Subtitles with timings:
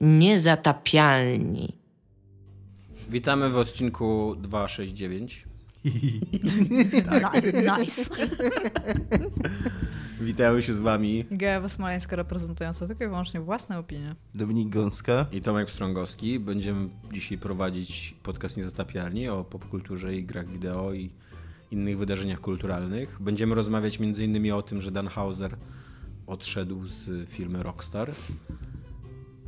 [0.00, 1.76] Niezatapialni.
[3.10, 5.44] Witamy w odcinku 269.
[7.78, 8.10] Nice.
[10.20, 14.14] Witają się z wami Gewa Smoleńska reprezentująca tylko i wyłącznie własne opinie.
[14.34, 15.26] Dominik Gąska.
[15.32, 16.38] i Tomek Strągowski.
[16.40, 21.10] Będziemy dzisiaj prowadzić podcast Niezatapialni o popkulturze i grach wideo i
[21.70, 23.18] innych wydarzeniach kulturalnych.
[23.20, 24.52] Będziemy rozmawiać m.in.
[24.52, 25.56] o tym, że Dan Hauser
[26.26, 28.10] odszedł z firmy Rockstar.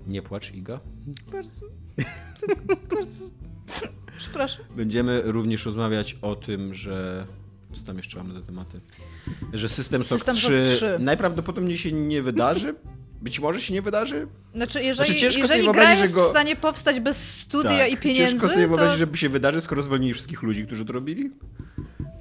[0.07, 0.81] Nie płacz, Iga.
[1.33, 1.61] Bardzo.
[2.95, 3.25] bardzo.
[4.19, 4.65] Przepraszam.
[4.77, 7.27] Będziemy również rozmawiać o tym, że.
[7.73, 8.81] Co tam jeszcze mamy te tematy?
[9.53, 10.97] Że System Shock System 3, Shock 3.
[11.01, 12.75] najprawdopodobniej się nie wydarzy.
[13.23, 14.27] Być może się nie wydarzy.
[14.55, 17.97] Znaczy, jeżeli, Znaczy, ciężko sobie jeżeli gra jest go- w stanie powstać bez studia i
[17.97, 18.69] pieniędzy, Tak, Ciężko sobie to...
[18.69, 21.31] wyobrazić, żeby się wydarzy, skoro zwolnili wszystkich ludzi, którzy to robili.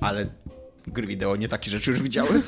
[0.02, 0.30] Ale
[0.88, 2.42] gry wideo nie takie rzeczy już widziały.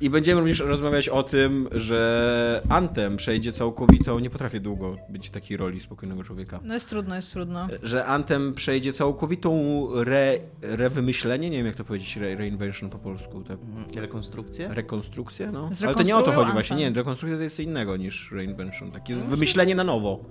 [0.00, 5.30] I będziemy również rozmawiać o tym, że Anthem przejdzie całkowitą, nie potrafię długo być w
[5.30, 6.60] takiej roli spokojnego człowieka.
[6.64, 7.68] No jest trudno, jest trudno.
[7.82, 9.52] Że Anthem przejdzie całkowitą
[9.94, 13.58] re, rewymyślenie, nie wiem jak to powiedzieć, re, reinvention po polsku, tak?
[13.94, 14.74] Rekonstrukcja?
[14.74, 15.70] Rekonstrukcję, no.
[15.86, 16.92] Ale to nie o to chodzi właśnie, Anthem.
[16.92, 20.24] nie, rekonstrukcja to jest innego niż reinvention, takie wymyślenie na nowo.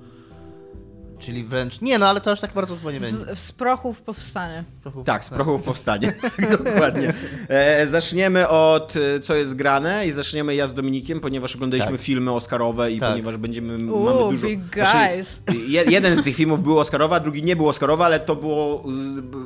[1.26, 1.82] Czyli wręcz...
[1.82, 3.16] Nie, no ale to aż tak bardzo chyba nie będzie.
[3.16, 4.64] Z, z prochów powstanie.
[4.84, 6.14] Prochów- Tak, z prochów powstanie.
[6.64, 7.14] Dokładnie.
[7.50, 12.02] E, zaczniemy od e, co jest grane i zaczniemy ja z Dominikiem, ponieważ oglądaliśmy Tak.
[12.02, 13.10] filmy Oscarowe i Tak.
[13.10, 14.48] ponieważ będziemy mamy Uuu, dużo.
[14.48, 15.42] big Znaczy, guys.
[15.68, 18.84] je, jeden z tych filmów był Oscarowy, a drugi nie był Oscarowy, ale to było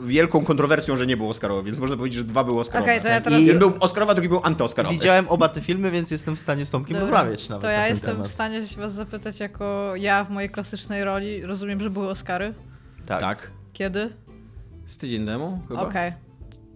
[0.04, 2.92] z wielką kontrowersją, że nie był Oscarowy, więc można powiedzieć, że dwa były Oscarowe.
[2.92, 4.96] Okej, to ja teraz- Jeden był Oscarowy, a drugi był antyoskarowy.
[4.96, 7.10] Widziałem oba te filmy, więc jestem w stanie z Tomkiem Dobra.
[7.18, 8.28] rozmawiać nawet To ja jestem temat.
[8.28, 11.42] w stanie się was zapytać jako ja w mojej klasycznej roli.
[11.46, 12.54] Rozumiem, że były Oscary?
[13.06, 13.22] Tak.
[13.22, 13.52] Tak.
[13.74, 14.14] Kiedy?
[14.86, 15.82] Z tydzień temu chyba.
[15.82, 16.14] Okej.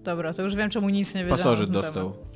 [0.04, 1.38] Dobra, to już wiem, czemu nic nie wiedziałem.
[1.38, 2.12] Pasożyt dostał.
[2.12, 2.32] temat.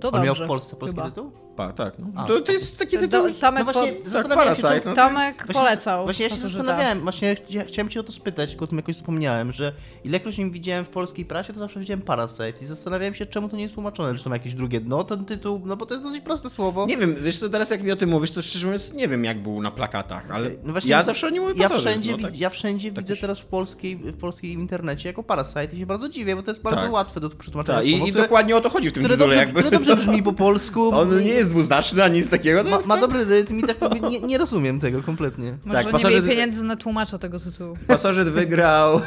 [0.00, 0.26] To On dobrze.
[0.26, 1.08] miał w Polsce polski chyba.
[1.10, 1.32] tytuł?
[1.58, 1.94] Pa, tak.
[2.14, 2.26] No.
[2.26, 3.40] To, to jest taki Do, tytuł.
[3.40, 3.92] Tomek, No właśnie,
[4.22, 6.04] po, Parasite, czy- no to Tomek Właśnie- polecał.
[6.04, 8.96] Właśnie ja się zastanawiałem, właśnie ja chciałem cię o to spytać, tylko o tym jakoś
[8.96, 9.72] zapomniałem, że
[10.04, 13.56] ilekroć nie widziałem w polskiej prasie, to zawsze widziałem Parasite i zastanawiałem się, czemu to
[13.56, 16.04] nie jest tłumaczone, czy to ma jakieś drugie dno, ten tytuł, no bo to jest
[16.04, 16.86] dosyć proste słowo.
[16.86, 19.24] Nie wiem, wiesz co, teraz jak mi o tym mówisz, to szczerze mówiąc nie wiem
[19.24, 22.18] jak był na plakatach, ale No właśnie, ja zawsze o nim mówię ja wszędzie, no,
[22.18, 22.38] tak.
[22.38, 25.86] ja wszędzie tak widzę się- teraz w, polskiej, w polskim internecie jako Parasite i się
[25.86, 26.92] bardzo dziwię, bo to jest bardzo Tak.
[26.92, 29.16] łatwe do przetłumaczenia Tak, słowo, i, i które, dokładnie o to chodzi w tym tytule
[29.16, 29.52] dobrze, jakby.
[29.60, 30.90] które dobrze brzmi po polsku.
[30.94, 33.76] On nie jest dwuznaczny ani nic takiego, Ma, jest ma tak- dobry rytm i tak
[34.10, 35.58] nie, nie rozumiem tego kompletnie.
[35.64, 37.76] Może Tak, nie pasożyt- mieli pieniędzy na tłumacza tego tytułu.
[37.86, 39.00] Pasożyt wygrał.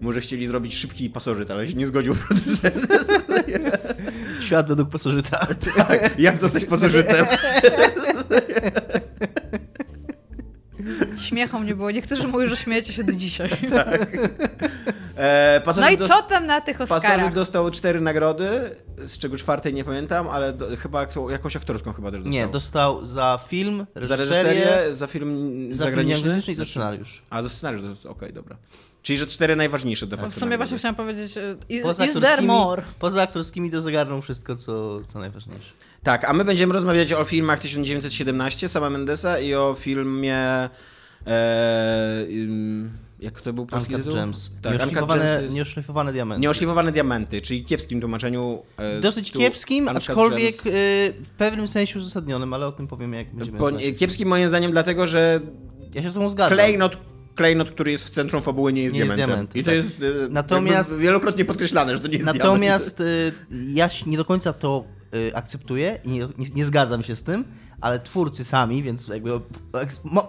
[0.00, 2.86] Może chcieli zrobić szybki pasożyt, ale się nie zgodził producent.
[4.40, 5.46] Świat według pasożyta.
[5.76, 7.26] Tak, jak zostać pasożytem?
[11.18, 11.90] Śmiechom nie było.
[11.90, 13.50] Niektórzy mówią, że śmiejecie się do dzisiaj.
[15.16, 17.34] E, No i co tam na tych Oscarach?
[17.34, 18.50] dostał cztery nagrody,
[19.06, 22.32] z czego czwartej nie pamiętam, ale do, chyba jakąś aktorską chyba też dostał.
[22.32, 27.22] Nie, dostał za film, Za reżyserię, za film za film zagraniczny i za scenariusz.
[27.30, 28.56] A, za scenariusz, to jest- okej, dobra.
[29.02, 32.04] Czyli, że cztery najważniejsze de No facto w sumie właśnie chciałam powiedzieć, e, is, Poza
[32.06, 32.82] is there aktorskimi- more?
[32.98, 35.72] Poza aktorskimi to zagarnął wszystko, co, co najważniejsze.
[36.04, 40.38] Tak, a my będziemy rozmawiać o filmach 1917 Sama Mendesa i o filmie...
[41.26, 42.26] E,
[43.20, 44.12] jak to był polski tytuł?
[44.12, 44.50] Gems.
[44.62, 46.40] Tak, Nieoszlifowane, to jest nieoszlifowane diamenty.
[46.42, 48.62] Nieoszlifowane diamenty, czyli kiepskim tłumaczeniu.
[48.76, 50.66] E, Dosyć tu kiepskim, Uncut aczkolwiek Gems.
[50.66, 53.58] y, w pewnym sensie uzasadnionym, ale o tym powiemy jak będziemy...
[53.58, 55.40] Po, kiepskim moim zdaniem dlatego, że
[55.94, 56.56] Ja się z tobą zgadzam.
[56.58, 56.96] klejnot,
[57.34, 59.30] klejnot, który jest w centrum fabuły nie jest Nie jest diamentem.
[59.30, 59.76] diamentem, I to tak.
[60.10, 62.44] jest e, Natomiast- wielokrotnie podkreślane, że to nie jest diament.
[62.44, 63.32] Natomiast y,
[63.74, 64.84] ja nie do końca to
[65.34, 67.44] akceptuję i nie, nie, zgadzam się z tym,
[67.80, 69.40] ale twórcy sami, więc jakby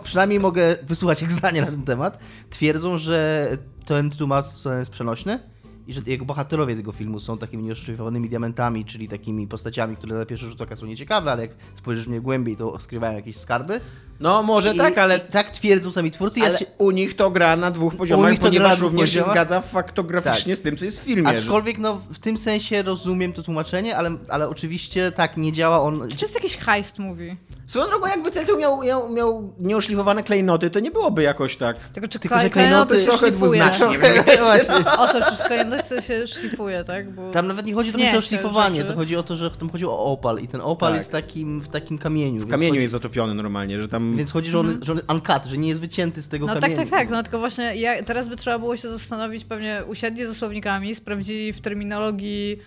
[0.03, 2.19] przynajmniej mogę wysłuchać ich zdania na ten temat,
[2.49, 3.49] twierdzą, że
[3.85, 5.39] ten tytuł ma sens przenośny
[5.87, 10.25] i że jego bohaterowie tego filmu są takimi nieoszlifowanymi diamentami, czyli takimi postaciami, które na
[10.25, 13.81] pierwszy rzut oka są nieciekawe, ale jak spojrzysz w nie głębiej, to skrywają jakieś skarby.
[14.19, 16.39] No może I, tak, ale I tak twierdzą sami twórcy.
[16.39, 19.61] Ja Ale się, u nich to gra na dwóch poziomach, ponieważ dwóch również się zgadza
[19.61, 21.31] faktograficznie z tym, co jest w filmie.
[21.31, 25.81] że- aczkolwiek no, w tym sensie rozumiem to tłumaczenie, ale, ale oczywiście tak, nie działa
[25.81, 26.09] on...
[26.09, 27.35] Czy to jest jakiś heist movie?
[27.65, 31.77] Swoją drogą, jakby tytuł miał, miał, miał nieoszlifowane klejnoty, to nie byłoby jakoś tak.
[31.79, 33.85] Tylko czy Tylko, że klejnoty klejnoty się trochę dwuznacznie.
[34.97, 37.11] O co, czy klejnoty się szlifuje, tak?
[37.11, 37.31] Bo...
[37.31, 39.85] Tam nawet nie chodzi do Nie, o szlifowanie, to chodzi o to, że tam chodzi
[39.85, 40.97] o opal i ten opal Tak.
[40.97, 42.41] jest takim, w takim kamieniu.
[42.41, 44.04] W kamieniu jest zatopiony normalnie, że tam...
[44.15, 46.61] Więc chodzi, że on, że on uncut, że nie jest wycięty z tego No tak,
[46.61, 46.81] kamienia.
[46.81, 47.09] tak, tak.
[47.09, 51.53] No tylko właśnie ja, teraz by trzeba było się zastanowić, pewnie usiedli ze słownikami, sprawdzili
[51.53, 52.59] w terminologii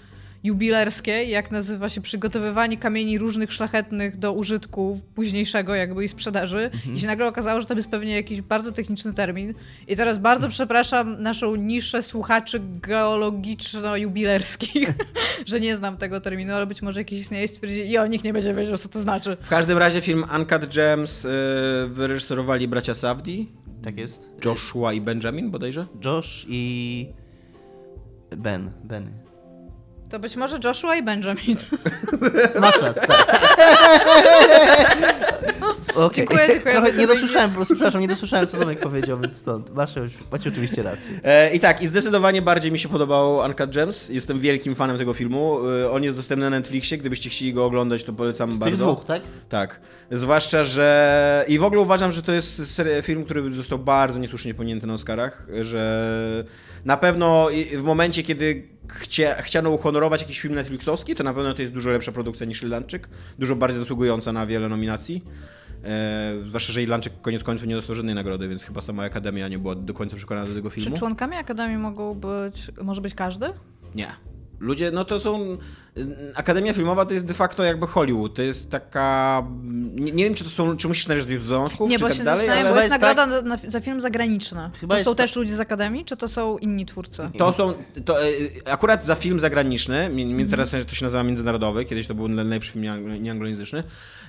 [0.45, 6.71] jubilerskiej, jak nazywa się przygotowywanie kamieni różnych szlachetnych do użytku późniejszego jakby i sprzedaży.
[6.95, 9.55] I się nagle okazało, że to jest pewnie jakiś bardzo techniczny termin.
[9.89, 14.93] I teraz bardzo przepraszam naszą niszę słuchaczy geologiczno-jubilerskich,
[15.47, 18.25] że nie znam tego terminu, ale być może jakiś istnieje i stwierdzi, i o, nikt
[18.25, 19.37] nie będzie wiedział, co to znaczy.
[19.41, 21.29] W każdym razie film Uncut Gems y,
[21.89, 23.53] wyreżyserowali bracia Safdi,
[23.85, 24.31] Tak jest.
[24.45, 25.87] Joshua i Benjamin bodajże.
[26.05, 27.07] Josh i
[28.37, 28.71] Ben.
[28.85, 29.28] Ben.
[30.11, 31.57] To być może Joshua i Benjamin.
[32.61, 33.39] Masz rację, tak.
[35.95, 36.15] Okay.
[36.15, 36.75] Dziękuję, dziękuję.
[36.75, 39.75] Trochę nie dosłyszałem, po prostu, przepraszam, nie dosłyszałem, co Tomek powiedział, więc stąd.
[39.75, 39.95] Masz,
[40.33, 41.21] macie oczywiście rację.
[41.25, 44.09] E, I tak, i zdecydowanie bardziej mi się podobał Uncut Gems.
[44.09, 45.59] Jestem wielkim fanem tego filmu.
[45.85, 46.99] E, on jest dostępny na Netflixie.
[46.99, 48.85] Gdybyście chcieli go oglądać, to polecam Z tych bardzo.
[48.85, 49.23] dwóch, tak?
[49.49, 49.81] Tak.
[50.11, 51.45] Zwłaszcza, że.
[51.49, 52.63] I w ogóle uważam, że to jest
[53.03, 55.47] film, który został bardzo niesłusznie pominięty na Oscarach.
[55.61, 56.45] Że
[56.85, 57.49] na pewno
[57.79, 61.91] w momencie, kiedy chcia, chciano uhonorować jakiś film Netflixowski, to na pewno to jest dużo
[61.91, 63.09] lepsza produkcja niż Irlandczyk.
[63.39, 65.23] Dużo bardziej zasługująca na wiele nominacji.
[65.85, 69.59] E, zwłaszcza, że Irlandczyk koniec końców nie dostał żadnej nagrody, więc chyba sama Akademia nie
[69.59, 70.97] była do końca przekonana do tego Czy filmu.
[70.99, 73.47] członkami Akademii mogą być, może być każdy?
[73.95, 74.09] Nie.
[74.61, 75.57] Ludzie, no to są.
[76.35, 78.35] Akademia Filmowa to jest de facto jakby Hollywood.
[78.35, 79.43] To jest taka.
[79.95, 80.77] Nie, nie wiem, czy to są.
[80.77, 82.91] Czy musisz należeć do związków, Nie, czy bo tak się dalej, ale bo jest jest
[82.91, 84.71] nagroda na, na, za film zagraniczny.
[84.81, 85.17] Chyba to są tak.
[85.17, 87.31] też ludzie z Akademii, czy to są inni twórcy?
[87.39, 87.75] To są.
[88.05, 88.29] To, e,
[88.67, 90.37] akurat za film zagraniczny, Mhm.
[90.37, 93.83] mi teraz to się nazywa międzynarodowy, kiedyś to był najlepszy film nieanglo- nieanglojęzyczny.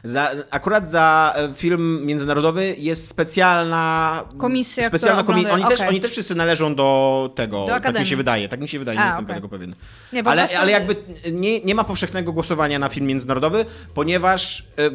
[0.03, 4.23] Za, akurat za e, film międzynarodowy jest specjalna.
[4.37, 5.89] Komisja, specjalna komi- oni, też, okej.
[5.89, 7.65] oni też wszyscy należą do tego.
[7.83, 8.49] tak mi się wydaje.
[8.49, 9.75] Tak mi się wydaje, nie A, jestem tego pewien.
[10.13, 10.95] Nie, Ale, prostu- ale jakby
[11.31, 14.89] nie, nie ma powszechnego głosowania na film międzynarodowy, ponieważ e,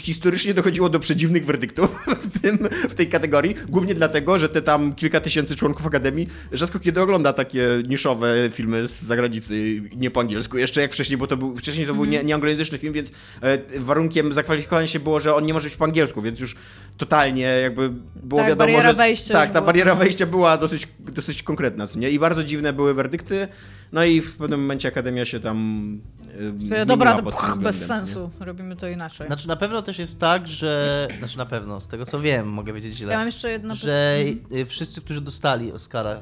[0.00, 2.58] historycznie dochodziło do przedziwnych werdyktów w, tym,
[2.88, 3.54] w tej kategorii.
[3.68, 8.88] Głównie dlatego, że te tam kilka tysięcy członków Akademii rzadko kiedy ogląda takie niszowe filmy
[8.88, 10.58] z zagranicy, nie po angielsku.
[10.58, 13.12] Jeszcze jak wcześniej, bo to był, wcześniej to był nie, nieanglojęzyczny film, więc
[13.42, 16.56] e, warunkiem zakwalifikowania się było, że on nie może być po angielsku, więc już
[16.96, 17.90] totalnie jakby
[18.22, 18.94] było Tak, wiadomo, bariera że...
[18.94, 22.10] wejścia Tak, ta bariera wejścia była dosyć, dosyć konkretna, co nie?
[22.10, 23.48] I bardzo dziwne były werdykty.
[23.92, 25.98] No i w pewnym momencie Akademia się tam
[26.34, 28.30] e, zmieniła Dobra, to pch, bez sensu.
[28.40, 29.26] Robimy to inaczej.
[29.26, 31.08] Znaczy na pewno też jest tak, że...
[31.18, 33.12] Znaczy na pewno, z tego co wiem, mogę wiedzieć źle.
[33.12, 34.60] Ja mam jeszcze jedno że pytanie.
[34.62, 36.20] y, wszyscy, którzy dostali Oscara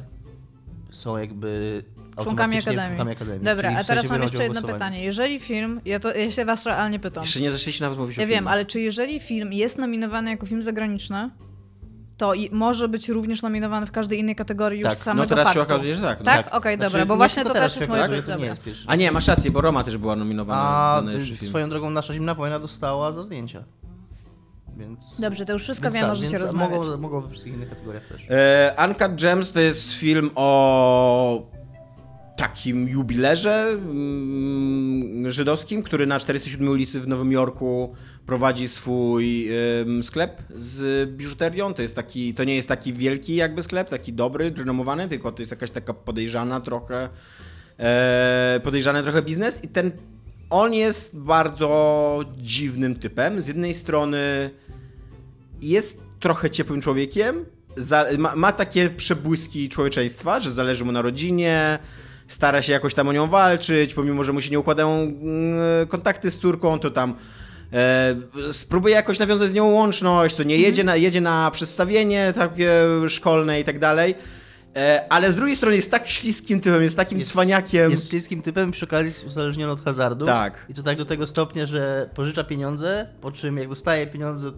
[0.91, 1.83] są jakby
[2.23, 2.87] Członkami Akademii.
[2.87, 3.45] członkami Akademii.
[3.45, 5.05] Dobra, a teraz mam jeszcze jedno pytanie.
[5.05, 7.23] Jeżeli film, ja, to, ja się was realnie pytam.
[7.25, 10.47] Jeszcze nie zaczęliście nawet mówić o Ja wiem, ale czy jeżeli film jest nominowany jako
[10.47, 11.31] film zagraniczny,
[12.21, 15.29] to i może być również nominowany w każdej innej kategorii już Tak, no samego No
[15.29, 15.75] teraz się faktu.
[15.75, 16.19] okazuje, że tak.
[16.19, 16.25] No.
[16.25, 16.45] Tak?
[16.45, 16.55] Tak.
[16.55, 18.53] Okej, Znaczy, dobra, bo nie właśnie to też jest się moje to nie.
[18.87, 21.03] A nie, masz rację, bo Roma też była nominowana A
[21.47, 23.65] swoją drogą nasza zimna wojna dostała za zdjęcia.
[24.77, 25.21] Więc.
[25.21, 26.79] Dobrze, to już wszystko wiem, tak, możecie rozmawiać.
[26.79, 28.27] Mogą, mogą we wszystkich innych kategoriach też.
[28.31, 31.43] E, Uncut Gems to jest film o
[32.41, 37.95] takim jubilerze mm, żydowskim, który na 47 ulicy w Nowym Jorku
[38.27, 39.51] prowadzi swój
[40.03, 41.75] sklep z biżuterią.
[41.75, 45.43] To jest taki, to nie jest taki wielki jakby sklep, taki dobry, renomowany, tylko to
[45.43, 47.09] jest jakaś taka podejrzana trochę
[47.79, 49.93] e, podejrzany trochę biznes i ten
[50.51, 53.43] on jest bardzo dziwnym typem.
[53.43, 54.51] Z jednej strony
[55.63, 57.45] jest trochę ciepłym człowiekiem,
[58.19, 61.79] ma, ma takie przebłyski człowieczeństwa, że zależy mu na rodzinie,
[62.33, 66.31] stara się jakoś tam o nią walczyć, pomimo, że mu się nie układają mm, kontakty
[66.31, 67.15] z córką, to tam
[67.73, 68.15] e,
[68.53, 72.73] spróbuje jakoś nawiązać z nią łączność, to nie jedzie na, jedzie na przedstawienie takie
[73.09, 74.15] szkolne i tak dalej.
[74.77, 77.91] E, ale z drugiej strony jest tak śliskim typem, jest takim cwaniakiem.
[77.91, 80.27] Jest śliskim typem, przy okazji jest uzależniony od hazardu.
[80.27, 80.67] Tak.
[80.69, 84.49] I to tak do tego stopnia, że pożycza pieniądze, po czym jak dostaje pieniądze,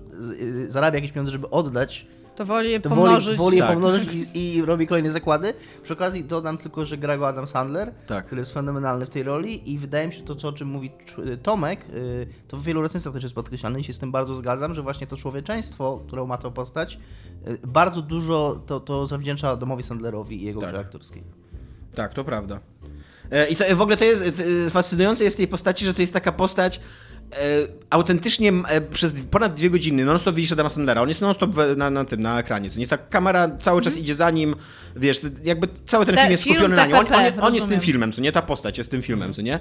[0.40, 3.26] y, zarabia jakieś pieniądze, żeby oddać, To woli je to pomnożyć.
[3.26, 3.72] woli, woli je Tak.
[3.72, 5.54] pomnożyć i, i robi kolejne zakłady.
[5.82, 8.26] Przy okazji dodam tylko, że gra go Adam Sandler, Tak.
[8.26, 10.90] który jest fenomenalny w tej roli i wydaje mi się to, co, o czym mówi
[11.06, 14.34] Cz- Tomek, y, to w wielu recenzjach też jest podkreślane i się z tym bardzo
[14.34, 16.98] zgadzam, że właśnie to człowieczeństwo, którą ma to postać,
[17.48, 20.70] y, bardzo dużo to, to zawdzięcza Domowi Sandlerowi i jego Tak.
[20.70, 21.22] grze aktorskiej.
[21.94, 22.60] Tak, to prawda.
[23.30, 24.24] E, I to w ogóle to jest
[24.70, 26.80] fascynujące jest w tej postaci, że to jest taka postać
[27.90, 31.02] autentycznie m, e, przez ponad dwie godziny non-stop widzisz Adama Sandlera.
[31.02, 32.70] On jest non-stop na, na tym, na ekranie.
[32.70, 34.54] To nie jest tak, kamera cały czas idzie za nim,
[34.96, 36.96] wiesz, jakby cały ten Te- film jest film skupiony na nim.
[36.96, 38.32] On, on, on jest tym filmem, co nie?
[38.32, 39.58] Ta postać jest tym filmem, co nie?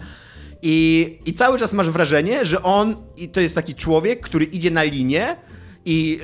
[0.62, 4.72] I, I cały czas masz wrażenie, że on, i to jest taki człowiek, który idzie
[4.72, 5.36] na linię
[5.86, 6.20] i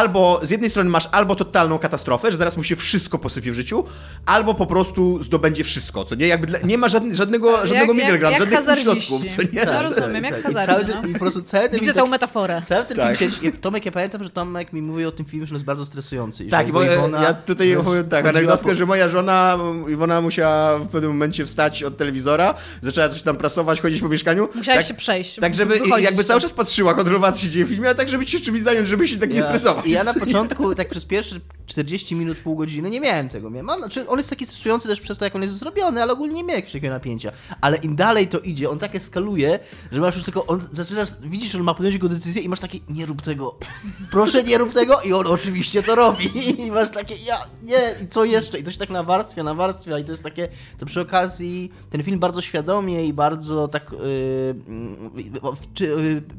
[0.00, 3.54] albo z jednej strony masz albo totalną katastrofę, że zaraz mu się wszystko posypie w
[3.54, 3.84] życiu,
[4.26, 6.26] albo po prostu zdobędzie wszystko, co nie?
[6.26, 9.64] Jakby dla, nie ma żadne, żadnego, żadnego jak, middle ground, jak żadnych środków, co nie?
[9.66, 11.02] No rozumiem, jak I, hazardzie, cały, no.
[11.02, 12.62] ten- I po prostu cały ten Widzę tą tak- metaforę.
[12.64, 13.16] Cały ten Tak.
[13.16, 15.66] film siedzi, Tomek, ja pamiętam, że Tomek mi mówił o tym filmie, że on jest
[15.66, 16.44] bardzo stresujący.
[16.44, 19.58] i Tak, bo e, Iwona, ja tutaj wiesz, opowiem tak, anegdotkę, po- że moja żona,
[19.88, 24.48] Iwona musiała w pewnym momencie wstać od telewizora, zaczęła coś tam prasować, chodzić po mieszkaniu.
[24.54, 25.36] Musiałeś tak, się przejść.
[25.40, 28.26] Tak, żeby jakby cały czas patrzyła, kontrolowała, co się dzieje w filmie, a tak, żeby
[28.26, 29.85] się czymś zająć, żeby się tak nie stresować.
[29.86, 33.50] Ja na początku, tak przez pierwsze 40 minut, pół godziny nie miałem tego.
[33.50, 36.12] Miałem, ale, znaczy on jest taki stresujący też przez to, jak on jest zrobiony, ale
[36.12, 37.32] ogólnie nie miałem jakiegoś takiego napięcia.
[37.60, 39.58] Ale im dalej to idzie, on tak eskaluje,
[39.92, 42.78] że masz już tylko, on, zaczynasz, widzisz, on ma podjąć jego decyzję i masz takie,
[42.88, 43.58] nie rób tego,
[44.10, 46.30] proszę nie rób tego i on oczywiście to robi.
[46.66, 48.58] I masz takie, ja, nie, i co jeszcze?
[48.58, 52.18] I to się tak nawarstwia, nawarstwia i to jest takie, to przy okazji ten film
[52.18, 54.54] bardzo świadomie i bardzo tak, yy,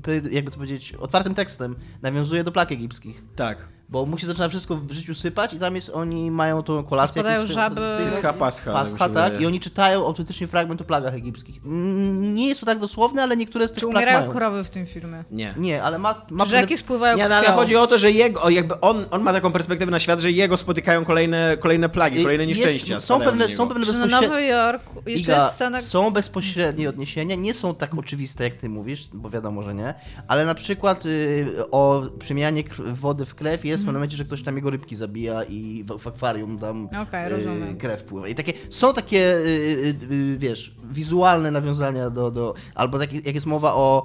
[0.07, 3.24] yy, jakby to powiedzieć, otwartym tekstem nawiązuje do plak egipskich.
[3.36, 3.76] Tak.
[3.89, 7.22] Bo mu się zaczyna wszystko w życiu sypać i tam jest, oni mają tą kolację.
[7.22, 7.82] Spadają jakąś żaby.
[8.06, 8.74] jest chyba Pascha.
[8.74, 9.41] Pascha, tak tak?
[9.41, 11.65] I oni czytają autentycznie fragment o plagach egipskich.
[11.65, 14.32] Mm, Nie jest to tak dosłowne, ale niektóre z tych Czy plag umierają mają.
[14.32, 15.24] krowy w tym filmie?
[15.32, 15.53] Nie.
[15.58, 16.25] Nie, ale ma...
[16.32, 19.22] ma Że jakie spływają Nie, no, ale chodzi o to, że jego, jakby on, on
[19.24, 23.00] ma taką perspektywę na świat, że jego spotykają kolejne, kolejne plagi, kolejne Jest- nieszczęścia.
[23.00, 24.27] Są spadają pewne, na są pewne Czy na bezpośrednie...
[24.29, 25.82] Nowy Jork jeszcze Iga, jest scena...
[25.82, 29.94] Są bezpośrednie odniesienia, nie są tak oczywiste jak ty mówisz, bo wiadomo, że nie,
[30.27, 32.63] ale na przykład y, o przemianie
[32.94, 36.00] wody w krew jest w pewnym momencie, że ktoś tam jego rybki zabija i w,
[36.00, 37.34] w akwarium tam Okej,
[37.72, 38.27] y, krew pływa.
[38.27, 43.36] I takie, są takie, y, y, y, wiesz, wizualne nawiązania do, do albo takie, jak
[43.36, 44.03] jest mowa o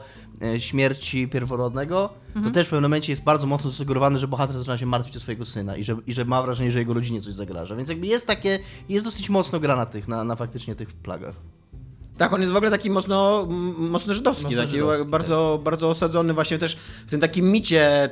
[0.55, 2.11] y, śmierci pierworodnego,
[2.45, 5.21] to też w pewnym momencie jest bardzo mocno zasugerowane, że bohater zaczyna się martwić o
[5.21, 7.77] swojego syna i że, i że ma wrażenie, że jego rodzinie coś zagraża.
[7.77, 11.35] Więc jakby jest takie, jest dosyć mocno gra na tych, na, na faktycznie tych plagach.
[12.19, 13.47] Tak, on jest w ogóle taki mocno,
[13.79, 16.77] mocno żydowski, Mocno taki żydowski, bardzo, bardzo osadzony właśnie też
[17.07, 18.11] w tym takim micie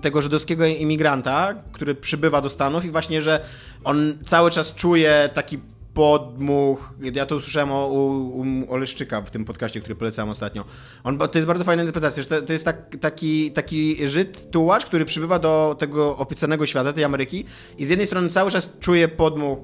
[0.00, 3.44] tego żydowskiego imigranta, który przybywa do Stanów i właśnie, że
[3.84, 5.58] on cały czas czuje taki
[5.94, 10.64] podmuch, ja to usłyszałem o, u, u Oleszczyka w tym podcaście, który polecałem ostatnio.
[11.04, 14.84] On, to jest bardzo fajna interpretacja, że to, to jest tak, taki, taki Żyd, tułacz,
[14.84, 17.44] który przybywa do tego opisanego świata, tej Ameryki
[17.78, 19.58] i z jednej strony cały czas czuje podmuch,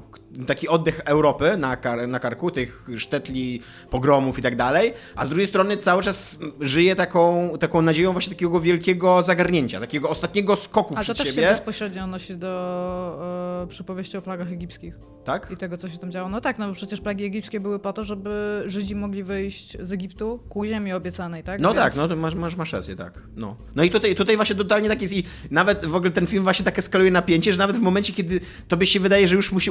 [0.46, 3.60] taki oddech Europy na, kar, na karku, tych sztetli,
[3.90, 8.32] pogromów i tak dalej, a z drugiej strony cały czas żyje taką, taką nadzieją właśnie
[8.34, 11.46] takiego wielkiego zagarnięcia, takiego ostatniego skoku A to przed też się siebie.
[11.48, 15.48] bezpośrednio odnosi do e, przypowieści o plagach egipskich Tak?
[15.50, 16.28] i tego, co się tam działo.
[16.28, 19.92] No tak, no bo przecież plagi egipskie były po to, żeby Żydzi mogli wyjść z
[19.92, 21.60] Egiptu ku ziemi obiecanej, tak?
[21.60, 23.22] No Więc- tak, no to masz, masz, masz rację, tak.
[23.36, 23.56] No.
[23.74, 26.64] no i tutaj, tutaj właśnie totalnie tak jest i nawet w ogóle ten film właśnie
[26.64, 29.70] tak eskaluje napięcie, że nawet w momencie, kiedy tobie się wydaje, że już mu się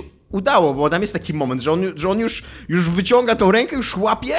[0.54, 3.76] udało, bo tam jest taki moment, że on, że on już, już wyciąga tą rękę,
[3.76, 4.34] już łapie,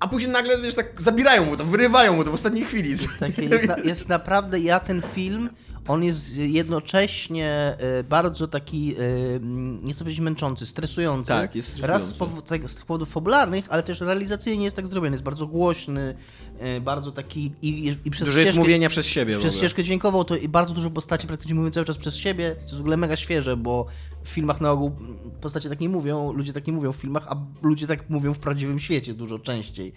[0.00, 2.90] a później nagle, wiesz, tak zabierają mu to, wyrywają mu to w ostatniej chwili.
[2.90, 5.50] Jest, takie, jest, na, jest naprawdę, ja ten film,
[5.88, 7.46] on jest jednocześnie
[7.78, 9.40] e, bardzo taki, e,
[9.82, 11.28] nie chcę powiedzieć męczący, stresujący.
[11.28, 12.42] Tak, jest Raz z, stresujący.
[12.58, 15.14] powo- z tych powodów fabularnych, ale też realizacyjnie jest tak zrobiony.
[15.14, 16.14] Jest bardzo głośny,
[16.58, 20.24] e, bardzo taki i, i przez Dużo jest ścieżkę- mówienia przez siebie Przez ścieżkę dźwiękową
[20.24, 22.54] to i bardzo dużo postaci praktycznie mówią cały czas przez siebie.
[22.56, 23.86] To jest w ogóle mega świeże, bo
[24.24, 24.92] w filmach na ogół
[25.40, 28.38] postacie tak nie mówią, ludzie tak nie mówią w filmach, a ludzie tak mówią w
[28.38, 29.92] prawdziwym świecie dużo częściej.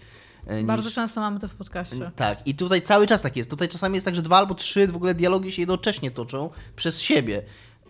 [0.48, 2.12] e, Bardzo niż- często mamy to w podcaście.
[2.15, 3.50] tak, i tutaj cały czas tak jest.
[3.50, 7.00] Tutaj czasami jest tak, że dwa albo trzy w ogóle dialogi się jednocześnie toczą przez
[7.00, 7.41] siebie.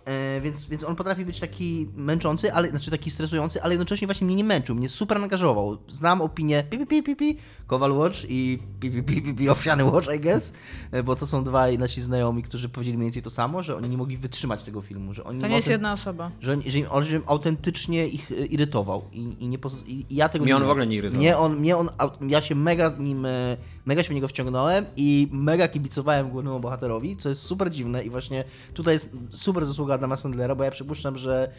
[0.05, 4.27] E, więc, więc on potrafi być taki męczący, ale, znaczy taki stresujący, ale jednocześnie właśnie
[4.27, 5.77] mnie nie męczył, mnie super angażował.
[5.87, 7.37] Znam opinię pi, pi, pi, pi, pi,
[7.67, 10.53] Kowal Watch i pi, pi, pi, pi, pi, Owsiany Watch, I guess,
[10.91, 13.89] e, bo to są dwaj nasi znajomi, którzy powiedzieli mniej więcej to samo, że oni
[13.89, 16.31] nie mogli wytrzymać tego filmu, że oni To nie jest jedna osoba.
[16.41, 19.83] że, oni- że, on, że autentycznie ich e, irytował i, i, nie poz...
[19.87, 21.21] i ja tego Mnie nie on w ogóle nie irytował.
[21.21, 21.89] Mnie on, mnie on,
[22.27, 26.59] ja się mega z nim, e, mega się w niego wciągnąłem i mega kibicowałem głównemu
[26.59, 28.43] bohaterowi, co jest super dziwne i właśnie
[28.73, 31.51] tutaj jest super zasługa Adama Sandlera, bo ja przypuszczam, że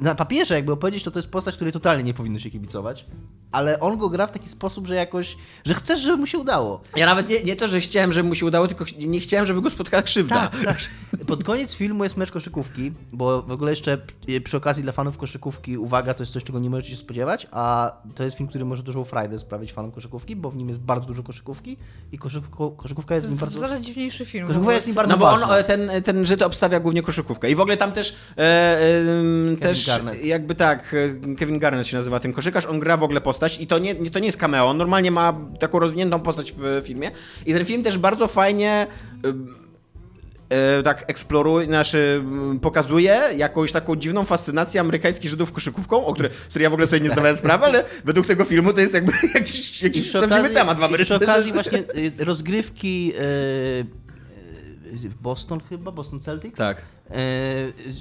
[0.00, 3.04] na papierze jakby opowiedzieć, to to jest postać, której totalnie nie powinno się kibicować,
[3.52, 6.80] ale on go gra w taki sposób, że jakoś, że chcesz, żeby mu się udało.
[6.96, 9.60] Ja nawet nie, nie to, że chciałem, żeby mu się udało, tylko nie chciałem, żeby
[9.60, 10.48] go spotkała krzywda.
[10.48, 10.78] Tak, tak.
[11.26, 13.98] Pod koniec filmu jest mecz koszykówki, bo w ogóle jeszcze
[14.44, 17.92] przy okazji dla fanów koszykówki, uwaga, to jest coś, czego nie możecie się spodziewać, a
[18.14, 21.06] to jest film, który może dużą frajdę sprawić fanom koszykówki, bo w nim jest bardzo
[21.06, 21.76] dużo koszykówki
[22.12, 23.60] i koszykówka To jest w nim jest bardzo...
[23.60, 24.46] coraz dziwniejszy film.
[24.46, 25.10] Koszykówka jest mi prostu.
[25.18, 25.62] bardzo No bo on, ważna.
[25.62, 27.50] ten, ten Żyd obstawia głównie koszykówkę.
[27.50, 29.02] I w ogóle tam też, e, e,
[29.56, 30.24] też Garnett.
[30.24, 30.94] jakby tak,
[31.30, 33.94] e, Kevin Garnett się nazywa ten koszykarz, on gra w ogóle postać i to nie,
[33.94, 37.10] nie, to nie jest cameo, on normalnie ma taką rozwiniętą postać w filmie.
[37.46, 38.86] I ten film też bardzo fajnie...
[39.24, 39.66] e,
[40.78, 42.24] e, tak eksploruje, znaczy
[42.62, 46.86] pokazuje jakąś taką dziwną fascynację amerykańskich Żydów koszykówką, o której, z której ja w ogóle
[46.86, 50.42] sobie nie zdawałem sprawy, ale według tego filmu to jest jakby jakiś, jakiś przy prawdziwy
[50.48, 51.18] okazji- temat w Ameryce.
[51.18, 54.05] Przy okazji właśnie y, rozgrywki y,
[55.22, 56.58] Boston chyba, Boston Celtics.
[56.58, 56.82] Tak.
[57.10, 57.14] E,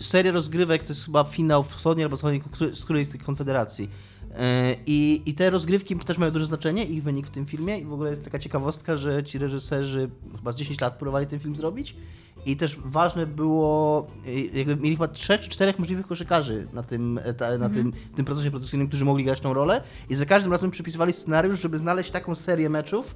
[0.02, 2.42] seria rozgrywek to jest chyba finał wschodniej albo zachodniej,
[2.74, 3.90] z której z tych konfederacji.
[4.36, 7.80] E, I, I te rozgrywki też mają duże znaczenie, ich wynik w tym filmie.
[7.80, 11.40] I w ogóle jest taka ciekawostka, że ci reżyserzy chyba z 10 lat próbowali ten
[11.40, 11.96] film zrobić.
[12.46, 17.20] I też ważne było, e, jakby mieli chyba trzech czy czterech możliwych koszykarzy na tym,
[17.24, 19.82] eta- na tym, tym procesie produkcyjnym, którzy mogli grać tą rolę.
[20.10, 23.16] I za każdym razem przepisywali scenariusz, żeby znaleźć taką serię meczów,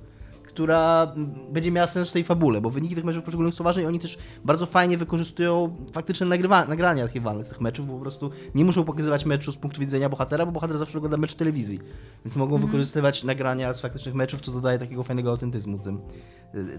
[0.60, 1.13] która
[1.51, 4.00] będzie miała sens w tej fabule, bo wyniki tych meczów poszczególnych są ważne i oni
[4.00, 8.66] też bardzo fajnie wykorzystują faktyczne nagrywa- nagrania archiwalne z tych meczów, bo po prostu nie
[8.66, 11.80] muszą pokazywać meczu z punktu widzenia bohatera, bo bohater zawsze ogląda mecz w telewizji.
[12.25, 16.00] Więc mogą wykorzystywać nagrania z faktycznych meczów, co dodaje takiego fajnego autentyzmu tym,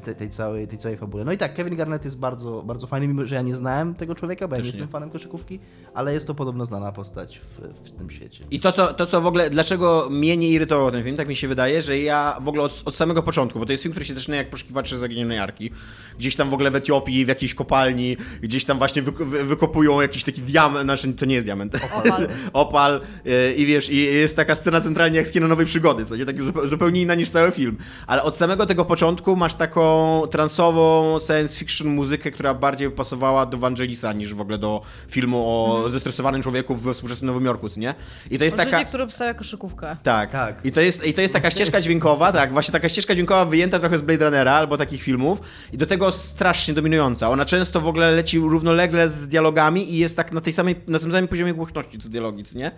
[0.05, 1.25] tej, tej, całej, tej całej fabule.
[1.25, 4.15] No i tak, Kevin Garnett jest bardzo, bardzo fajny, mimo że ja nie znałem tego
[4.15, 4.93] człowieka, bo ja nie Też jestem nie.
[4.93, 5.61] fanem koszykówki,
[5.95, 8.45] ale jest to podobno znana postać w, w tym świecie.
[8.51, 11.37] I to co, to, co w ogóle, dlaczego mnie nie irytował ten film, tak mi
[11.37, 14.07] się wydaje, że ja w ogóle od, od samego początku, bo to jest film, który
[14.07, 15.71] się zaczyna jak poszukiwacze zaginionej arki,
[16.19, 20.00] gdzieś tam w ogóle w Etiopii, w jakiejś kopalni, gdzieś tam właśnie wy, wy, wykopują
[20.00, 22.29] jakiś taki diament, znaczy to nie jest diament, Opal.
[22.53, 26.17] opal yy, i wiesz, i jest taka scena centralnie jak z kino Nowej Przygody, co
[26.17, 31.19] nie, zupe- zupełnie inna niż cały film, ale od samego tego początku masz taką transową
[31.27, 36.43] science fiction muzykę, która bardziej pasowała do Vangelisa niż w ogóle do filmu o zestresowanym
[36.43, 37.95] człowieku we współczesnym Nowym Jorku, co nie?
[38.31, 38.85] I to jest Życie, taka...
[38.85, 39.97] które obstawia koszykówkę.
[40.03, 40.65] Tak, Tak.
[40.65, 43.79] I to, jest, I to jest taka ścieżka dźwiękowa, tak, właśnie taka ścieżka dźwiękowa wyjęta
[43.79, 45.40] trochę z Blade Runnera albo takich filmów
[45.73, 47.31] i do tego strasznie dominująca.
[47.31, 50.99] Ona często w ogóle leci równolegle z dialogami i jest tak na, tej samej, na
[50.99, 52.71] tym samym poziomie głośności co dialogi, co nie?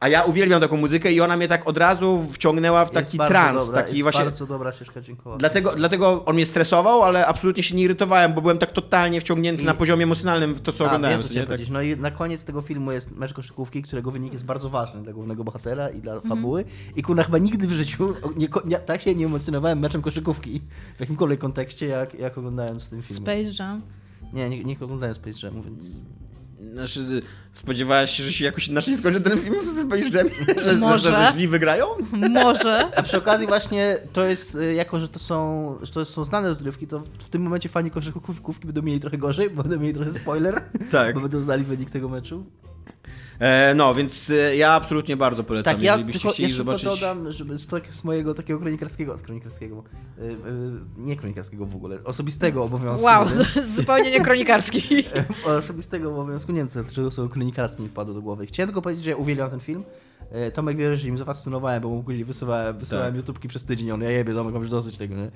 [0.00, 3.66] A ja uwielbiam taką muzykę i ona mnie tak od razu wciągnęła w taki trans,
[3.66, 4.24] dobra, taki jest właśnie...
[4.24, 5.36] bardzo dobra ścieżka dźwiękowa.
[5.36, 9.62] Dlatego, dlatego on mnie stresował, ale absolutnie się nie irytowałem, bo byłem tak totalnie wciągnięty
[9.62, 11.18] I- na poziomie emocjonalnym w to, co A, oglądałem.
[11.18, 11.40] wiem, co nie?
[11.40, 11.48] Tak.
[11.48, 11.70] powiedzieć.
[11.70, 15.12] No i na koniec tego filmu jest mecz koszykówki, którego wynik jest bardzo ważny dla
[15.12, 16.64] głównego bohatera i dla fabuły.
[16.96, 20.62] I kurna, chyba nigdy w życiu nie, nie, tak się nie emocjonowałem meczem koszykówki
[20.96, 23.20] w jakimkolwiek kontekście, jak, jak oglądając ten film.
[23.20, 23.82] Space Jam.
[24.32, 26.02] Nie, nie, nie oglądałem Space Jamu, więc...
[26.72, 30.28] Znaczy, spodziewałaś się, że się jakoś inaczej skończy ten film w Space Jam?
[30.64, 30.98] Że, Może.
[31.12, 31.86] że, że źli wygrają?
[32.30, 32.78] Może.
[32.96, 36.48] A przy okazji właśnie to jest, y, jako że to są, że to są znane
[36.48, 40.12] rozgrywki, to w tym momencie fani koszykówki będą mieli trochę gorzej, bo będą mieli trochę
[40.12, 41.14] spoiler, Tak.
[41.14, 42.44] bo będą znali wynik tego meczu.
[43.38, 46.56] E, no, więc e, ja absolutnie bardzo polecam, Tak, ja jeżeli byście tylko chcieli jeszcze
[46.64, 46.84] zobaczyć.
[46.84, 49.82] dodam, żeby z, tak- z mojego takiego kronikarskiego, kronikarskiego,
[50.18, 50.36] y,
[50.96, 53.06] nie kronikarskiego w ogóle, osobistego obowiązku.
[53.06, 53.26] Wow,
[53.76, 55.04] zupełnie nie kronikarski.
[55.58, 58.46] osobistego obowiązku, nie wiem, dlaczego słowo kronikarskie mi wpadło do głowy.
[58.46, 59.84] Chciałem tylko powiedzieć, że ja uwielbiam ten film.
[60.30, 63.16] E, Tomek wie, że im zafascynowałem, bo mu ogólnie wysyłałem, wysyłałem Tak.
[63.16, 65.30] YouTubki przez tydzień, on ja jebie, Tomek, mam już dosyć tego, nie?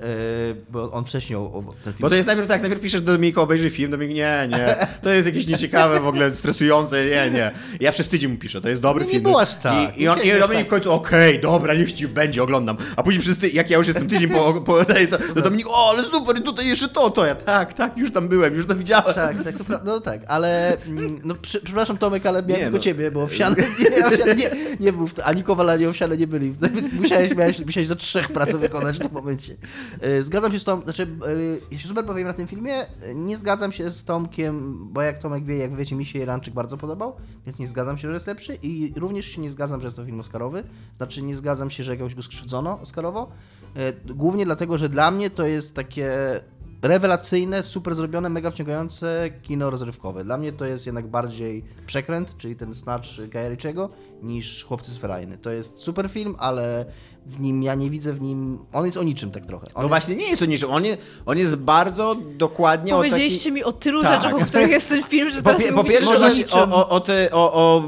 [0.00, 2.00] E, Bo on wcześniej o, ten film...
[2.00, 5.10] Bo to jest najpierw tak, najpierw piszesz do Dominika, obejrzyj film, Dominik, nie, nie, to
[5.10, 7.50] jest jakieś nieciekawe, w ogóle stresujące, nie, nie.
[7.80, 9.22] Ja przez tydzień mu piszę, to jest dobry No nie film.
[9.22, 9.96] było aż tak.
[9.98, 10.66] I, i on, Nie i Dominik tak.
[10.66, 12.76] w końcu, okej, dobra, niech ci będzie, oglądam.
[12.96, 14.94] A później przez ty, jak ja już jestem tydzień po, po to,
[15.34, 18.54] to Dominik, o, ale super, tutaj jeszcze to, to ja, tak, tak, już tam byłem,
[18.54, 19.14] już to widziałem.
[19.14, 22.76] Tak, tak, pra- no tak, ale mm, no, przy, przepraszam Tomek, ale miałem Nie, tylko
[22.76, 22.82] no.
[22.82, 23.56] ciebie, bo owsiany
[23.96, 27.34] nie, owsiany nie, nie był, w to, ani Kowal, ani owsiane nie byli, więc musiałeś,
[27.36, 29.56] miałeś, musiałeś za trzech pracę wykonać w tym momencie.
[30.00, 31.26] E, Zgadzam się z Tom, znaczy, e,
[31.70, 35.44] ja się super powiem na tym filmie, nie zgadzam się z Tomkiem, bo jak Tomek
[35.44, 38.58] wie, jak wiecie, mi się Irańczyk bardzo podobał, więc nie zgadzam się, że jest lepszy
[38.62, 40.64] i również się nie zgadzam, że jest to film oscarowy,
[40.96, 43.30] znaczy nie zgadzam się, że jakoś go skrzydzono oscarowo,
[43.76, 46.40] e, głównie dlatego, że dla mnie to jest takie
[46.82, 50.24] rewelacyjne, super zrobione, mega wciągające kino rozrywkowe.
[50.24, 53.08] Dla mnie to jest jednak bardziej przekręt, czyli ten Snatch
[53.48, 53.90] Ritchiego,
[54.22, 55.38] niż Chłopcy z Ferajny.
[55.38, 56.84] To jest super film, ale
[57.26, 58.58] w nim ja nie widzę w nim...
[58.72, 59.66] On jest o niczym tak trochę.
[59.66, 59.88] On No jest...
[59.88, 63.10] właśnie, nie jest o niczym, on, je, on jest bardzo dokładnie o taki...
[63.10, 64.22] Powiedzieliście mi o tylu Tak.
[64.22, 66.76] rzeczach, o których jest ten film, że Po, teraz po mówicie, pierwsze że o o,
[66.76, 67.82] o, o, te, o, o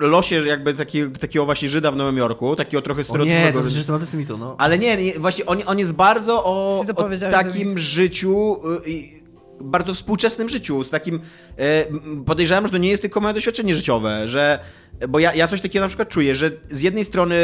[0.00, 3.70] losie jakby taki, takiego właśnie Żyda w Nowym Jorku, takiego trochę O nie, stereotypowego to
[3.70, 4.54] że jestem antysemitą, no.
[4.58, 9.21] Ale nie, nie właśnie on, on jest bardzo o, to o takim życiu, y, i
[9.62, 11.20] bardzo współczesnym życiu, z takim,
[11.56, 14.58] m, podejrzewam, że to nie jest tylko moje doświadczenie życiowe, że,
[15.08, 17.36] bo ja, ja coś takiego na przykład czuję, że z jednej strony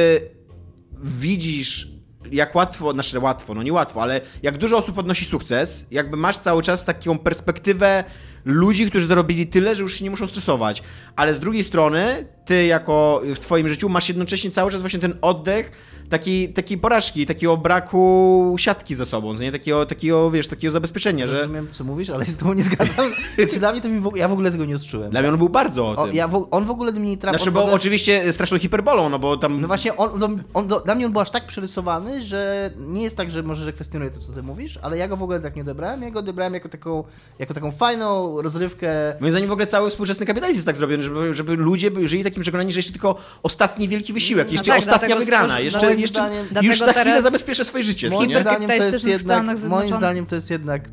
[1.04, 1.88] widzisz
[2.32, 6.38] jak łatwo, znaczy łatwo, no nie łatwo, ale jak dużo osób odnosi sukces, jakby masz
[6.38, 8.04] cały czas taką perspektywę
[8.44, 10.82] ludzi, którzy zarobili tyle, że już się nie muszą stresować.
[11.16, 15.14] Ale z drugiej strony, ty jako w twoim życiu masz jednocześnie cały czas właśnie ten
[15.20, 15.72] oddech
[16.08, 21.40] takiej, takiej porażki, takiego braku siatki za sobą, nie takiego, takiego, wiesz, takiego zabezpieczenia, że
[21.40, 23.12] Rozumiem, co mówisz, ale się z tobą nie zgadzam.
[23.50, 25.10] Czy dla mnie to mi w ja w ogóle tego nie odczułem.
[25.10, 27.16] dla mnie on był bardzo o O, ja w, on w ogóle do mnie nie
[27.16, 27.38] trafił.
[27.38, 29.60] Znaczy, on bo ogóle- oczywiście straszną hiperbolą, no bo tam...
[29.60, 33.02] No właśnie, on, on, on, do, dla mnie on był aż tak przerysowany, że nie
[33.02, 35.40] jest tak, że może, że kwestionuję to, co ty mówisz, ale ja go w ogóle
[35.40, 36.02] tak nie odebrałem.
[36.02, 37.04] Ja go odebrałem jako taką,
[37.38, 38.88] jako taką fajną rozrywkę.
[39.20, 42.42] Moim zdaniem w ogóle cały współczesny kapitalizm jest tak zrobiony, żeby, żeby ludzie żyli takim
[42.42, 46.20] przekonaniem, że jeszcze tylko ostatni wielki wysiłek, No jeszcze tak, ostatnia wygrana, jeszcze, moim jeszcze
[46.20, 48.10] zdaniem- już za chwilę zabezpieszę swoje życie.
[48.10, 48.40] Moim nie?
[48.40, 50.88] zdaniem to jest jednak, moim zdaniem to jest jednak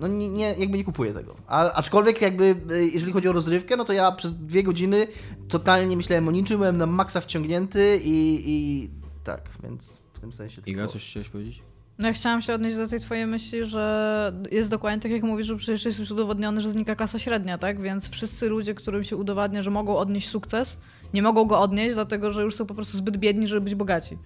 [0.00, 1.36] no nie, nie, jakby nie kupuję tego.
[1.46, 5.06] A, aczkolwiek jakby, y, jeżeli chodzi o rozrywkę, no to ja przez dwie godziny
[5.48, 8.88] totalnie myślałem o niczym, byłem na maksa wciągnięty i, i
[9.24, 11.62] tak, więc w tym sensie Iga, tylko- coś chciałeś powiedzieć?
[11.98, 15.46] No ja chciałam się odnieść do tej twojej myśli, że jest dokładnie tak jak mówisz,
[15.46, 17.80] że przecież jest już udowodnione, że znika klasa średnia, tak?
[17.80, 20.78] Więc wszyscy ludzie, którym się udowadnia, że mogą odnieść sukces,
[21.14, 24.18] nie mogą go odnieść, dlatego że już są po prostu zbyt biedni, żeby być bogaci.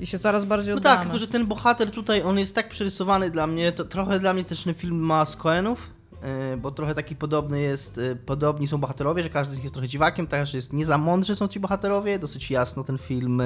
[0.00, 0.96] I się coraz bardziej No oddalamy.
[0.98, 4.34] tak, tylko że ten bohater tutaj, on jest tak przerysowany dla mnie, to trochę dla
[4.34, 5.90] mnie też ten film ma z Coenów,
[6.50, 9.74] yy, bo trochę taki podobny jest, yy, podobni są bohaterowie, że każdy z nich jest
[9.74, 13.42] trochę dziwakiem, także jest nie za mądrzy są ci bohaterowie, dosyć jasno ten film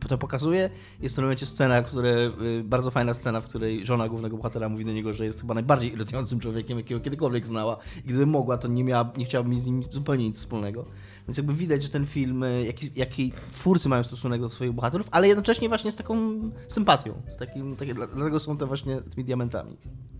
[0.00, 0.70] yy, to pokazuje.
[1.00, 2.30] Jest w tym momencie scena, które,
[2.64, 5.92] bardzo fajna scena, w której żona głównego bohatera mówi do niego, że jest chyba najbardziej
[5.92, 9.66] irytującym człowiekiem, jakiego kiedykolwiek znała i gdyby mogła, to nie, miała, nie chciałaby mieć z
[9.66, 10.84] nim zupełnie nic wspólnego.
[11.28, 15.08] Więc jakby widać, że ten film, y, jaki, jaki twórcy mają stosunek do swoich bohaterów,
[15.10, 17.22] ale jednocześnie właśnie z taką sympatią.
[17.28, 19.76] Z takim, takie, dlatego są te właśnie tymi diamentami.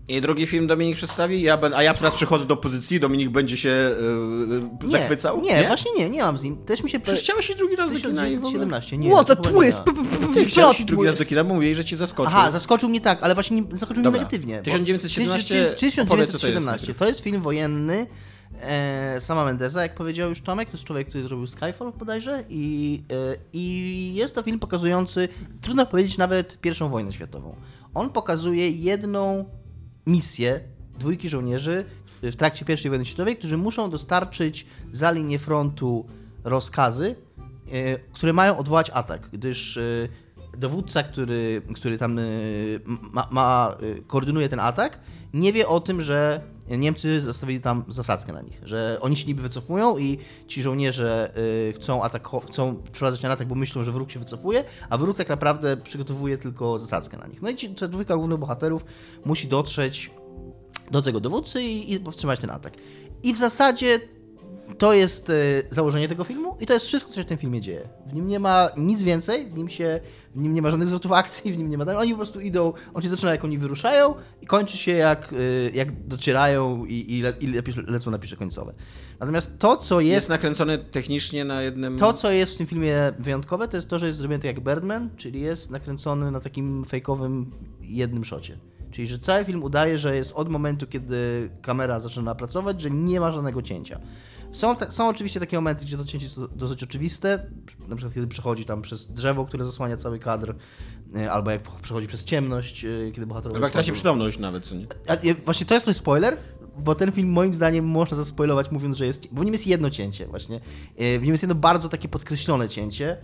[0.07, 3.57] I drugi film Dominik przedstawi, ja ben, a ja teraz przychodzę do pozycji, Dominik będzie
[3.57, 3.91] się
[4.83, 5.41] yy, zachwycał?
[5.41, 6.57] Nie, nie, właśnie nie, nie mam z nim.
[6.65, 6.99] Też mi się...
[6.99, 8.65] Przecież chciałeś drugi raz do kina i w ogóle...
[8.67, 9.11] 1917, nie.
[9.11, 9.81] What a to nie twist!
[10.33, 12.37] Ty chciałeś drugi raz do kina, bo mówiłeś, że cię zaskoczył.
[12.37, 14.57] Aha, zaskoczył mnie tak, ale właśnie nie, zaskoczył mnie negatywnie.
[14.57, 16.65] bo- 1917, Czy- czy- opowiedz, co to jest 1917.
[16.65, 16.97] najpierw.
[16.97, 18.05] To jest film wojenny e,
[19.19, 23.35] sama Mendeza, jak powiedział już Tomek, to jest człowiek, który zrobił Skyfall bodajże i, e,
[23.53, 25.29] i jest to film pokazujący,
[25.61, 27.55] trudno powiedzieć nawet pierwszą wojnę światową.
[27.93, 29.45] On pokazuje jedną
[30.05, 30.59] misję
[30.99, 31.85] dwójki żołnierzy
[32.23, 36.05] w trakcie I wojny światowej, którzy muszą dostarczyć za linię frontu
[36.43, 37.15] rozkazy,
[37.71, 39.81] e, które mają odwołać atak, gdyż e,
[40.57, 42.23] dowódca, który, który tam e,
[42.87, 44.99] ma, ma, e, koordynuje ten atak,
[45.33, 49.41] nie wie o tym, że Niemcy zastawili tam zasadzkę na nich, że oni się niby
[49.41, 51.31] wycofują i ci żołnierze
[51.69, 55.17] y, chcą, atako- chcą przeprowadzać ten atak, bo myślą, że wróg się wycofuje, a wróg
[55.17, 57.41] tak naprawdę przygotowuje tylko zasadzkę na nich.
[57.41, 58.85] No i ci, ta dwójka głównych bohaterów
[59.25, 60.11] musi dotrzeć
[60.91, 62.73] do tego dowódcy i, i powstrzymać ten atak.
[63.23, 63.99] I w zasadzie
[64.77, 65.33] to jest e,
[65.69, 67.89] założenie tego filmu i to jest wszystko, co się w tym filmie dzieje.
[68.07, 69.99] W nim nie ma nic więcej, w nim, się,
[70.35, 71.85] w nim nie ma żadnych zwrotów akcji, w nim nie ma...
[71.97, 75.69] Oni po prostu idą, on się zaczyna jak oni wyruszają i kończy się jak, e,
[75.69, 77.47] jak docierają i, i, le, i
[77.87, 78.73] lecą napisze końcowe.
[79.19, 80.29] Natomiast to, co Jest jest...
[80.29, 81.97] nakręcony technicznie na jednym...
[81.97, 84.59] To, co jest w tym filmie wyjątkowe, to jest to, że jest zrobiony tak jak
[84.59, 88.57] Birdman, czyli jest nakręcony na takim fejkowym jednym szocie.
[88.91, 93.19] Czyli, że cały film udaje, że jest od momentu, kiedy kamera zaczyna pracować, że nie
[93.19, 93.99] ma żadnego cięcia.
[94.55, 97.45] Są, ta, są oczywiście takie momenty, gdzie to cięcie jest do- dosyć oczywiste,
[97.87, 100.55] na przykład kiedy przechodzi tam przez drzewo, które zasłania cały kadr,
[101.15, 103.55] e, albo jak przechodzi przez ciemność, e, kiedy bohaterowie...
[103.55, 104.87] Albo jak traci przytomność nawet, co nie?
[105.07, 106.37] A, właśnie to jest trochę spoiler,
[106.77, 109.27] bo ten film moim zdaniem można zaspoilować mówiąc, że jest...
[109.31, 110.55] Bo w nim jest jedno cięcie właśnie.
[110.97, 113.17] E, W nim jest jedno bardzo takie podkreślone cięcie.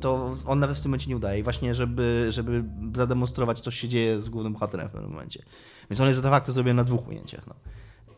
[0.00, 1.40] To on nawet w tym momencie nie udaje.
[1.40, 5.42] I właśnie, żeby, żeby zademonstrować, co się dzieje z głównym bohaterem w pewnym momencie.
[5.90, 7.46] Więc on jest de facto zrobiony na dwóch ujęciach.
[7.46, 7.54] No.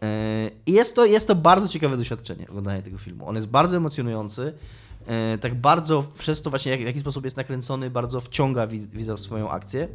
[0.03, 3.29] E, I jest to, jest to bardzo ciekawe doświadczenie, oglądanie tego filmu.
[3.29, 4.53] On jest bardzo emocjonujący.
[5.07, 9.17] e, Tak bardzo przez to właśnie, w jaki sposób jest nakręcony, bardzo wciąga wi- widza
[9.17, 9.89] w swoją akcję.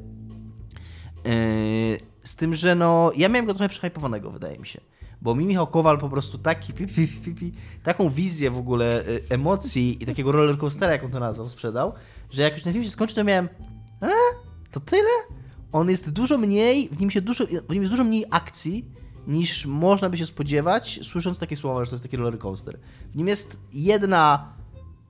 [1.26, 4.82] Yy, Z tym, że no, ja miałem go trochę przehypowanego, wydaje mi się.
[5.22, 9.04] Bo mi Michał Kowal po prostu taki, pi, pi, pi, pi, taką wizję w ogóle
[9.30, 11.94] emocji i takiego rollercoastera, jak on to nazwał, sprzedał,
[12.32, 13.50] że jak już ten film się skończył, to miałem
[14.02, 14.08] a,
[14.72, 15.10] to tyle?
[15.72, 18.86] On jest dużo mniej, w nim, się dużo, w nim jest dużo mniej akcji,
[19.27, 22.79] niż można by się spodziewać, słysząc takie słowa, że to jest taki rollercoaster.
[23.13, 24.53] W nim jest jedna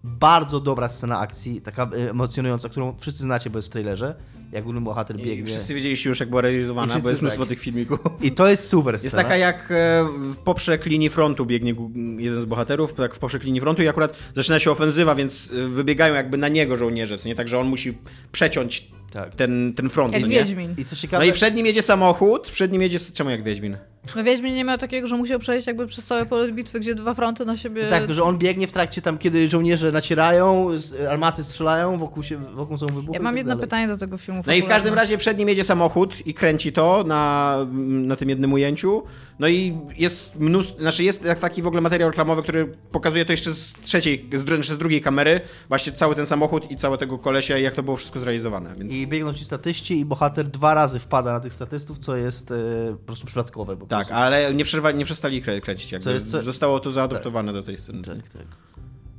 [0.04, 4.15] bardzo dobra scena akcji, taka y, emocjonująca, którą wszyscy znacie, bo jest w trailerze,
[4.52, 5.45] jak główny bohater I biegnie.
[5.45, 7.50] wszyscy wiedzieliście już, jak była I realizowana, wszyscy bo jest mnóstwo tak.
[7.50, 8.00] tych filmików.
[8.21, 9.04] I to jest super scena.
[9.06, 11.76] Jest taka jak e, w poprzek linii frontu biegnie
[12.17, 15.67] jeden z bohaterów, tak w poprzek linii frontu i akurat zaczyna się ofensywa, więc e,
[15.67, 17.36] wybiegają jakby na niego żołnierze, nie?
[17.36, 17.97] Także on musi
[18.32, 19.36] przeciąć Tak.
[19.36, 20.30] ten, ten front, Jak nie?
[20.30, 20.76] Wiedźmin.
[20.78, 23.00] I co No ciekawe, i przed nim jedzie samochód, przed nim jedzie...
[23.00, 23.78] Czemu jak Wiedźmin?
[24.16, 27.14] No Wiedźmin nie miał takiego, że musiał przejść jakby przez całe pole bitwy, gdzie dwa
[27.14, 27.88] fronty na siebie...
[27.88, 30.70] tak, że on biegnie w trakcie tam, kiedy żołnierze nacierają,
[31.10, 33.68] armaty strzelają, wokół, się, wokół są wybuchy Ja mam tak jedno dalej.
[33.68, 34.44] pytanie do tego filmu.
[34.48, 38.30] No i w każdym razie przed nim jedzie samochód i kręci to na, na tym
[38.30, 39.04] jednym ujęciu.
[39.40, 43.54] No i jest mnóstwo, znaczy jest taki w ogóle materiał reklamowy, który pokazuje to jeszcze
[43.54, 47.18] z trzeciej, z, dru- jeszcze z drugiej kamery, właśnie cały ten samochód i całe tego
[47.20, 48.76] kolesia i jak to było wszystko zrealizowane.
[48.78, 48.94] Więc...
[48.94, 52.56] I biegną ci statyści i bohater dwa razy wpada na tych statystów, co jest e,
[53.00, 53.76] po prostu przypadkowe.
[53.76, 55.92] Bo Tak, ale nie, przerwa, nie przestali ich krę- kręcić.
[55.92, 58.02] Jakby Co jest- co- Zostało to zaadoptowane do tej sceny.
[58.04, 58.42] Tak, tak.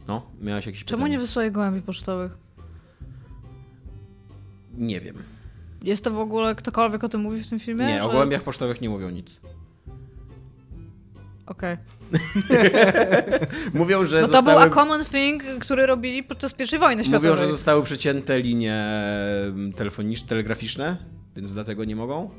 [0.09, 1.13] No, miałeś jakieś Czemu pytanie?
[1.13, 2.33] nie wysłali gołębi pocztowych?
[4.75, 5.17] Nie wiem.
[5.83, 7.87] Jest to w ogóle ktokolwiek o tym mówi w tym filmie?
[7.87, 9.37] Nie, o że- gołębiach pocztowych nie mówią nic.
[11.47, 11.77] Okej.
[13.75, 14.61] Mówią, że No to zostały...
[14.61, 17.31] był a common thing, który robili podczas pierwszej wojny światowej.
[17.31, 18.85] Mówią, że zostały przecięte linie
[19.77, 20.97] telefoniczne, telegraficzne,
[21.37, 22.31] więc dlatego nie mogą.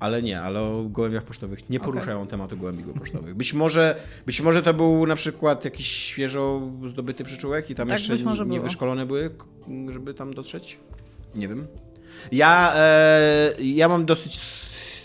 [0.00, 3.34] Ale nie, ale o gołębiach pocztowych nie poruszają tematu gołębi pocztowych.
[3.34, 7.98] Być może, być może to był na przykład jakiś świeżo zdobyty przyczółek i tam Tak,
[8.08, 9.30] jeszcze nie wyszkolone były,
[9.88, 10.78] żeby tam dotrzeć?
[11.34, 11.66] Nie wiem.
[12.32, 14.40] Ja, e, ja mam dosyć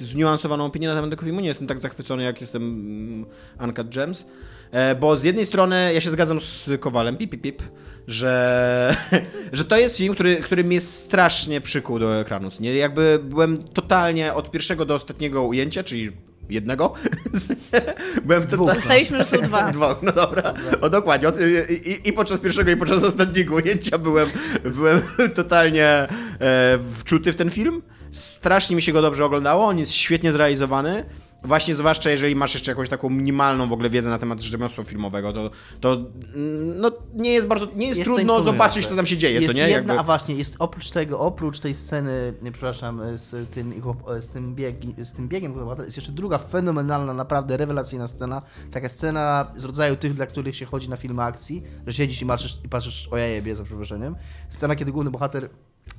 [0.02, 1.40] zniuansowaną opinię na temat tego filmu.
[1.40, 3.26] Nie jestem tak zachwycony, jak jestem mm,
[3.64, 4.26] Uncut Gems.
[4.72, 7.62] E, bo z jednej strony ja się zgadzam z Kowalem, pip, pip, pip
[8.08, 8.96] że,
[9.54, 12.50] że to jest film, który, który mnie strasznie przykuł do ekranu.
[12.60, 12.76] Nie?
[12.76, 16.12] Jakby byłem totalnie od pierwszego do ostatniego ujęcia, czyli
[16.50, 16.94] jednego,
[18.26, 18.74] byłem totalnie...
[18.74, 19.72] Dostaliśmy, że są dwa.
[19.72, 20.54] Dwóch, no dobra.
[20.82, 21.30] O dokładnie.
[21.70, 24.30] I- I podczas pierwszego, i podczas ostatniego ujęcia byłem,
[24.64, 25.02] byłem
[25.34, 26.08] totalnie e,
[27.00, 27.82] wczuty w ten film.
[28.12, 29.66] Strasznie mi się go dobrze oglądało.
[29.66, 31.06] On jest świetnie zrealizowany.
[31.44, 35.34] Właśnie zwłaszcza jeżeli masz jeszcze jakąś taką minimalną w ogóle wiedzę na temat rzemiosła filmowego,
[35.34, 39.18] to, to mm, no, nie jest bardzo, nie jest, Jest trudno zobaczyć, co tam się
[39.18, 39.62] dzieje, Jest co nie?
[39.62, 40.00] jedna, Jakby...
[40.00, 43.74] a właśnie, jest oprócz tego, oprócz tej sceny, nie, przepraszam, z tym,
[44.20, 44.56] z tym,
[45.04, 48.42] z tym biegiem, jest jeszcze druga fenomenalna, naprawdę rewelacyjna scena.
[48.72, 52.26] Taka scena z rodzaju tych, dla których się chodzi na filmy akcji, że siedzisz i
[52.26, 54.16] patrzysz, i patrzysz o jajebie, za przeproszeniem.
[54.50, 55.50] Scena, kiedy główny bohater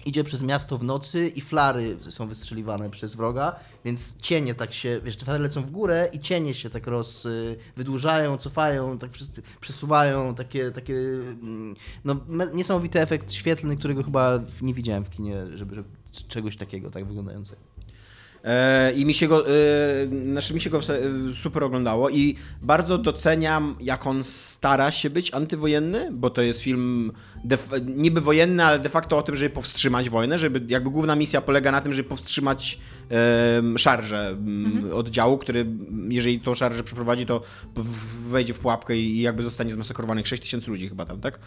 [0.07, 5.01] idzie przez miasto w nocy i flary są wystrzeliwane przez wroga, więc cienie tak się,
[5.05, 9.11] wiesz, te flary lecą w górę i cienie się tak roz, y, wydłużają, cofają, tak
[9.11, 12.17] przes- przesuwają, takie, takie mm, no,
[12.55, 15.89] niesamowity efekt świetlny, którego chyba nie widziałem w kinie, żeby, żeby
[16.29, 17.61] czegoś takiego tak wyglądającego.
[18.45, 19.53] E, I mi się go, e,
[20.31, 20.83] znaczy mi się go e,
[21.43, 27.13] super oglądało i bardzo doceniam, jak on stara się być antywojenny, bo to jest film
[27.87, 31.73] niby wojenny, ale de facto o tym, żeby powstrzymać wojnę, żeby jakby główna misja polega
[31.73, 32.79] na tym, żeby powstrzymać
[33.77, 35.67] szarżę m, oddziału, który
[36.09, 37.43] jeżeli tą szarżę przeprowadzi, to
[38.29, 41.39] wejdzie w pułapkę i jakby zostanie zmasakrowanych 6 tysięcy ludzi chyba tam, tak?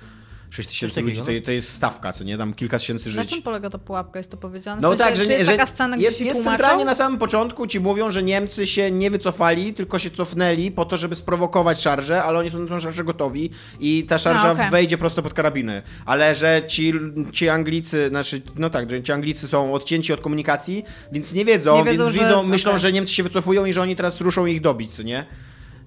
[0.56, 2.38] 6 tysięcy ludzi to, to jest stawka, co nie?
[2.38, 3.32] Tam kilka tysięcy Na żyć.
[3.32, 4.20] czym polega ta pułapka?
[4.20, 4.80] Jest to powiedziane?
[4.80, 6.58] W No sensie, tak, że, jest że taka scena, gdzie jest, się jest tłumaczą?
[6.58, 10.86] centralnie na samym początku ci mówią, że Niemcy się nie wycofali, tylko się cofnęli po
[10.86, 14.52] to, żeby sprowokować szarżę, ale oni są na tą szarżę gotowi i ta szarża A,
[14.52, 14.70] okej.
[14.70, 15.82] wejdzie prosto pod karabiny.
[16.06, 16.94] Ale że ci,
[17.32, 21.78] ci Anglicy, znaczy, no tak, że ci Anglicy są odcięci od komunikacji, więc nie wiedzą,
[21.78, 24.46] Nie wiedzą, więc że- widzą, myślą, że Niemcy się wycofują i że oni teraz ruszą
[24.46, 25.26] ich dobić, co nie?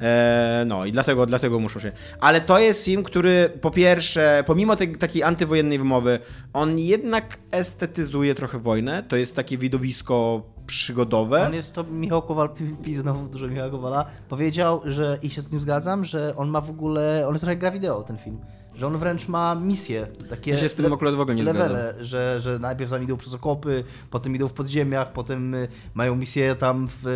[0.00, 1.92] E, no i dlatego, dlatego muszą się.
[2.20, 6.18] Ale to jest film, który po pierwsze, pomimo tej takiej antywojennej wymowy,
[6.52, 9.02] on jednak estetyzuje trochę wojnę.
[9.08, 11.46] To jest takie widowisko przygodowe.
[11.46, 12.48] On jest to, Michał Kowal,
[12.84, 16.60] pi, znowu dużo Michała Kowala, powiedział, że, i się z nim zgadzam, że on ma
[16.60, 18.38] w ogóle, on jest trochę gra wideo, ten film.
[18.78, 21.94] Że on wręcz ma misje, takie Ja się z tym akurat w ogóle nie levele,
[22.00, 26.54] że, że najpierw tam idą przez okopy, potem idą w podziemiach, potem y, mają misję
[26.54, 27.06] tam w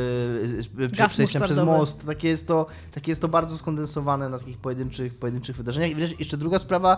[0.79, 2.07] y, y, przejściem przez most.
[2.07, 5.91] Takie jest, to, takie jest to bardzo skondensowane na takich pojedynczych, pojedynczych wydarzeniach.
[5.91, 6.97] I wreszcie jeszcze druga sprawa,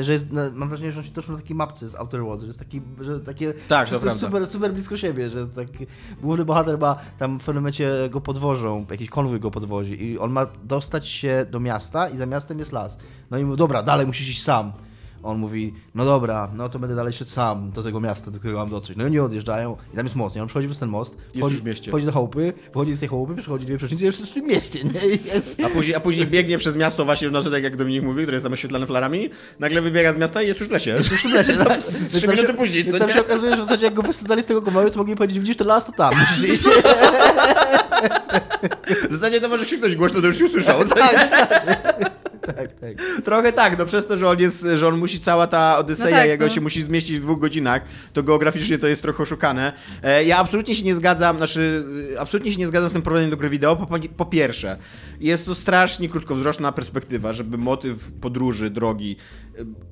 [0.00, 2.46] że jest, mam wrażenie, że on się toczył na takiej mapce z Outer Worlds, że
[2.46, 5.68] jest taki, że takie Tak, to wszystko jest super, super blisko siebie, że tak
[6.22, 10.32] główny bohater ma tam w pewnym momencie go podwożą, jakiś konwój go podwozi i on
[10.32, 12.98] ma dostać się do miasta i za miastem jest las.
[13.34, 14.72] No i mówi, dobra, dalej musisz iść sam.
[15.22, 18.58] On mówi, no dobra, no to będę dalej szedł sam do tego miasta, do którego
[18.58, 18.96] mam dotrzeć.
[18.96, 20.42] No i oni odjeżdżają i tam jest most, nie?
[20.42, 21.90] On przechodzi przez ten most, wchodzi, już w mieście.
[21.90, 24.46] wchodzi do chałupy, wychodzi z tej chałupy, przechodzi dwie przecznice i już jest w tym
[24.46, 25.66] mieście, nie?
[25.66, 28.34] A później, a później biegnie przez miasto właśnie w nocy, tak jak Dominik mówi, które
[28.36, 29.28] jest tam oświetlane flarami.
[29.58, 30.90] Nagle wybiega z miasta i jest już w lesie.
[30.96, 31.80] Już w lesie, tak?
[31.90, 34.46] Więc Trzy minuty się- później, co się okazuje, że w zasadzie jak go wysadzali z
[34.46, 36.62] tego konwoju, to mogli powiedzieć, widzisz ten las, to tam, musisz iść.
[39.10, 40.84] W zasadzie to może krzyknąć głośno, to już się usłyszał.
[40.84, 42.13] co nie?
[42.56, 43.22] Tak, tak.
[43.24, 46.16] Trochę tak, no przez to, że on jest, że on musi, cała ta Odyseja No
[46.16, 46.50] tak, jego no.
[46.50, 49.72] się musi zmieścić w dwóch godzinach, to geograficznie to jest trochę oszukane.
[50.02, 53.30] E, ja absolutnie się nie zgadzam, znaczy, e, absolutnie się nie zgadzam z tym porównaniem
[53.30, 54.76] do gry wideo, po, po pierwsze,
[55.20, 59.16] jest to strasznie krótkowzroczna perspektywa, żeby motyw podróży, drogi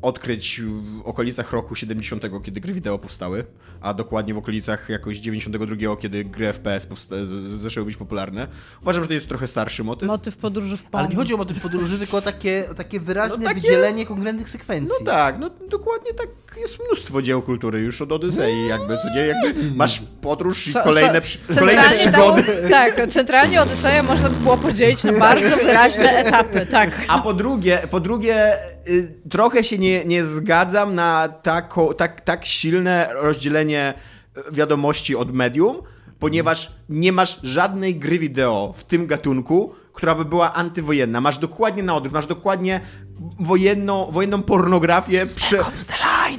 [0.02, 3.44] odkryć w okolicach roku 70, kiedy gry wideo powstały,
[3.80, 6.86] a dokładnie w okolicach jakoś 92, kiedy gry FPS
[7.62, 8.46] zaczęły być popularne.
[8.82, 10.08] Uważam, że to jest trochę starszy motyw.
[10.08, 11.10] Motyw podróży w Ale Pong.
[11.10, 14.48] nie chodzi o motyw podróży, tylko o takie, o takie wyraźne No takie- wydzielenie konkretnych
[14.48, 14.96] sekwencji.
[15.00, 16.28] No tak, no dokładnie tak
[16.60, 20.82] jest mnóstwo dzieł kultury już od Odysei, jakby, co nie, jakby masz podróż i So-
[20.84, 22.44] kolejne, so- przy, kolejne przygody.
[22.70, 26.90] tak, centralnie Odyseję można by było podzielić na bardzo wyraźne etapy, tak.
[27.08, 28.52] A po drugie, po drugie
[29.30, 33.94] trochę się nie, nie zgadzam na tako, tak, tak silne rozdzielenie
[34.38, 35.76] y, wiadomości od medium,
[36.18, 41.20] ponieważ nie masz żadnej gry wideo w tym gatunku, która by była antywojenna.
[41.20, 42.80] Masz dokładnie na odwrót, masz dokładnie
[43.40, 45.58] wojenną, wojenną pornografię prze,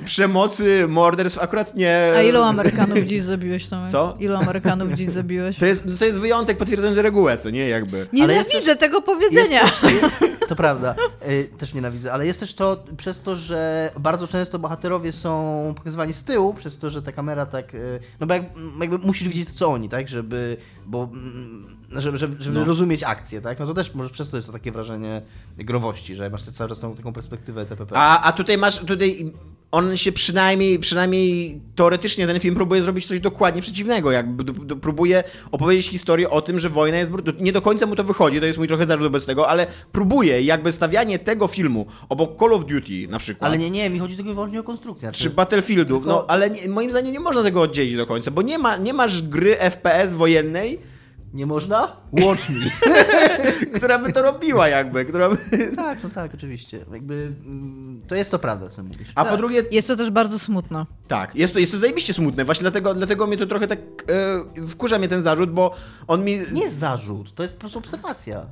[0.06, 2.14] przemocy, morderstw, akurat nie...
[2.18, 3.92] A ilu Amerykanów dziś zabiłeś, Tomek?
[3.92, 4.16] Co?
[4.20, 5.58] Ilu Amerykanów dziś zabiłeś?
[5.58, 8.08] To jest, to jest wyjątek potwierdzający regułę, co nie, jakby.
[8.14, 9.62] Nienawidzę tego powiedzenia.
[10.50, 10.96] To prawda,
[11.28, 16.14] y, też nienawidzę, ale jest też to przez to, że bardzo często bohaterowie są pokazywani
[16.14, 18.44] z tyłu, przez to, że ta kamera tak, y, no bo jak,
[18.82, 22.66] jakby musisz widzieć to, co oni, tak, żeby, bo, mm, żeby, żeby, żeby No.
[22.66, 25.22] rozumieć akcję, tak, no to też może przez to jest to takie wrażenie
[25.58, 27.98] growości, że masz cały czas tą, taką perspektywę TPP.
[27.98, 29.32] A, a tutaj masz, tutaj
[29.72, 34.76] on się przynajmniej, przynajmniej teoretycznie ten film próbuje zrobić coś dokładnie przeciwnego, jakby d- d-
[34.76, 38.40] próbuje opowiedzieć historię o tym, że wojna jest, bru- nie do końca mu to wychodzi,
[38.40, 42.54] to jest mój trochę zarzut wobec tego, ale próbuje jakby stawianie tego filmu obok Call
[42.54, 43.50] of Duty na przykład.
[43.50, 45.12] Ale nie, nie, mi chodzi tylko i wyłącznie o konstrukcję.
[45.12, 48.32] Czy Znaczy, Battlefieldów, no Tylko- ale nie, moim zdaniem nie można tego oddzielić do końca,
[48.32, 50.80] bo nie, ma, nie masz gry FPS wojennej,
[51.34, 51.96] nie można?
[52.12, 52.62] Łącz mi.
[53.76, 55.38] która by to robiła jakby, która by...
[55.76, 56.86] tak, no tak, oczywiście.
[56.94, 57.14] Jakby,
[57.46, 59.08] mm, to jest to prawda, co mówisz.
[59.16, 60.86] A po drugie, Jest to też bardzo smutne.
[61.08, 62.46] Tak, jest to, jest to zajebiście smutne.
[62.46, 63.80] Właśnie dlatego, dlatego mnie to trochę tak
[64.60, 65.76] e, wkurza mnie ten zarzut, bo
[66.08, 66.42] on mi.
[66.52, 68.46] Nie jest zarzut, to jest po prostu obserwacja.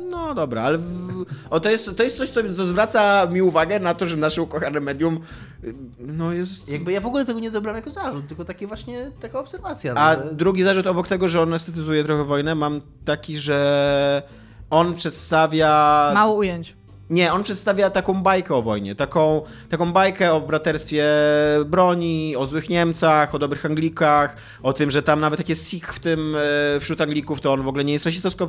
[0.00, 3.94] No dobra, ale w, o, to, jest, to jest coś, co zwraca mi uwagę na
[3.94, 5.20] to, że nasze ukochane medium
[5.64, 6.68] y, no jest.
[6.68, 9.94] Jakby ja w ogóle tego nie dobrałem jako zarzut, tylko takie właśnie taka obserwacja.
[9.94, 14.22] no, A że- drugi zarzut obok tego, że on estetyzuje trochę wojnę, mam taki, że
[14.70, 16.10] on przedstawia.
[16.14, 16.76] Mało ujęć.
[17.10, 21.04] Nie, on przedstawia taką bajkę o wojnie, taką, taką bajkę o braterstwie
[21.66, 25.92] broni, o złych Niemcach, o dobrych Anglikach, o tym, że tam nawet jak jest Sikh
[25.94, 26.36] w tym,
[26.76, 28.48] e, wśród Anglików, to on w ogóle nie jest rasistowsko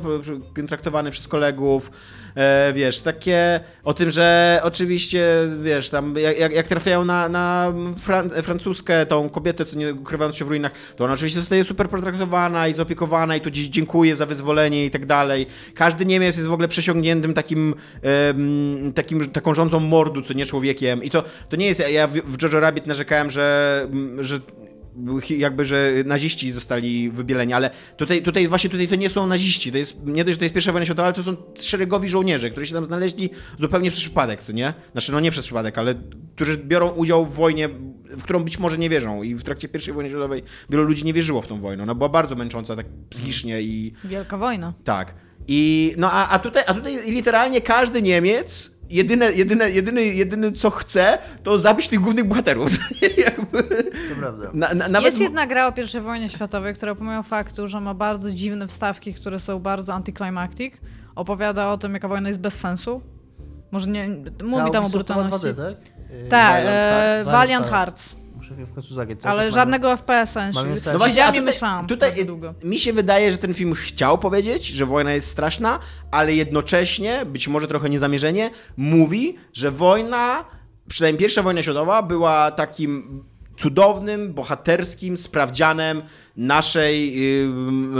[0.58, 1.90] e, traktowany przez kolegów,
[2.34, 5.26] e, wiesz, takie, o tym, że oczywiście,
[5.62, 10.44] wiesz, tam jak, jak- trafiają na, na Fran francuskę, tą kobietę, co nie ukrywając się
[10.44, 14.86] w ruinach, to ona oczywiście zostaje super potraktowana i zaopiekowana i dzie- dziękuję za wyzwolenie
[14.86, 15.46] i tak dalej.
[15.74, 17.74] Każdy Niemiec jest w ogóle przesiągniętym takim,
[18.94, 21.02] takim taką rządzą mordu, co nie człowiekiem.
[21.02, 24.40] I to, to nie jest, ja w, w Jojo Rabbit narzekałem, że, mm, że
[25.30, 29.78] jakby, że naziści zostali wybieleni, ale tutaj, tutaj właśnie tutaj to nie są naziści, to
[29.78, 32.66] jest, nie dość, że to jest pierwsza wojna światowa, ale to są szeregowi żołnierze, którzy
[32.66, 34.74] się tam znaleźli zupełnie przez przypadek, co nie?
[34.92, 35.94] Znaczy, no nie przez przypadek, ale
[36.34, 37.68] którzy biorą udział w wojnie,
[38.10, 41.12] w którą być może nie wierzą i w trakcie pierwszej wojny światowej wielu ludzi nie
[41.12, 44.72] wierzyło w tą wojnę, ona była bardzo męcząca tak psychicznie i Wielka wojna.
[44.84, 45.14] tak.
[45.48, 50.70] I no a, a tutaj, a tutaj literalnie każdy Niemiec jedyne, jedyne, jedyny, jedyny co
[50.70, 52.70] chce, to zabić tych głównych bohaterów.
[54.08, 54.50] To prawda.
[54.54, 57.94] na, na, nawet Jest jedna gra o I wojnie światowej, która pomimo faktu, że ma
[57.94, 60.74] bardzo dziwne wstawki, które są bardzo anticlimactic,
[61.14, 63.02] opowiada o tym, jaka wojna jest bez sensu.
[63.70, 64.08] Może nie...
[64.44, 65.46] Mówi tam o brutalności.
[65.46, 65.76] 2D, tak?
[66.10, 67.32] Yy, Tak, Valiant e, Hearts.
[67.32, 68.21] Valiant Hearts.
[68.66, 69.18] W końcu zagrać.
[69.24, 70.40] Ale Też żadnego FPS-a.
[70.40, 72.12] Mam No No właśnie, Siedziałam tutaj, myślałam tutaj
[72.64, 75.78] mi się wydaje, że ten film chciał powiedzieć, że wojna jest straszna,
[76.10, 80.44] ale jednocześnie, być może trochę niezamierzenie, mówi, że wojna,
[80.88, 83.24] przynajmniej pierwsza wojna światowa, była takim
[83.58, 86.02] cudownym, bohaterskim sprawdzianem
[86.36, 87.16] naszej,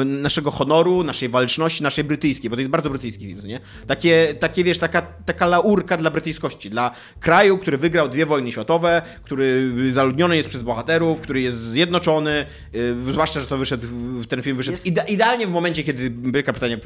[0.05, 3.61] naszego honoru, naszej waleczności, naszej brytyjskiej, bo to jest bardzo brytyjski film, nie?
[3.87, 6.91] Takie, takie wiesz, taka, taka laurka dla brytyjskości, dla
[7.21, 12.97] kraju, który wygrał dwie wojny światowe, który zaludniony jest przez bohaterów, który jest zjednoczony, yy,
[13.13, 13.87] zwłaszcza, że to wyszedł,
[14.29, 16.77] ten film wyszedł Jest- ide- idealnie w momencie, kiedy Wielka Brytania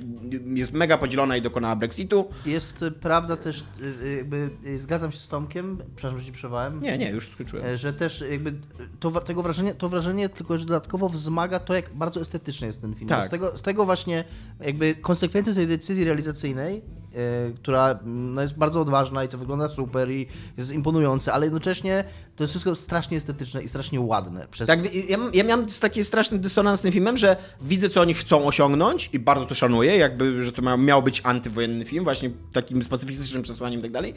[0.55, 2.29] jest mega podzielona i dokonała Brexitu.
[2.47, 6.33] Jest y, prawda też, y, y, jakby y, zgadzam się z Tomkiem, przepraszam, że ci
[6.33, 6.81] przerwałem.
[6.81, 7.77] Nie, nie, już skończyłem.
[7.77, 8.53] Że też jakby
[9.01, 12.95] to, tego wrażenie, to wrażenie tylko, że dodatkowo wzmaga to, jak bardzo estetyczny jest ten
[12.95, 13.09] film.
[13.09, 13.27] Tak.
[13.27, 14.25] Z, tego, z tego właśnie
[14.61, 16.83] jakby konsekwencją tej decyzji realizacyjnej,
[17.15, 22.05] e, która no, jest bardzo odważna i to wygląda super i jest imponujące, ale jednocześnie
[22.37, 24.47] to jest wszystko strasznie estetyczne i strasznie ładne.
[24.51, 28.15] Przez Tak, ja, ja miałem taki straszny dysonans z tym filmem, że widzę, co oni
[28.15, 32.31] chcą osiągnąć i bardzo to szanuję, jakby, że to miał, miał być antywojenny film, właśnie
[32.53, 34.15] takim specyficznym przesłaniem i tak dalej,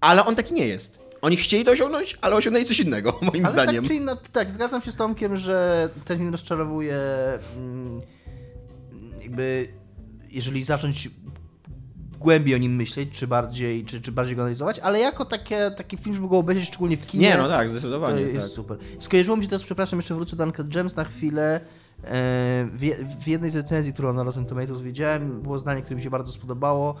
[0.00, 1.07] ale on taki nie jest.
[1.22, 3.82] Oni chcieli to osiągnąć, ale osiągnęli coś innego, moim Ale zdaniem.
[3.84, 6.98] tak czy inna, tak, zgadzam się z Tomkiem, że ten film rozczarowuje
[7.56, 8.00] mm,
[9.22, 9.68] jakby,
[10.30, 11.10] jeżeli zacząć
[12.20, 15.96] głębiej o nim myśleć, czy bardziej, czy, czy bardziej go analizować, ale jako takie, taki
[15.96, 18.20] film, żeby go obejrzeć szczególnie w kinie, Nie, no tak, to zdecydowanie.
[18.20, 18.56] jest tak.
[18.56, 18.78] super.
[19.00, 21.60] Skojarzyło mi się teraz, przepraszam, jeszcze wrócę do Uncut Gems na chwilę.
[22.04, 22.68] E,
[23.20, 26.32] w jednej z recenzji, którą na Rotten Tomatoes widziałem, było zdanie, które mi się bardzo
[26.32, 26.94] spodobało,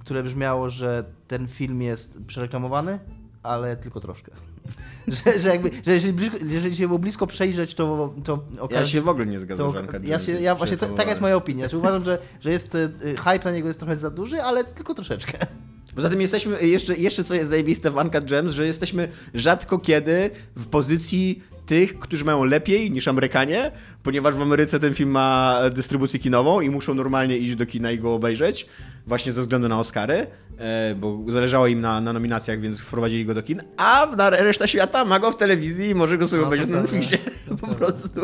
[0.00, 2.98] które brzmiało, że ten film jest przereklamowany,
[3.42, 4.32] ale tylko troszkę.
[5.08, 8.92] że, że, jakby, że jeżeli, blisko, jeżeli się było blisko przejrzeć, to, to Ja okaże
[8.92, 11.64] się w ogóle nie zgadzam, że ja, się, ja właśnie, ta, taka jest moja opinia.
[11.64, 14.94] Znaczy, uważam, że, że jest, e, hype na niego jest trochę za duży, ale tylko
[14.94, 15.46] troszeczkę.
[15.94, 20.30] Poza tym jesteśmy, jeszcze, jeszcze co jest zajebiste w Uncut Gems, że jesteśmy rzadko kiedy
[20.56, 23.72] w pozycji tych, którzy mają lepiej niż Amerykanie,
[24.02, 27.98] ponieważ w Ameryce ten film ma dystrybucję kinową i muszą normalnie iść do kina i
[27.98, 28.66] go obejrzeć,
[29.06, 30.26] właśnie ze względu na Oscary,
[30.58, 35.04] e, bo zależało im na, na nominacjach, więc wprowadzili go do kin, a reszta świata
[35.04, 36.80] ma go w telewizji i może go sobie No, obejrzeć na.
[36.80, 37.18] Netflixie,
[37.60, 38.20] po prostu.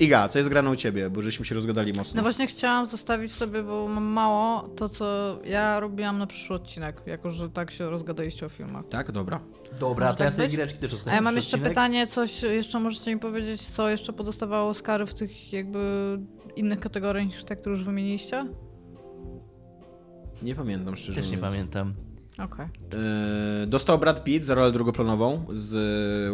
[0.00, 2.16] Iga, co jest grane u ciebie, bo żeśmy się rozgadali mocno.
[2.16, 7.02] No właśnie chciałam zostawić sobie, bo mam mało, to co ja robiłam na przyszły odcinek,
[7.06, 8.88] jako że tak się rozgadaliście o filmach.
[8.88, 9.40] Tak, dobra.
[9.80, 10.56] Dobra, Może to ja tak sobie być?
[10.56, 14.70] gireczki też A ja mam jeszcze pytanie, coś jeszcze możecie mi powiedzieć, co jeszcze podostawało
[14.70, 16.18] Oscary w tych jakby
[16.56, 18.46] innych kategoriach niż te, które już wymieniliście?
[20.42, 21.54] Nie pamiętam szczerze Też nie mówiąc.
[21.54, 21.94] pamiętam.
[22.44, 22.66] Okej.
[23.62, 25.74] E, dostał Brad Pitt za rolę drugoplanową z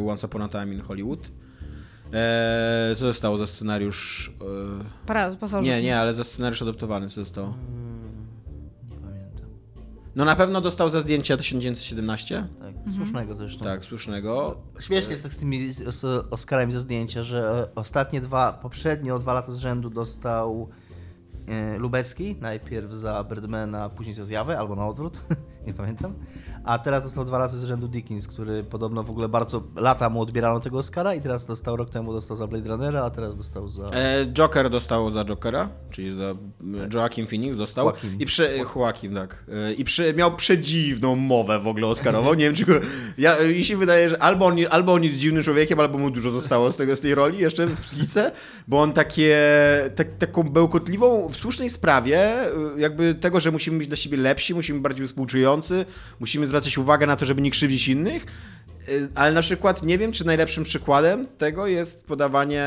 [0.08, 1.32] Once Upon a Time in Hollywood.
[2.12, 4.32] E, co zostało za scenariusz?
[4.40, 5.64] E, Para, pasażer.
[5.64, 7.54] nie, nie, ale za scenariusz adoptowany co zostało?
[8.90, 9.46] Nie pamiętam.
[10.16, 12.46] No na pewno dostał za zdjęcia 1917.
[12.60, 12.96] Tak, Mhm.
[12.96, 13.64] słusznego zresztą.
[13.64, 14.56] Tak, słusznego.
[14.80, 19.52] Śmiesznie jest tak z tymi os- Oscarami za zdjęcia, że ostatnie dwa, poprzednio dwa lata
[19.52, 20.68] z rzędu dostał
[21.48, 25.20] e, Lubecki, najpierw za Birdmana, a później za Zjawę, albo na odwrót,
[25.66, 26.14] nie pamiętam.
[26.66, 30.20] A teraz dostał dwa razy z rzędu Dickens, który podobno w ogóle bardzo lata mu
[30.20, 33.68] odbierano tego Oscara i teraz dostał, rok temu dostał za Blade Runnera, a teraz dostał
[33.68, 33.90] za...
[33.90, 36.34] E, Joker dostał za Jokera, czyli za
[36.94, 37.86] Joaquin Phoenix dostał.
[37.86, 38.20] Joaquin.
[38.20, 39.44] I przy, Joaquin, tak.
[39.52, 42.34] E, I przy, miał przedziwną mowę w ogóle Oscarową.
[42.34, 42.74] Nie wiem, czy go,
[43.18, 46.30] ja, mi się wydaje, że albo on, albo on jest dziwnym człowiekiem, albo mu dużo
[46.30, 48.32] zostało z, tego, z tej roli jeszcze w psychice,
[48.68, 49.36] bo on takie,
[49.96, 54.54] tak, taką bełkotliwą, w słusznej sprawie, e, jakby tego, że musimy być dla siebie lepsi,
[54.54, 55.84] musimy być bardziej współczujący,
[56.20, 58.26] musimy zwracać uwagę na to, żeby nie krzywdzić innych,
[58.88, 62.66] Y, Ale na przykład nie wiem, czy najlepszym przykładem tego jest podawanie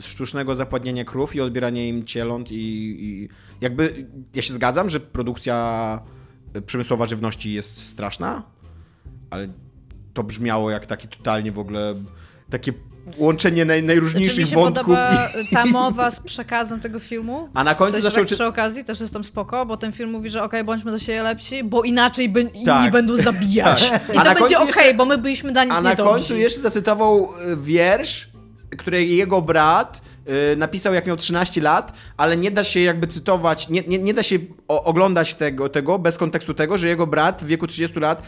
[0.00, 2.56] sztucznego zapładnienia krów i odbieranie im cieląt i,
[3.00, 3.28] i
[3.60, 6.00] jakby ja się zgadzam, że produkcja
[6.66, 8.42] przemysłowa żywności jest straszna,
[9.30, 9.48] ale
[10.14, 11.94] to brzmiało jak takie totalnie w ogóle
[12.50, 12.72] takie
[13.16, 17.48] łączenie naj, Czy mi najróżniejszych się podoba i- ta mowa z przekazem tego filmu?
[17.54, 19.92] A na końcu w sensie zaczął tak przy okazji też jest tam spoko, bo ten
[19.92, 22.92] film mówi, że okej, bądźmy do siebie lepsi, bo inaczej by, inni Tak.
[22.92, 23.90] będą zabijać.
[23.90, 24.14] Tak.
[24.14, 26.60] I A to będzie okej, jeszcze- bo my byliśmy dla nich A na końcu jeszcze
[26.60, 28.28] zacytował y, wiersz,
[28.78, 30.00] który jego brat
[30.56, 34.22] napisał jak miał 13 lat, ale nie da się jakby cytować, nie, nie, nie da
[34.22, 38.22] się oglądać tego, tego bez kontekstu tego, że jego brat w wieku 30 lat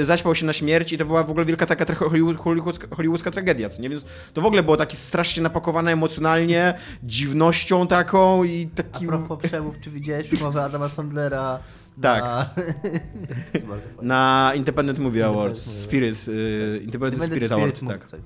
[0.00, 2.96] y, zaśpał się na śmierć i to była w ogóle wielka taka trochę hollywood, hollywoodzka,
[2.96, 3.88] hollywoodzka tragedia, co nie?
[3.88, 9.08] Więc to w ogóle było takie strasznie napakowane emocjonalnie, dziwnością taką i A takim...
[9.08, 11.58] propos przemów, czy widziałeś umowę Adama Sandlera
[12.02, 12.24] Tak.
[12.24, 12.50] na...
[14.02, 18.20] Na Independent Movie Awards, Movie Spirit, y, Independent, Independent Spirit, Award, Movie, tak.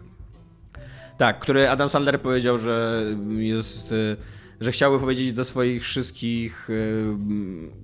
[1.18, 3.02] Tak, który Adam Sandler powiedział, że
[3.36, 4.16] jest, y,
[4.60, 7.04] że chciałby powiedzieć do swoich wszystkich y,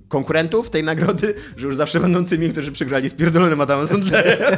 [0.07, 4.57] konkurentów tej nagrody, że już zawsze będą tymi, którzy przegrali z pierdolonym Adamem Sandlerem.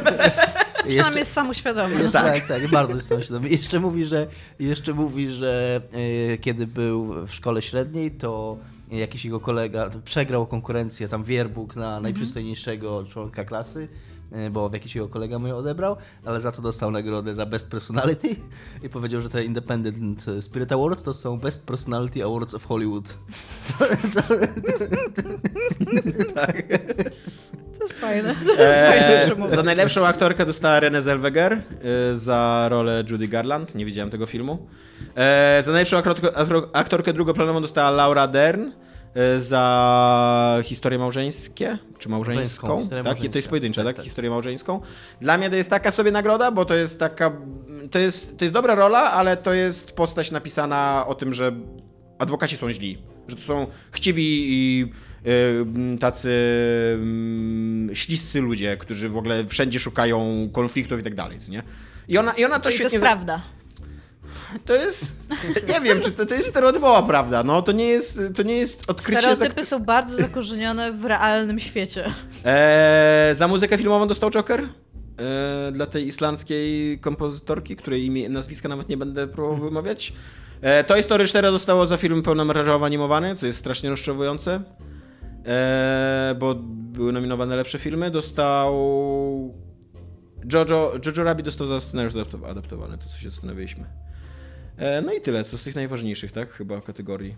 [0.88, 2.02] Przynajmniej jest samoświadomy.
[2.02, 3.48] Jeszcze, tak, tak, bardzo jest świadomy.
[3.48, 4.26] Jeszcze mówi, że,
[4.58, 5.80] jeszcze mówi, że
[6.32, 8.58] e, kiedy był w szkole średniej, to
[8.90, 13.88] jakiś jego kolega przegrał konkurencję, tam wierbuk na najprzystojniejszego członka klasy,
[14.50, 18.28] bo jakiś jego kolega mu ją odebrał, ale za to dostał nagrodę za Best Personality
[18.82, 23.14] i powiedział, że te Independent Spirit Awards to są Best Personality Awards of Hollywood.
[27.78, 28.34] To jest fajne.
[28.34, 29.56] To jest fajne Eee, przemowa.
[29.56, 31.52] za najlepszą aktorkę dostała Renée Zellweger
[32.12, 33.74] y, za rolę Judy Garland.
[33.74, 34.66] Nie widziałem tego filmu.
[35.16, 38.70] Eee, za najlepszą aktorkę, aktor- aktorkę drugoplanową dostała Laura Dern
[39.38, 42.68] za historię małżeńskie, czy małżeńską.
[42.68, 44.04] Małżeńską, tak, i to jest pojedyncza, tak, Tak, tak.
[44.04, 44.80] Historię małżeńską.
[45.20, 47.32] Dla mnie to jest taka sobie nagroda, bo to jest taka,
[47.90, 51.52] to jest, to jest dobra rola, ale to jest postać napisana o tym, że
[52.18, 52.98] adwokaci są źli,
[53.28, 54.92] że to są chciwi i
[55.26, 56.30] y, tacy
[57.92, 61.62] śliscy ludzie, którzy w ogóle wszędzie szukają konfliktów i tak dalej, nie?
[62.08, 62.96] I ona, i ona to Czyli to świetnie...
[62.96, 63.40] jest prawda.
[64.64, 65.16] To jest...
[65.74, 67.62] Nie wiem, czy to, to jest stereotypowa prawda, no.
[67.62, 69.20] To nie jest, to nie jest odkrycie...
[69.20, 72.04] Stereotypy są bardzo zakorzenione w realnym świecie.
[72.44, 74.60] Eee, za muzykę filmową dostał Joker.
[74.60, 80.12] Eee, dla tej islandzkiej kompozytorki, której imię, nazwiska nawet nie będę próbował wymawiać.
[80.62, 84.60] Eee, Toy Story 4 zostało za film pełnometrażowy animowany, co jest strasznie rozczarowujące.
[85.46, 88.10] Eee, bo były nominowane lepsze filmy.
[88.10, 88.74] Dostał...
[90.52, 93.84] Jojo, Jojo Rabbit dostał za scenariusz adaptow- adaptowany, to co się zastanawialiśmy.
[94.78, 96.50] Eee, no i tyle, to z tych najważniejszych, tak?
[96.52, 97.34] Chyba kategorii.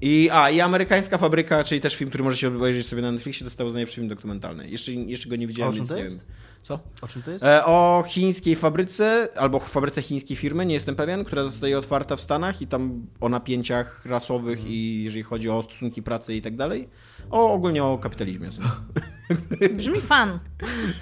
[0.00, 3.68] I, a, i Amerykańska Fabryka, czyli też film, który możecie obejrzeć sobie na Netflixie, dostał
[3.68, 4.70] za najlepszy film dokumentalny.
[4.70, 6.18] Jeszcze, jeszcze go nie o widziałem, więc nie jest?
[6.18, 6.26] wiem.
[6.62, 6.78] Co?
[7.02, 7.44] O czym to jest?
[7.44, 12.20] E, o chińskiej fabryce, albo fabryce chińskiej firmy, nie jestem pewien, która zostaje otwarta w
[12.20, 16.88] Stanach i tam o napięciach rasowych i jeżeli chodzi o stosunki pracy i tak dalej.
[17.30, 18.48] O ogólnie o kapitalizmie.
[19.76, 20.38] Brzmi fan.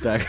[0.02, 0.24] tak.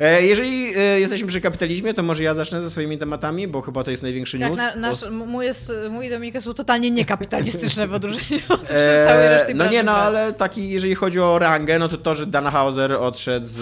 [0.00, 3.84] E, jeżeli e, jesteśmy przy kapitalizmie, to może ja zacznę ze swoimi tematami, bo chyba
[3.84, 4.58] to jest największy Jak news.
[4.58, 9.54] na, nasz, mój, jest, mój Dominika są totalnie niekapitalistyczne w odróżnieniu od Eee, całej reszty
[9.54, 12.50] No branży nie, no ale taki, jeżeli chodzi o rangę, no to to, że Dana
[12.50, 13.58] Hauser odszedł z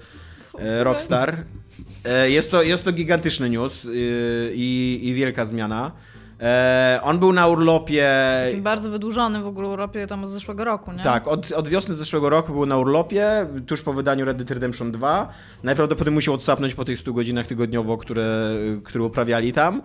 [0.00, 0.23] e,
[0.58, 1.44] Rockstar
[2.04, 3.92] E, Jest to, jest to gigantyczny news yy,
[4.54, 5.90] i, i wielka zmiana.
[6.40, 8.10] E, On był na urlopie.
[8.60, 11.02] Bardzo wydłużony w ogóle w Europie tam od zeszłego roku, nie?
[11.02, 14.92] Tak, od, od wiosny zeszłego roku był na urlopie, tuż po wydaniu Red Dead Redemption
[14.92, 15.28] 2.
[15.62, 18.50] Najprawdopodobniej musiał odsapnąć po tych 100 godzinach tygodniowo, które,
[18.84, 19.82] które uprawiali tam.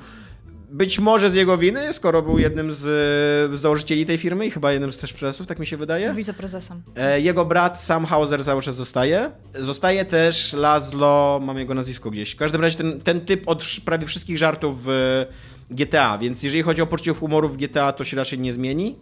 [0.71, 4.71] Być może z jego winy, skoro był jednym z, z założycieli tej firmy i chyba
[4.71, 6.13] jednym z też prezesów, tak mi się wydaje.
[6.13, 6.81] Wiceprezesem.
[6.95, 9.31] E, Jego brat Sam Hauser cały czas zostaje.
[9.55, 12.31] Zostaje też Laszlo, mam jego nazwisko gdzieś.
[12.31, 15.25] W każdym razie ten, ten typ od prawie wszystkich żartów w
[15.71, 18.95] GTA, więc jeżeli chodzi o poczucie humoru w GTA, to się raczej nie zmieni.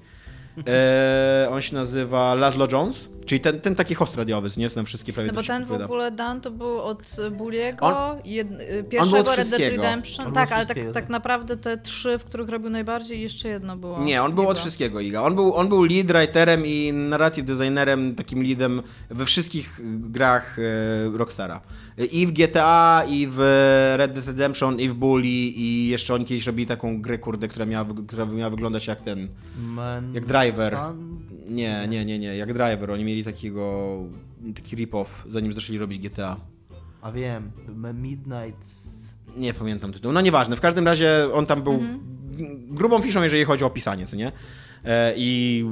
[0.68, 5.14] E, on się nazywa Laszlo Jones, czyli ten, ten taki host radiowy, nie znam wszystkie
[5.14, 8.48] prawie No bo te ten w ogóle Dan to był od Buliego, On- jed,
[8.90, 9.60] pierwszego od Red Dead.
[9.60, 10.34] Redemption.
[10.34, 14.04] Tak, od ale tak, tak naprawdę te trzy, w których robił najbardziej, jeszcze jedno było.
[14.04, 14.60] Nie, on był od jego.
[14.60, 15.22] wszystkiego, Iga.
[15.22, 21.18] On był, on był lead writerem i narrative designerem, takim leadem we wszystkich grach e,
[21.18, 21.62] Rockstara.
[22.12, 23.38] I w GTA, i w
[23.98, 27.66] Red Dead Redemption, i w Bully, i jeszcze oni kiedyś robili taką grę, kurde, która
[27.66, 30.14] miała, która miała wyglądać jak ten, Man...
[30.14, 30.74] jak Driver.
[30.74, 31.20] Pan...
[31.48, 32.92] Nie, nie, nie, nie, jak Driver.
[32.92, 33.96] Oni mieli takiego,
[34.56, 36.38] taki rip-off, zanim zaczęli robić GTA.
[37.02, 37.52] A wiem,
[37.94, 38.68] Midnight...
[39.38, 40.14] Nie pamiętam tytułu.
[40.14, 41.80] No nieważne, w każdym razie on tam był
[42.68, 44.32] grubą fiszą, jeżeli chodzi o pisanie, co nie?
[44.86, 45.66] E, I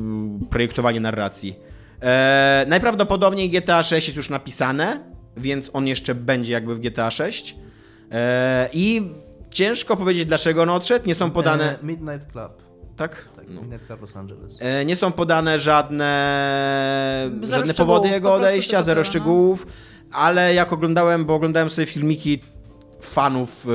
[0.50, 1.56] projektowanie narracji.
[2.02, 5.00] E, najprawdopodobniej GTA 6 jest już napisane,
[5.38, 7.56] więc on jeszcze będzie jakby w GTA 6.
[8.12, 9.10] E, I
[9.50, 11.08] ciężko powiedzieć, dlaczego on odszedł.
[11.08, 11.80] Nie są podane.
[11.80, 12.65] E, Midnight Club.
[12.96, 13.26] Tak?
[13.36, 13.62] Tak, No.
[13.88, 14.58] Club Los Angeles.
[14.62, 19.04] E, Nie są podane żadne, Zero żadne szczegółów, powody po jego odejścia, zero tyle, no.
[19.12, 19.68] szczegółów,
[20.12, 22.40] ale jak oglądałem, bo oglądałem sobie filmiki
[23.02, 23.68] fanów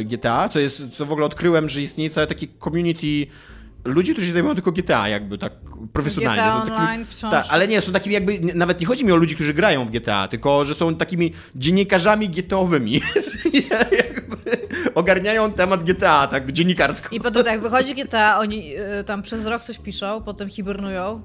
[0.00, 3.26] e, GTA, co jest, co w ogóle odkryłem, że istnieje całe takie community
[3.84, 5.52] ludzi, którzy się zajmują tylko GTA, jakby tak
[5.92, 6.42] profesjonalnie.
[6.42, 7.30] GTA takimi- Online wciąż.
[7.30, 9.84] tak, ale nie, są takimi jakby, nie- nawet nie chodzi mi o ludzi, którzy grają
[9.84, 13.00] w GTA, tylko że są takimi dziennikarzami GTA-owymi.
[14.94, 17.08] ogarniają temat GTA, tak dziennikarsko.
[17.12, 21.20] I potem tak, wychodzi GTA, oni y, tam przez rok coś piszą, potem hibernują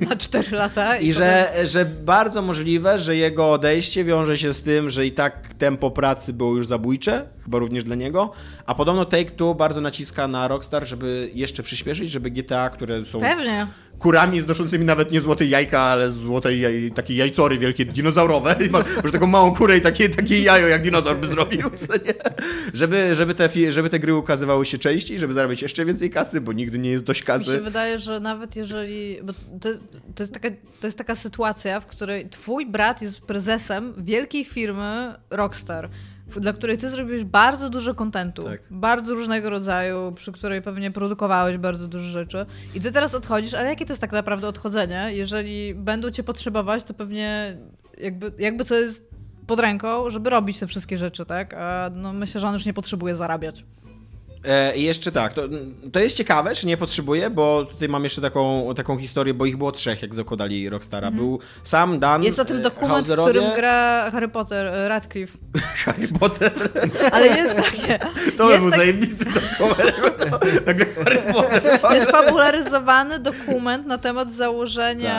[0.08, 0.96] na 4 lata.
[0.96, 1.28] I, I potem...
[1.28, 5.90] że, że bardzo możliwe, że jego odejście wiąże się z tym, że i tak tempo
[5.90, 8.32] pracy było już zabójcze, chyba również dla niego,
[8.66, 13.66] a podobno Take-Two bardzo naciska na Rockstar, żeby jeszcze przyspieszyć, żeby GTA, które są Pewnie.
[14.00, 18.84] Kurami znoszącymi nawet nie złote jajka, ale złote jaj, takie jajcory wielkie, dinozaurowe, I ma-
[18.96, 21.70] może taką małą kurę i takie, takie jajo jak dinozaur by zrobił?
[22.74, 26.52] Żeby, żeby, te, żeby te gry ukazywały się częściej, żeby zarabiać jeszcze więcej kasy, bo
[26.52, 27.44] nigdy nie jest dość Mi kasy.
[27.44, 29.18] się wydaje, że nawet jeżeli.
[29.22, 29.68] Bo to,
[30.14, 30.48] to, jest taka,
[30.80, 35.88] to jest taka sytuacja, w której twój brat jest prezesem wielkiej firmy Rockstar,
[36.36, 38.60] dla której ty zrobiłeś bardzo dużo kontentu, Tak.
[38.70, 42.46] bardzo różnego rodzaju, przy której pewnie produkowałeś bardzo dużo rzeczy.
[42.74, 45.08] I ty teraz odchodzisz, ale jakie to jest tak naprawdę odchodzenie?
[45.12, 47.56] Jeżeli będą cię potrzebować, to pewnie
[47.98, 49.10] jakby, jakby co jest
[49.46, 51.54] pod ręką, żeby robić te wszystkie rzeczy, tak?
[51.54, 53.64] A no, myślę, że on już nie potrzebuje zarabiać.
[54.44, 55.42] E, I jeszcze tak, to,
[55.92, 59.56] to jest ciekawe, czy nie potrzebuję, bo tutaj mam jeszcze taką, taką historię, bo ich
[59.56, 61.10] było trzech, jak zakładali Rockstara.
[61.10, 62.10] Był sam Dan.
[62.10, 62.24] Mhm.
[62.24, 65.38] Jest o tym e, dokument, w którym gra Harry Potter, e, Radcliffe.
[65.84, 66.52] Harry Potter.
[67.12, 67.98] Ale jest takie.
[68.36, 70.30] To jest, był tak, zajebisty dokument.
[70.66, 71.80] Nagle Harry Potter.
[71.94, 75.10] jest fabularyzowany dokument na temat założenia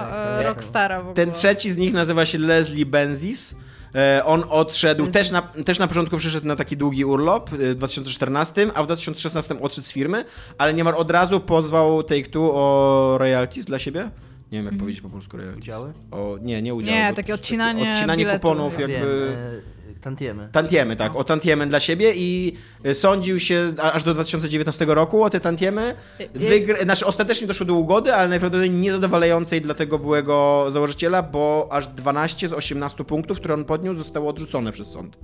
[0.00, 0.46] Tak, tak.
[0.46, 1.14] Rockstara w ogóle.
[1.14, 3.54] Ten trzeci z nich nazywa się Leslie Benzis.
[3.94, 5.12] E, On odszedł, Leslie.
[5.20, 8.86] też na, też na początku przyszedł na taki długi urlop e, w 2014, a w
[8.86, 10.24] 2016 odszedł z firmy,
[10.58, 14.10] ale niemal od razu pozwał Take-Two o royalties dla siebie.
[14.52, 15.62] Nie wiem, jak powiedzieć po polsku royalties.
[15.64, 15.92] Udziały?
[16.10, 16.96] O, nie, nie udziały.
[16.98, 18.38] Nie, takie jest odcinanie Odcinanie biletu.
[18.40, 19.06] kuponów, Ja Ja jakby...
[19.30, 19.38] Wiem,
[19.74, 20.48] e, tantiemy.
[20.52, 22.52] Tantiemy, tak, o tantiemy dla siebie i
[22.86, 25.94] y, sądził się aż do 2019 roku o te tantiemy.
[26.18, 26.36] Jest-
[26.66, 31.86] Wygr- znaczy, ostatecznie doszło do ugody, ale najprawdopodobniej niezadowalającej dla tego byłego założyciela, bo aż
[31.86, 35.16] 12 z 18 punktów, które on podniósł, zostało odrzucone przez sąd.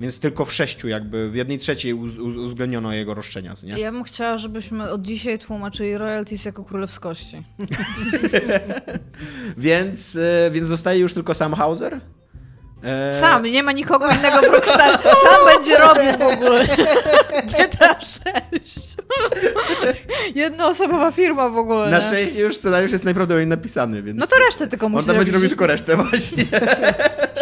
[0.00, 3.78] Więc tylko w sześciu, jakby w jednej trzeciej uz- uwzględniono jego roszczenia, nie?
[3.78, 7.42] Ja bym chciała, żebyśmy od dzisiaj tłumaczyli royalties jako królewskości.
[9.58, 12.00] Więc, y, więc zostaje już tylko sam Hauser.
[12.84, 14.92] E, Sam, nie ma nikogo innego w Rockstar.
[15.02, 16.66] Sam będzie robił w ogóle.
[17.50, 18.20] GTA 6.
[20.34, 21.90] Jednoosobowa firma w ogóle.
[21.90, 24.20] Na szczęście już scenariusz jest najprawdopodobniej napisany, więc...
[24.20, 26.44] No to resztę tylko On musi tam będzie robił tylko resztę właśnie.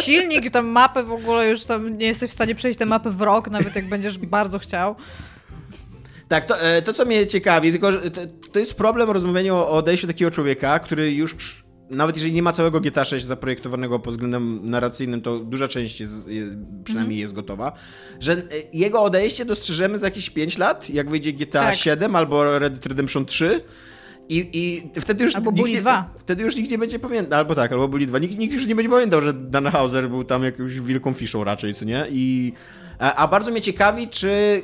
[0.03, 3.23] Silnik, tam mapę w ogóle już tam nie jesteś w stanie przejść tę mapę w
[3.23, 4.97] rok, nawet jak będziesz bardzo chciał.
[6.29, 8.21] Tak, to, e, to co mnie ciekawi, tylko że to,
[8.53, 12.81] to jest problem rozmawiania o odejściu takiego człowieka, który już, nawet jeżeli nie ma całego
[12.81, 17.73] GTA 6 zaprojektowanego pod względem narracyjnym, to duża część jest, je- przynajmniej jest gotowa,
[18.21, 18.39] że e,
[18.73, 21.75] jego odejście dostrzeżemy za jakieś 5 lat, jak wyjdzie GTA Tak.
[21.75, 23.61] 7 albo Red Dead Redemption 3
[24.29, 26.15] I, I wtedy już Albo nikt Bully nie, 2.
[26.19, 28.19] Wtedy już nikt nie będzie pamiętał, albo tak, albo Bully 2.
[28.19, 31.75] Nikt, nikt już nie będzie pamiętał, że Dan Hauser był tam jakąś wielką fiszą raczej,
[31.75, 32.07] co nie?
[32.11, 32.53] I,
[32.99, 34.63] a, a bardzo mnie ciekawi, czy,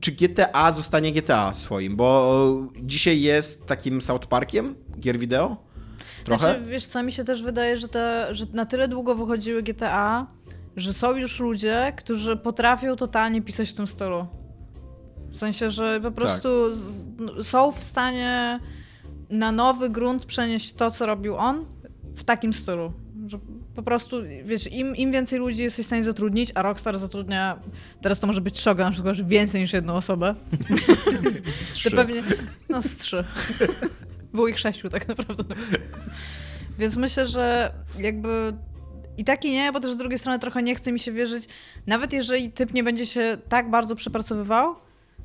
[0.00, 5.67] czy GTA zostanie GTA swoim, bo dzisiaj jest takim South Parkiem gier wideo.
[6.28, 6.44] Trochę.
[6.54, 10.26] Znaczy, wiesz co, mi się też wydaje, że, te, że na tyle długo wychodziły GTA,
[10.76, 14.26] że są już ludzie, którzy potrafią totalnie pisać w tym stylu.
[15.30, 16.84] W sensie, że po prostu z,
[17.20, 18.60] n- są w stanie
[19.30, 21.64] na nowy grunt przenieść to, co robił on
[22.14, 22.92] w takim stylu.
[23.26, 23.38] Że
[23.74, 27.58] po prostu, wiesz, im, im więcej ludzi jesteś w stanie zatrudnić, a Rockstar zatrudnia,
[28.00, 30.34] teraz to może być Shogun, że więcej niż jedną osobę,
[31.84, 32.22] to pewnie,
[32.68, 33.24] no z trzy.
[34.32, 35.44] Było ich sześciu tak naprawdę.
[36.78, 38.52] Więc myślę, że jakby
[39.18, 41.48] i tak i nie, bo też z drugiej strony trochę nie chce mi się wierzyć,
[41.86, 44.74] nawet jeżeli typ nie będzie się tak bardzo przepracowywał,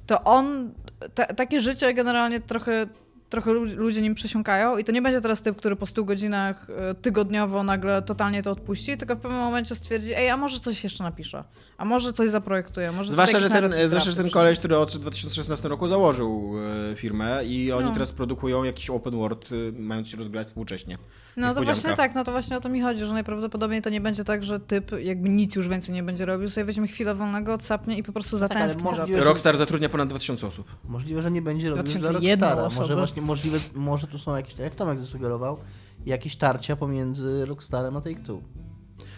[0.08, 0.74] to on,
[1.14, 2.88] ta, takie życie generalnie trochę,
[3.34, 6.68] trochę lu- ludzie nim przesiąkają i to nie będzie teraz typ, który po 100 godzinach
[6.70, 10.84] e, tygodniowo nagle totalnie to odpuści, tylko w pewnym momencie stwierdzi, ej, a może coś
[10.84, 11.44] jeszcze napiszę,
[11.78, 15.70] a może coś zaprojektuje, może Zwłaszcza, że ten, zwłaszcza, że ten koleś, który od 2016
[15.70, 16.54] roku założył
[16.92, 17.94] e, firmę i oni No.
[17.94, 20.98] teraz produkują jakiś open world, e, mając się rozgrywać współcześnie.
[21.38, 24.02] No to właśnie tak, no to właśnie o to mi chodzi, że najprawdopodobniej to nie
[24.02, 27.54] będzie tak, że typ jakby nic już więcej nie będzie robił, sobie weźmie chwilę wolnego,
[27.54, 30.76] odsapnie i po prostu ale zatęskni za że- Rockstar zatrudnia ponad 2000 osób.
[30.88, 32.68] Możliwe, że nie będzie robił dla 2001 Rockstara.
[32.68, 32.82] osoby.
[32.82, 35.58] Może właśnie możliwe, może tu są jakieś, tak jak Tomek zasugerował,
[36.06, 38.42] jakieś tarcia pomiędzy Rockstarem a Take-Two.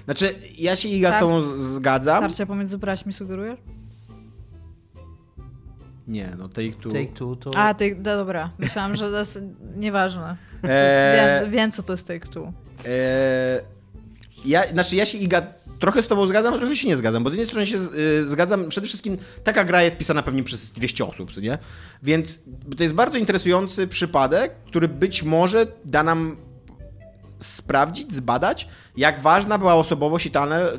[0.06, 1.22] Znaczy, ja się Iga z Tak.
[1.22, 2.22] tobą z- zgadzam.
[2.22, 3.60] Tarcia pomiędzy braćmi sugerujesz?
[6.08, 6.90] Nie, no Take Two.
[6.90, 7.52] Take-Two to...
[7.56, 9.40] A, ty, no dobra, myślałam, że to jest
[9.76, 10.38] nieważne.
[10.70, 12.54] Eee, Wiem, wiem co to jest Take Two.
[12.86, 13.62] eee,
[14.46, 15.42] ja, znaczy, ja się Iga
[15.80, 18.30] trochę z tobą zgadzam, a trochę się nie zgadzam, bo z jednej strony się y,
[18.30, 21.58] zgadzam, przede wszystkim taka gra jest pisana pewnie przez 200 osób, nie?
[22.04, 22.40] Więc
[22.78, 26.38] to jest bardzo interesujący przypadek, który być może da nam
[27.40, 28.68] sprawdzić, zbadać,
[28.98, 30.32] jak ważna była osobowość i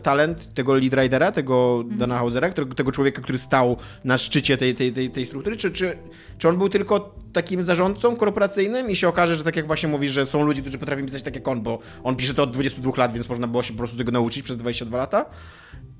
[0.03, 4.75] talent, tego lead ridera, tego Dana Hausera, którego, tego człowieka, który stał na szczycie tej,
[4.75, 5.99] tej, tej, tej struktury, czy, czy,
[6.39, 10.13] czy on był tylko takim zarządcą korporacyjnym i się okaże, że tak jak właśnie mówisz,
[10.13, 12.93] że są ludzie, którzy potrafią pisać tak jak on, bo on pisze to od 22
[12.97, 15.27] lat, więc można było się po prostu tego nauczyć przez 22 lata.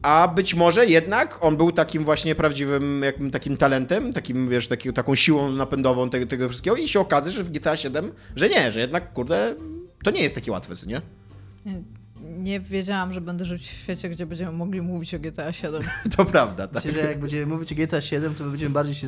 [0.03, 5.15] A być może jednak on był takim właśnie prawdziwym takim talentem, takim, wiesz, taki, taką
[5.15, 8.81] siłą napędową tego, tego wszystkiego i się okaże, że w GTA 7, że nie, że
[8.81, 9.55] jednak, kurde,
[10.05, 11.01] to nie jest takie łatwe, co nie?
[12.47, 15.83] Nie, wiedziałam, że będę żyć w świecie, gdzie będziemy mogli mówić o GTA 7.
[16.17, 16.85] To prawda, tak.
[16.85, 19.07] Myślę, że jak będziemy mówić o GTA 7, to będziemy bardziej się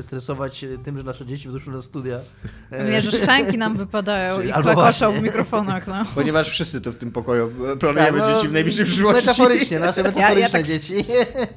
[0.00, 2.20] stresować e, tym, że nasze dzieci będą szły na studia.
[2.70, 5.08] E, Nie, że szczęki nam wypadają Czyli i właśnie.
[5.08, 5.94] w mikrofonach, no.
[6.14, 9.26] Ponieważ wszyscy tu w tym pokoju e, planujemy tak, no, dzieci w najbliższej przyszłości.
[9.26, 10.94] Metaforycznie, nasze metaforyczne tak- dzieci.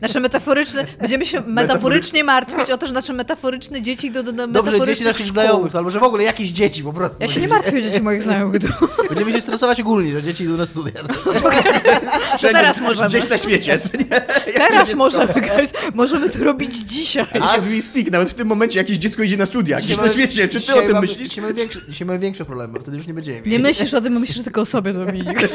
[0.02, 4.48] Nasze metaforyczne, będziemy się metaforycznie martwić o to, że nasze metaforyczne dzieci do, do, do
[4.48, 5.34] Dobrze, metaforycznych dzieci naszych szkół.
[5.34, 7.18] znajomych, albo że w ogóle jakieś dzieci po prostu.
[7.20, 8.62] Ja się nie martwię o dzieci moich znajomych.
[9.10, 11.04] Będziemy się stresować ogólnie, że dzieci idą na studia.
[11.04, 11.21] To
[12.52, 13.10] teraz możemy.
[13.10, 13.80] Gdzieś na świecie.
[14.58, 15.74] Teraz możemy, guys.
[15.94, 17.26] Możemy to robić dzisiaj.
[17.42, 20.48] As we speak, nawet w tym momencie jakieś dziecko idzie na studia, gdzieś na świecie.
[20.48, 21.28] Czy ty o tym myślisz?
[21.28, 23.42] Dzisiaj mamy, większe, dzisiaj mamy większe problemy, bo wtedy już nie będziemy.
[23.46, 25.40] Nie myślisz o tym, myślisz tylko o sobie, Dominik.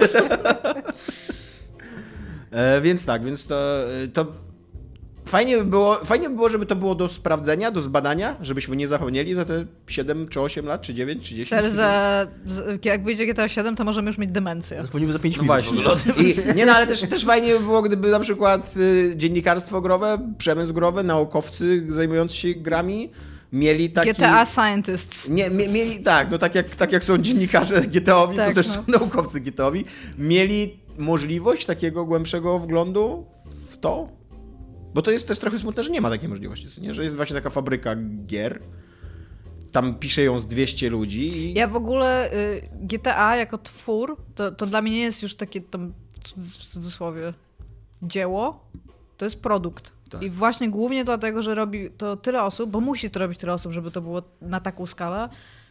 [2.50, 4.26] E, więc tak, więc to, to
[5.26, 8.88] fajnie by, było, fajnie by było, żeby to było do sprawdzenia, do zbadania, żebyśmy nie
[8.88, 11.48] zapomnieli za te 7 czy 8 lat, czy 9, czy 10.
[11.50, 12.26] Teraz za,
[12.84, 14.82] jak wyjdzie GTA 7, to możemy już mieć demencję.
[14.82, 15.46] Zapomnimy za 5 No minut.
[15.46, 15.78] właśnie.
[15.80, 15.96] ogóle.
[16.30, 20.18] I, nie no, ale też, też fajnie by było, gdyby na przykład y, dziennikarstwo growe,
[20.38, 23.10] przemysł growy, naukowcy zajmujący się grami
[23.52, 24.10] mieli taki...
[24.12, 25.28] GTA Scientists.
[25.28, 28.68] Nie, mie, mieli, tak, no tak jak, tak jak są dziennikarze GTA-owi, Tak, to też
[28.68, 28.74] no.
[28.74, 29.84] są naukowcy GTA-owi,
[30.18, 33.26] mieli możliwość takiego głębszego wglądu
[33.70, 34.08] w to,
[34.96, 36.94] bo to jest też trochę smutne, że nie ma takiej możliwości, nie?
[36.94, 38.62] że jest właśnie taka fabryka gier,
[39.72, 41.54] tam pisze ją z 200 ludzi i...
[41.54, 45.60] Ja w ogóle y, GTA jako twór, to, to dla mnie nie jest już takie
[45.60, 45.92] tam
[46.36, 47.32] w cudzysłowie
[48.02, 48.64] dzieło,
[49.16, 49.92] to jest produkt.
[50.10, 50.22] Tak.
[50.22, 53.72] I właśnie głównie dlatego, że robi to tyle osób, bo musi to robić tyle osób,
[53.72, 55.28] żeby to było na taką skalę,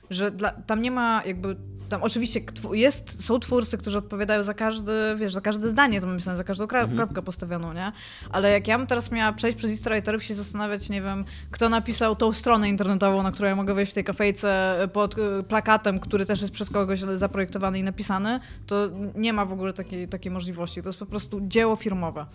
[0.10, 1.56] że dla, tam nie ma jakby,
[1.89, 2.41] tam oczywiście
[2.74, 6.64] jest, są twórcy, którzy odpowiadają za każdy, wiesz, za każde zdanie, to myślę, za każdą
[6.64, 6.95] Mhm.
[6.95, 7.91] kropkę postawioną, nie?
[8.32, 11.26] Ale jak ja bym teraz miała przejść przez listę writerów i się zastanawiać, nie wiem,
[11.51, 15.43] kto napisał tą stronę internetową, na którą ja mogę wejść w tej kafejce pod y,
[15.47, 20.08] plakatem, który też jest przez kogoś zaprojektowany i napisany, to nie ma w ogóle takiej,
[20.08, 20.82] takiej możliwości.
[20.84, 22.26] To jest po prostu dzieło firmowe.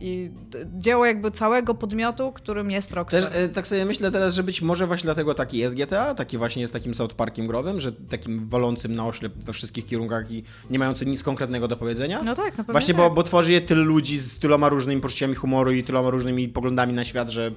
[0.00, 0.30] I
[0.78, 3.24] dzieło jakby całego podmiotu, którym jest Rockstar.
[3.24, 6.38] Też, e, tak sobie myślę teraz, że być może właśnie dlatego taki jest GTA, taki
[6.38, 10.42] właśnie jest takim South Parkiem growym, że takim walącym na oślep we wszystkich kierunkach i
[10.70, 12.22] nie mającym nic konkretnego do powiedzenia.
[12.22, 13.02] No tak, na pewno Właśnie, tak.
[13.02, 16.92] bo, bo tworzy je tylu ludzi z tyloma różnymi poczuciami humoru i tyloma różnymi poglądami
[16.92, 17.52] na świat, że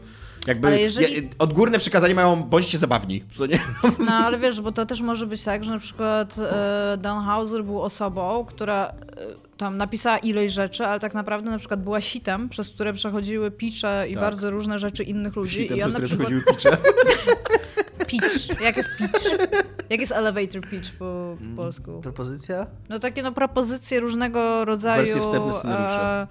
[0.47, 3.59] Jakby Ale jeżeli- je- odgórne przykazanie mają bądźcie zabawni, co nie?
[3.99, 7.63] No ale wiesz, bo to też może być tak, że na przykład e, Dan Hauser
[7.63, 8.93] był osobą, która e,
[9.57, 14.05] tam napisała ileś rzeczy, ale tak naprawdę na przykład była sitem, przez które przechodziły picze
[14.09, 14.21] i Tak.
[14.23, 15.61] bardzo różne rzeczy innych ludzi.
[15.61, 16.57] Sitem, I on przez na które przykład...
[16.57, 17.41] przechodziły picze.
[18.07, 18.61] Pitch.
[18.61, 19.25] Jak jest pitch?
[19.89, 21.99] Jak jest elevator pitch po, po polsku?
[22.01, 22.67] Propozycja?
[22.89, 25.03] No takie no propozycje różnego rodzaju.
[25.05, 26.21] Wersje wstępne scenariusza.
[26.23, 26.27] e,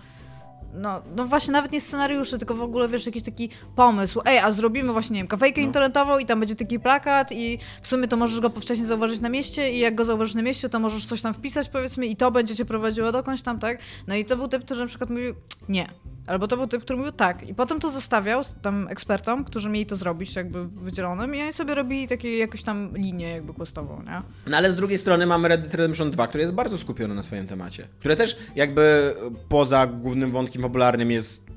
[0.74, 4.20] no, no właśnie nawet nie scenariusze, tylko w ogóle wiesz, jakiś taki pomysł.
[4.24, 5.66] Ej, a zrobimy właśnie, nie wiem, kafejkę No.
[5.66, 9.28] internetową i tam będzie taki plakat i w sumie to możesz go wcześniej zauważyć na
[9.28, 12.30] mieście i jak go zauważysz na mieście, to możesz coś tam wpisać powiedzmy i to
[12.30, 13.78] będzie cię prowadziło dokądś tam, tak?
[14.06, 15.34] No i to był typ, który na przykład mówił
[15.68, 15.88] nie.
[16.26, 17.48] Albo to był typ, który mówił tak.
[17.48, 21.74] I potem to zostawiał tam ekspertom, którzy mieli to zrobić jakby wydzielonym i oni sobie
[21.74, 24.22] robili takie jakąś tam linię jakby questową, nie?
[24.46, 27.22] No ale z drugiej strony mamy Red Dead Redemption 2, które jest bardzo skupione na
[27.22, 27.88] swoim temacie.
[27.98, 29.14] Które też jakby
[29.48, 31.49] poza głównym wątkiem fabularnym jest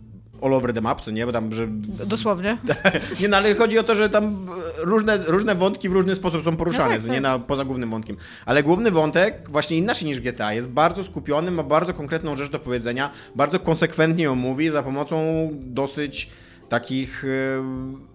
[0.45, 1.25] all over the map, co nie?
[1.25, 1.67] Bo tam, że...
[2.05, 2.57] Dosłownie.
[3.21, 4.47] Nie, no ale chodzi o to, że tam
[4.81, 7.13] e, różne, różne wątki w różny sposób są poruszane, No tak, co nie?
[7.13, 7.23] tak.
[7.23, 8.17] Na, poza głównym wątkiem.
[8.45, 12.59] Ale główny wątek, właśnie inaczej niż GTA, jest bardzo skupiony, ma bardzo konkretną rzecz do
[12.59, 16.29] powiedzenia, bardzo konsekwentnie ją mówi za pomocą dosyć
[16.69, 17.27] takich e,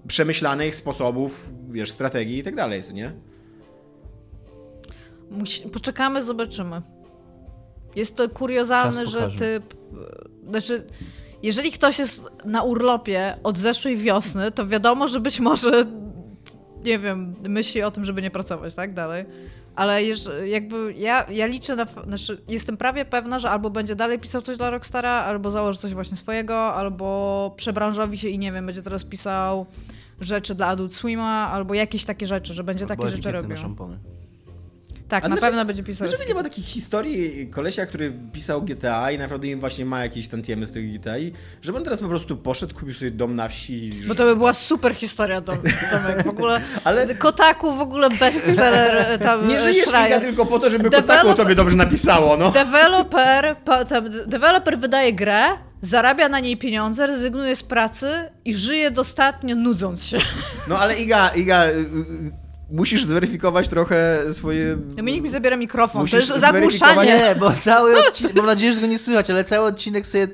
[0.08, 3.12] przemyślanych sposobów, wiesz, strategii i tak dalej, co nie?
[5.30, 6.82] Musi, poczekamy, zobaczymy.
[7.96, 9.74] Jest to kuriozalne, że typ.
[9.74, 10.86] e, Znaczy,
[11.43, 15.70] jeżeli ktoś jest na urlopie od zeszłej wiosny, to wiadomo, że być może.
[16.84, 18.95] Nie wiem, myśli o tym, żeby nie pracować, tak?
[18.95, 19.24] Dalej.
[19.76, 21.84] Ale jeż, jakby ja, ja liczę na.
[21.84, 25.95] Znaczy, jestem prawie pewna, że albo będzie dalej pisał coś dla Rockstara, albo założy coś
[25.95, 29.66] właśnie swojego, albo przebranżowi się i nie wiem, będzie teraz pisał
[30.20, 33.43] rzeczy dla Adult Swima, albo jakieś takie rzeczy, że będzie takie Bo rzeczy etykiety na
[33.43, 33.57] robił.
[33.57, 33.99] szampony.
[35.09, 36.09] Tak, A na dlaczego- pewno będzie pisał.
[36.09, 40.28] Dlaczego nie ma takich historii kolesia, który pisał GTA i naprawdę im właśnie ma jakieś
[40.28, 41.32] tantiemy z tych GTA i
[41.62, 44.36] żeby on teraz po prostu poszedł, kupił sobie dom na wsi i Bo to by
[44.36, 45.59] była super historia, Dom-
[45.90, 46.24] Tomek.
[46.26, 49.86] W ogóle Ale- Kotaku w ogóle bestseller e, tam Nie e, żyjesz.
[49.86, 52.50] Liga tylko po to, żeby Develop- Kotaku tobie dobrze napisało, no.
[52.50, 55.42] Deweloper, pa, tam, deweloper wydaje grę,
[55.82, 58.09] zarabia na niej pieniądze, rezygnuje z pracy
[58.44, 60.18] i żyje dostatnio nudząc się.
[60.68, 61.84] No ale Iga, Iga, y, y,
[62.70, 64.76] musisz zweryfikować trochę swoje...
[64.76, 67.04] Dominik mi zabiera mikrofon, Musisz to jest zagłuszanie.
[67.04, 70.28] Nie, bo cały odcinek, mam nadzieję, że go nie słychać, ale cały odcinek sobie,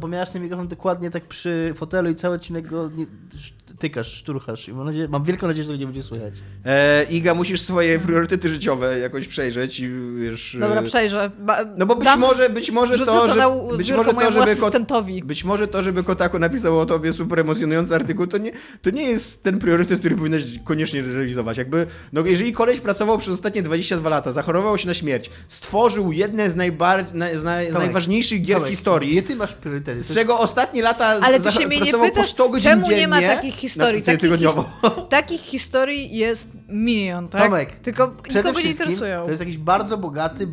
[0.00, 3.06] bo miałeś ten mikrofon dokładnie tak przy fotelu i cały odcinek go nie,
[3.80, 6.34] tykasz, szturchasz i mam, nadzieję, mam wielką nadzieję, że go nie będzie słychać.
[6.64, 10.56] E, Iga, musisz swoje priorytety życiowe jakoś przejrzeć i wiesz...
[10.60, 11.30] Dobra, e, przejrzę.
[11.38, 13.34] Ba, No bo być dam- może, być może to, to że,
[13.76, 15.22] być może to, żeby kot, asystentowi.
[15.22, 18.50] być może to, żeby Kotaku napisał o tobie super emocjonujący artykuł, to nie,
[18.82, 21.58] to nie jest ten priorytet, który powinieneś koniecznie realizować.
[21.58, 26.50] Jakby, no jeżeli koleś pracował przez ostatnie 22 lata, zachorował się na śmierć, stworzył jedne
[26.50, 30.02] z, najbar, na, z, naj, Tomek, najważniejszych gier w Tomek, historii, Gdzie ty masz priorytety?
[30.02, 32.82] z czego ostatnie lata Ale ty się mnie nie pracował po pytasz, 100 godzin czemu
[32.82, 33.69] dziennie, nie ma takich historii?
[33.76, 34.64] Na, Takich, his-
[35.08, 37.42] takich historii jest milion, tak?
[37.42, 39.24] Tomek, Tylko nikogo nie interesują.
[39.24, 40.48] To jest jakiś bardzo bogaty, e,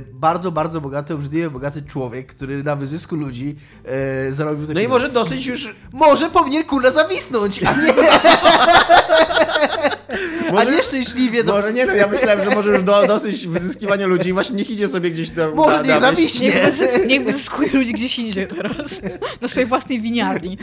[0.00, 4.74] bardzo, bardzo bogaty, obrzydliwie bogaty człowiek, który na wyzysku ludzi e, zarobił takie...
[4.74, 5.74] No i może dosyć już...
[5.92, 7.94] Może powinien kurna zawisnąć, a nie...
[10.58, 11.44] a nie szczęśliwie...
[11.44, 14.70] do- Może nie, no ja myślałem, że może już do, dosyć wyzyskiwania ludzi, właśnie niech
[14.70, 16.48] idzie sobie gdzieś do, Może na, niech zawiśnie.
[16.50, 19.00] Niech, niech wyzyskuje ludzi gdzieś indziej teraz.
[19.42, 20.58] Na swojej własnej winiarni.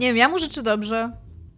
[0.00, 1.10] Nie wiem, ja mu życzę dobrze.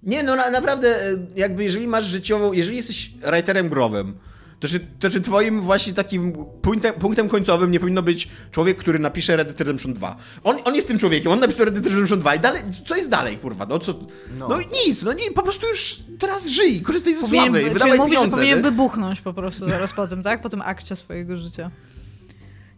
[0.02, 4.14] Nie, no na, naprawdę, e, jakby jeżeli masz życiową, jeżeli jesteś writerem growym,
[4.60, 6.32] to czy, to czy twoim właśnie takim
[6.62, 10.16] punktem, punktem końcowym nie powinno być człowiek, który napisze Red Dead Redemption 2?
[10.44, 13.10] On, on jest tym człowiekiem, on napisał Red Dead Redemption 2 i dalej, co jest
[13.10, 13.92] dalej, kurwa, no co,
[14.38, 14.58] no, No.
[14.86, 18.10] nic, no nie, po prostu już teraz żyj, korzystaj ze Powinien, sławy, czyli wydawaj mówi,
[18.10, 18.36] że pieniądze.
[18.36, 18.62] powinien nie?
[18.62, 20.40] wybuchnąć po prostu zaraz po tym, tak?
[20.40, 21.70] Po tym akcie swojego życia.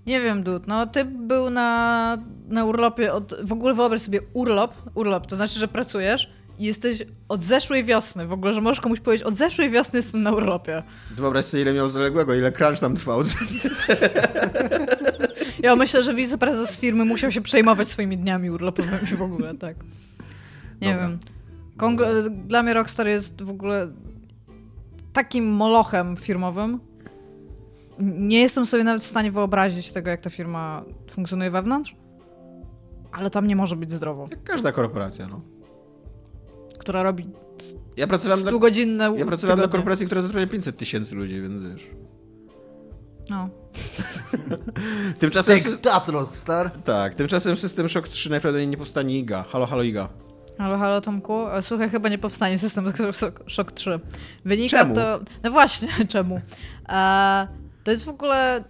[0.07, 3.35] Nie wiem, Dud, no ty był na, na urlopie od...
[3.43, 8.27] W ogóle wyobraź sobie urlop, urlop, to znaczy, że pracujesz i jesteś od zeszłej wiosny,
[8.27, 10.83] w ogóle, że możesz komuś powiedzieć, od zeszłej wiosny jestem na urlopie.
[11.17, 13.23] Wyobraź sobie, ile miał zaległego, ile crunch tam trwał.
[15.63, 19.77] Ja myślę, że wiceprezes firmy musiał się przejmować swoimi dniami urlopowymi w ogóle, tak.
[20.81, 21.09] Nie Dobra.
[21.09, 21.19] wiem.
[22.49, 23.89] Dla mnie Rockstar jest w ogóle
[25.13, 26.81] takim molochem firmowym.
[27.99, 31.97] Nie jestem sobie nawet w stanie wyobrazić tego, jak ta firma funkcjonuje wewnątrz,
[33.13, 34.29] ale tam nie może być zdrowo.
[34.31, 35.41] Jak każda korporacja, no.
[36.79, 37.31] Która robi
[37.97, 39.69] Ja pracowałem, dla, 100-godzinne ja pracowałem na tygodnie.
[39.69, 41.91] korporacji, która zatrudnia 500 tysięcy ludzi, więc wiesz.
[43.31, 43.49] No.
[45.19, 45.61] Tymczasem...
[45.61, 46.71] Tak, that Rockstar.
[46.71, 49.45] Tak, tymczasem System Shock 3 najprawdopodobniej nie powstanie Iga.
[49.49, 50.09] Halo, halo Iga.
[50.59, 51.49] Halo, halo Tomku.
[51.49, 52.85] E, Słuchaj, chyba nie powstanie System
[53.49, 54.01] Shock 3.
[54.45, 54.95] Wynika Czemu?
[54.95, 55.21] to...
[55.43, 56.41] No właśnie, czemu?
[56.89, 57.49] E,
[57.85, 58.65] to jest w ogóle...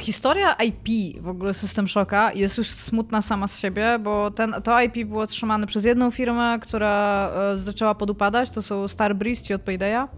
[0.00, 0.88] historia IP
[1.22, 5.26] w ogóle System Shocka jest już smutna sama z siebie, bo ten, to IP było
[5.26, 10.08] trzymane przez jedną firmę, która e, zaczęła podupadać, to są Starbreeze ci od Paydaya,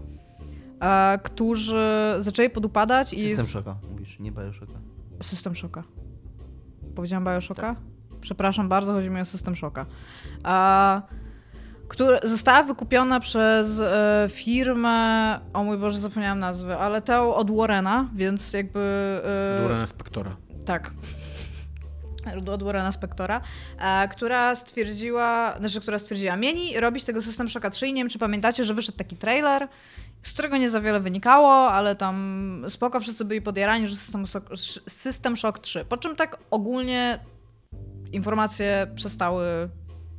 [0.81, 3.29] e, którzy zaczęli podupadać i...
[3.29, 4.79] System Shocka, mówisz, nie Bioshocka.
[5.21, 5.83] System Shocka.
[6.95, 7.75] Powiedziałam Bioshocka?
[8.21, 9.85] Przepraszam bardzo, chodzi mi o System Shocka.
[10.43, 11.01] A,
[11.91, 18.09] która została wykupiona przez e, firmę, o mój Boże, zapomniałam nazwy, ale tę od Warrena,
[18.15, 19.21] więc jakby...
[19.59, 20.35] E, Durana Spectora.
[20.65, 20.91] tak.
[22.51, 23.41] Od Warrena Spectora,
[23.79, 28.09] e, która stwierdziła, znaczy, która stwierdziła, mieli robić tego System Shocka 3 i nie wiem,
[28.09, 29.67] czy pamiętacie, że wyszedł taki trailer,
[30.23, 34.25] z którego nie za wiele wynikało, ale tam spoko, wszyscy byli podjarani, że System,
[34.87, 35.85] System Shock 3.
[35.85, 37.19] Po czym tak ogólnie
[38.11, 39.69] informacje przestały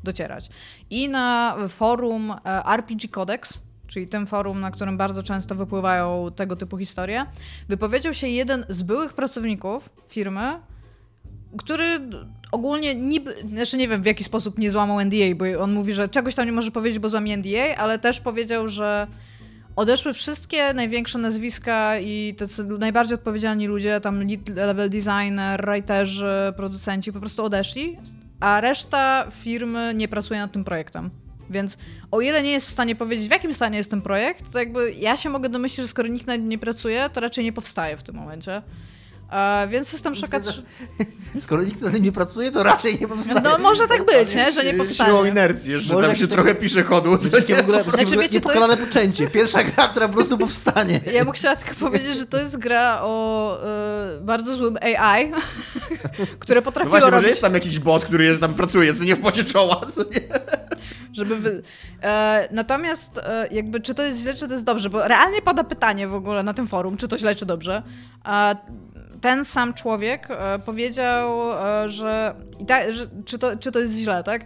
[0.04, 0.50] docierać.
[0.90, 6.56] I na forum e, RPG Codex, czyli tym forum, na którym bardzo często wypływają tego
[6.56, 7.26] typu historie,
[7.68, 10.60] wypowiedział się jeden z byłych pracowników firmy,
[11.56, 12.00] który
[12.52, 16.08] ogólnie niby, znaczy nie wiem w jaki sposób nie złamał NDA, bo on mówi, że
[16.08, 19.06] czegoś tam nie może powiedzieć, bo złamie NDA, ale też powiedział, że
[19.76, 27.12] odeszły wszystkie największe nazwiska i tacy najbardziej odpowiedzialni ludzie, tam lead level designer, writerzy, producenci
[27.12, 27.98] po prostu odeszli,
[28.42, 31.10] a reszta firmy nie pracuje nad tym projektem.
[31.50, 31.78] Więc
[32.10, 34.92] o ile nie jest w stanie powiedzieć, w jakim stanie jest ten projekt, to jakby
[34.92, 37.96] ja się mogę domyślić, że skoro nikt nad nim nie pracuje, to raczej nie powstaje
[37.96, 38.62] w tym momencie.
[39.32, 40.62] E, więc system Shocka 3...
[41.40, 43.40] Skoro nikt na tym nie pracuje, to raczej nie powstanie.
[43.44, 44.52] No może tak być, nie?
[44.52, 45.28] Że nie Siłą powstanie.
[45.28, 47.18] inercji, że Może tam się trochę pisze chodu.
[47.18, 49.30] To takie w ogóle, Znaczy, wiecie, to- niepokalane poczęcie.
[49.30, 51.00] Pierwsza gra, która po prostu powstanie.
[51.12, 55.32] Ja bym chciała tylko powiedzieć, że to jest gra o e, bardzo złym AI,
[56.38, 57.30] które No potrafiło właśnie, może robić...
[57.30, 60.20] jest tam jakiś bot, który jest tam pracuje, co nie w pocie czoła, co nie?
[61.12, 61.62] Żeby wy...
[62.02, 65.64] e, natomiast e, jakby czy to jest źle, czy to jest dobrze, bo realnie pada
[65.64, 67.82] pytanie w ogóle na tym forum, czy to źle, czy dobrze.
[68.24, 68.54] A
[69.22, 72.34] ten sam człowiek e, powiedział, e, że,
[72.66, 74.44] ta, że czy, to, czy to jest źle, tak?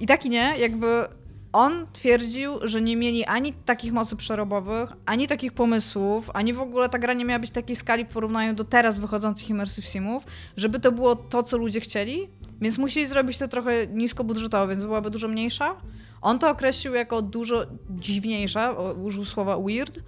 [0.00, 1.04] I tak i nie, jakby
[1.52, 6.88] on twierdził, że nie mieli ani takich mocy przerobowych, ani takich pomysłów, ani w ogóle
[6.88, 10.24] ta gra nie miała być takiej skali w porównaniu do teraz wychodzących Immersive Simów,
[10.56, 12.28] żeby to było to, co ludzie chcieli,
[12.60, 15.74] więc musieli zrobić to trochę niskobudżetowo, więc byłaby dużo mniejsza.
[16.20, 20.00] On to określił jako dużo dziwniejsza, użył słowa weird,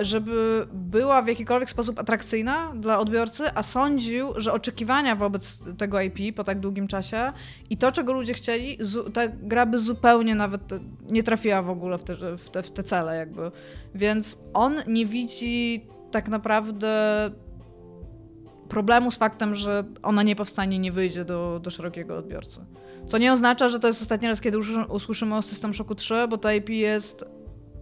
[0.00, 6.36] żeby była w jakikolwiek sposób atrakcyjna dla odbiorcy, a sądził, że oczekiwania wobec tego IP
[6.36, 7.32] po tak długim czasie
[7.70, 8.78] i to, czego ludzie chcieli,
[9.12, 10.62] ta gra by zupełnie nawet
[11.10, 13.50] nie trafiła w ogóle w te, w te, w te cele jakby.
[13.94, 17.30] Więc on nie widzi tak naprawdę
[18.68, 22.60] problemu z faktem, że ona nie powstanie, nie wyjdzie do, do szerokiego odbiorcy.
[23.06, 26.14] Co nie oznacza, że to jest ostatni raz, kiedy usłyszy- usłyszymy o System Shocku 3,
[26.28, 27.24] bo to IP jest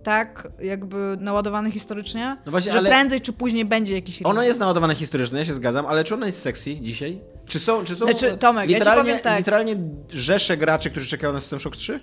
[0.02, 4.46] tak jakby naładowane historycznie, No właśnie, że ale- prędzej czy później będzie jakiś Ono remake.
[4.48, 7.20] jest naładowane historycznie, ja się zgadzam, ale czy ona jest sexy dzisiaj?
[7.48, 9.38] Czy są, czy są Znaczy, Tomek, ja literalnie, powiem tak.
[9.38, 9.76] literalnie
[10.10, 12.00] rzesze graczy, którzy czekają na System Shock 3?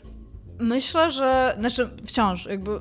[0.59, 2.79] Myślę, że znaczy wciąż jakby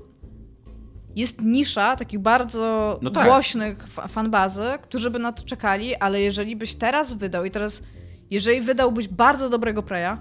[1.16, 3.27] jest nisza takich bardzo No tak.
[3.27, 7.83] głośnych fa- fanbazy, którzy by na to czekali, ale jeżeli byś teraz wydał i teraz,
[8.31, 10.16] jeżeli wydałbyś bardzo dobrego Preya,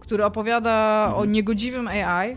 [0.00, 1.22] który opowiada Mhm.
[1.22, 2.36] o niegodziwym AI,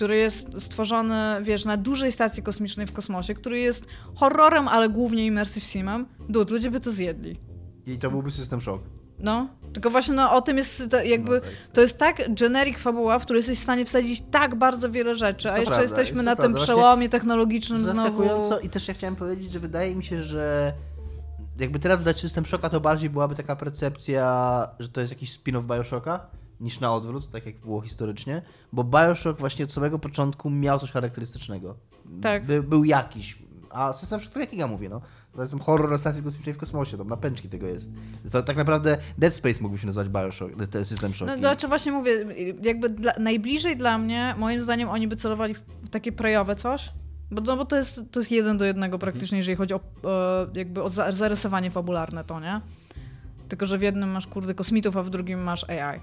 [0.00, 3.84] który jest stworzony, wiesz, na dużej stacji kosmicznej w kosmosie, który jest
[4.14, 7.40] horrorem, ale głównie immersive simem, dude, ludzie by to zjedli.
[7.86, 8.84] I to byłby system shock.
[9.18, 11.50] No, tylko właśnie no, o tym jest to jakby, No tak.
[11.72, 15.48] to jest tak generic fabuła, w której jesteś w stanie wsadzić tak bardzo wiele rzeczy,
[15.50, 16.62] a jeszcze prawda, jesteśmy jest na tym prawda.
[16.62, 18.22] przełomie technologicznym znowu.
[18.62, 20.72] I też ja chciałem powiedzieć, że wydaje mi się, że
[21.58, 25.64] jakby teraz wydać System Shocka, to bardziej byłaby taka percepcja, że to jest jakiś spin-off
[25.76, 26.26] Bioshocka,
[26.60, 28.42] niż na odwrót, tak jak było historycznie,
[28.72, 31.76] bo Bioshock właśnie od samego początku miał coś charakterystycznego.
[32.22, 32.44] Tak.
[32.44, 33.38] By, był jakiś,
[33.70, 35.00] a System to jak ja mówię, no,
[35.34, 37.90] to jest horror stacji kosmicznej w kosmosie, tam napęczki tego jest.
[38.32, 41.30] To tak naprawdę Dead Space mógłby się nazywać Bioshock, ten System Shock.
[41.30, 42.26] No, znaczy właśnie mówię,
[42.62, 46.92] jakby dla, najbliżej dla mnie, moim zdaniem oni by celowali w, takie prejowe coś,
[47.30, 50.46] bo, no, bo to, jest, to jest jeden do jednego praktycznie, jeżeli chodzi o e,
[50.54, 52.60] jakby o za, zarysowanie fabularne to, nie?
[53.48, 56.00] Tylko, że w jednym masz kurde kosmitów, a w drugim masz AI.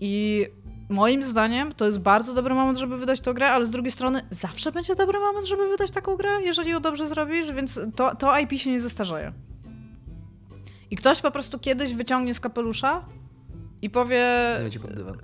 [0.00, 0.46] I
[0.88, 4.22] moim zdaniem to jest bardzo dobry moment, żeby wydać tą grę, ale z drugiej strony
[4.30, 8.38] zawsze będzie dobry moment, żeby wydać taką grę, jeżeli ją dobrze zrobisz, więc to, to
[8.38, 9.32] IP się nie zestarzeje.
[10.90, 13.04] I ktoś po prostu kiedyś wyciągnie z kapelusza
[13.82, 15.16] i powie, Zajmę cię pod dywan.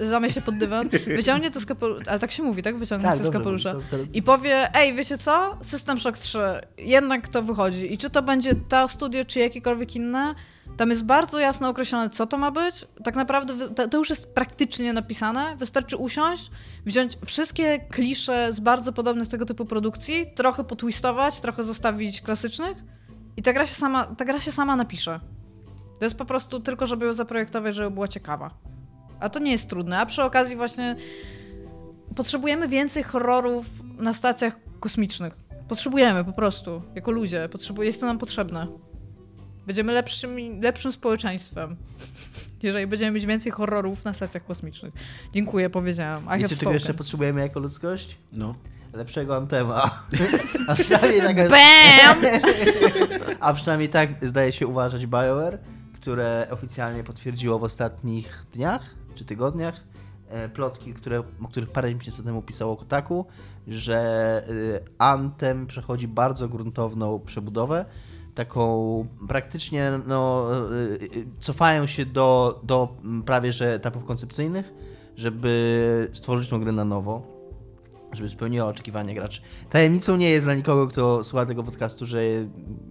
[0.00, 2.76] zamie się pod dywan, wyciągnie to z kapelusza, ale tak się mówi, tak?
[2.76, 3.74] Wyciągnie to z kapelusza.
[4.12, 5.56] I powie, ej, wiecie co?
[5.62, 6.38] System Shock 3,
[6.78, 7.92] jednak to wychodzi.
[7.94, 10.34] I czy to będzie to studio, czy jakiekolwiek inne,
[10.76, 12.86] tam jest bardzo jasno określone, co to ma być.
[13.04, 15.56] Tak naprawdę to, już jest praktycznie napisane.
[15.56, 16.50] Wystarczy usiąść,
[16.86, 22.76] wziąć wszystkie klisze z bardzo podobnych tego typu produkcji, trochę potwistować, trochę zostawić klasycznych
[23.36, 25.20] I ta gra się sama, ta gra się sama napisze.
[25.98, 28.50] To jest po prostu tylko, żeby ją zaprojektować, żeby była ciekawa.
[29.20, 29.98] A to nie jest trudne.
[29.98, 30.96] A przy okazji właśnie
[32.16, 33.66] potrzebujemy więcej horrorów
[33.98, 35.32] na stacjach kosmicznych.
[35.68, 37.48] Potrzebujemy po prostu, jako ludzie.
[37.48, 38.66] Potrzebuje, jest to nam potrzebne.
[39.66, 41.76] Będziemy lepszym, lepszym społeczeństwem,
[42.62, 44.94] jeżeli będziemy mieć więcej horrorów na stacjach kosmicznych.
[45.32, 46.24] Dziękuję, powiedziałam.
[46.38, 48.16] I Wiecie, czego jeszcze potrzebujemy jako ludzkość?
[48.32, 48.54] No.
[48.92, 50.02] Lepszego antema.
[50.68, 52.40] A przynajmniej tak, BAM!
[53.40, 55.58] a przynajmniej tak zdaje się uważać BioWare,
[55.94, 59.84] które oficjalnie potwierdziło w ostatnich dniach czy tygodniach
[60.28, 63.26] e, plotki, które, o których parę miesięcy temu pisało Kotaku,
[63.68, 67.84] że y, Anthem przechodzi bardzo gruntowną przebudowę.
[68.34, 74.74] Taką praktycznie no, y, y, cofają się do, do prawie że etapów koncepcyjnych,
[75.16, 77.34] żeby stworzyć tą grę na nowo
[78.16, 79.40] żeby spełniła oczekiwania graczy.
[79.70, 82.20] Tajemnicą nie jest dla nikogo, kto słucha tego podcastu, że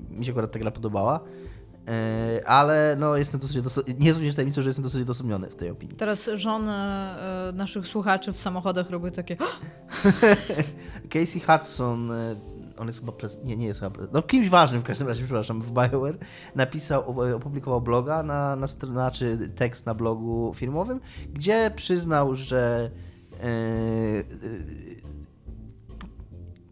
[0.10, 1.20] mi się akurat ta gra podobała,
[1.88, 5.56] e, ale no jestem dosyć, doso- nie jest również tajemnicą, że jestem dosyć odosobniony w
[5.56, 5.96] tej opinii.
[5.96, 9.38] Teraz żony e, naszych słuchaczy w samochodach robią takie
[11.14, 12.36] Casey Hudson, e,
[12.78, 15.62] on jest chyba, pres- nie, nie jest chyba, no kimś ważnym w każdym razie, przepraszam,
[15.62, 16.18] w BioWare,
[16.56, 21.00] napisał, opublikował bloga, na, na, str- znaczy tekst na blogu firmowym,
[21.34, 22.92] gdzie przyznał, że
[23.40, 24.24] e, e,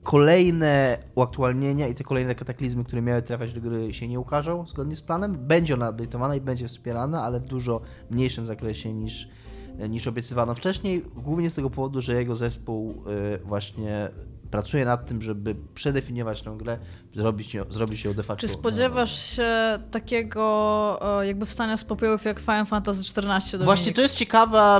[0.03, 4.95] kolejne uaktualnienia i te kolejne kataklizmy, które miały trafiać do gry się nie ukażą zgodnie
[4.95, 5.47] z planem.
[5.47, 9.29] Będzie ona update'owana i będzie wspierana, ale w dużo mniejszym zakresie niż,
[9.89, 11.05] niż obiecywano wcześniej.
[11.15, 13.03] Głównie z tego powodu, że jego zespół
[13.35, 14.09] y, właśnie
[14.51, 16.79] pracuje nad tym, żeby przedefiniować tę grę,
[17.15, 18.41] zrobić, ją- zrobić ją de facto.
[18.41, 23.91] Czy spodziewasz się takiego e, jakby wstania z popiołów jak Final Fantasy XIV do Właśnie
[23.93, 24.17] to jest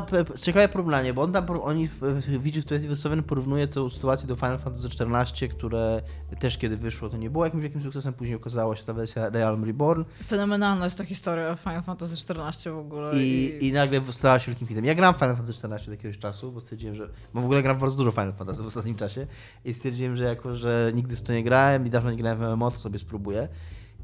[0.02, 4.36] p- ciekawe porównanie, bo on tam, oni w w Widget 27 porównuje tę sytuację do
[4.36, 6.02] Final Fantasy XIV, które
[6.40, 9.64] też kiedy wyszło to nie było jakimś wielkim sukcesem, później okazała się ta wersja Realm
[9.66, 13.12] Reborn Fenomenalna jest ta historia Final Fantasy XIV w ogóle.
[13.14, 14.86] i, i nagle stała się wielkim hitem.
[14.86, 17.78] Ja gram Final Fantasy XIV od jakiegoś czasu, bo stwierdziłem, że, bo w ogóle gram
[17.78, 19.28] bardzo dużo Final Fantasy w ostatnim czasie
[19.66, 22.56] i stwierdziłem, że jako, że nigdy w to nie grałem i dawno nie grałem w
[22.56, 23.48] MMO, to sobie spróbuję.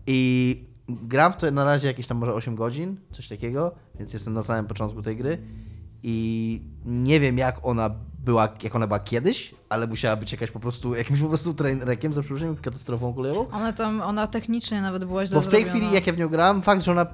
[0.07, 4.33] I gram w to na razie jakieś tam może 8 godzin, coś takiego, więc jestem
[4.33, 5.37] na samym początku tej gry
[6.03, 7.89] i nie wiem jak ona
[8.19, 12.13] była, jak ona była kiedyś, ale musiała być jakaś po prostu, jakimś po prostu trainerkiem,
[12.13, 13.47] za przeproszeniem, katastrofą kolejową.
[13.51, 15.79] Ona tam, ona technicznie nawet była źle Bo w tej zrobiona.
[15.79, 17.05] chwili, jak ja w nią grałem, fakt, że ona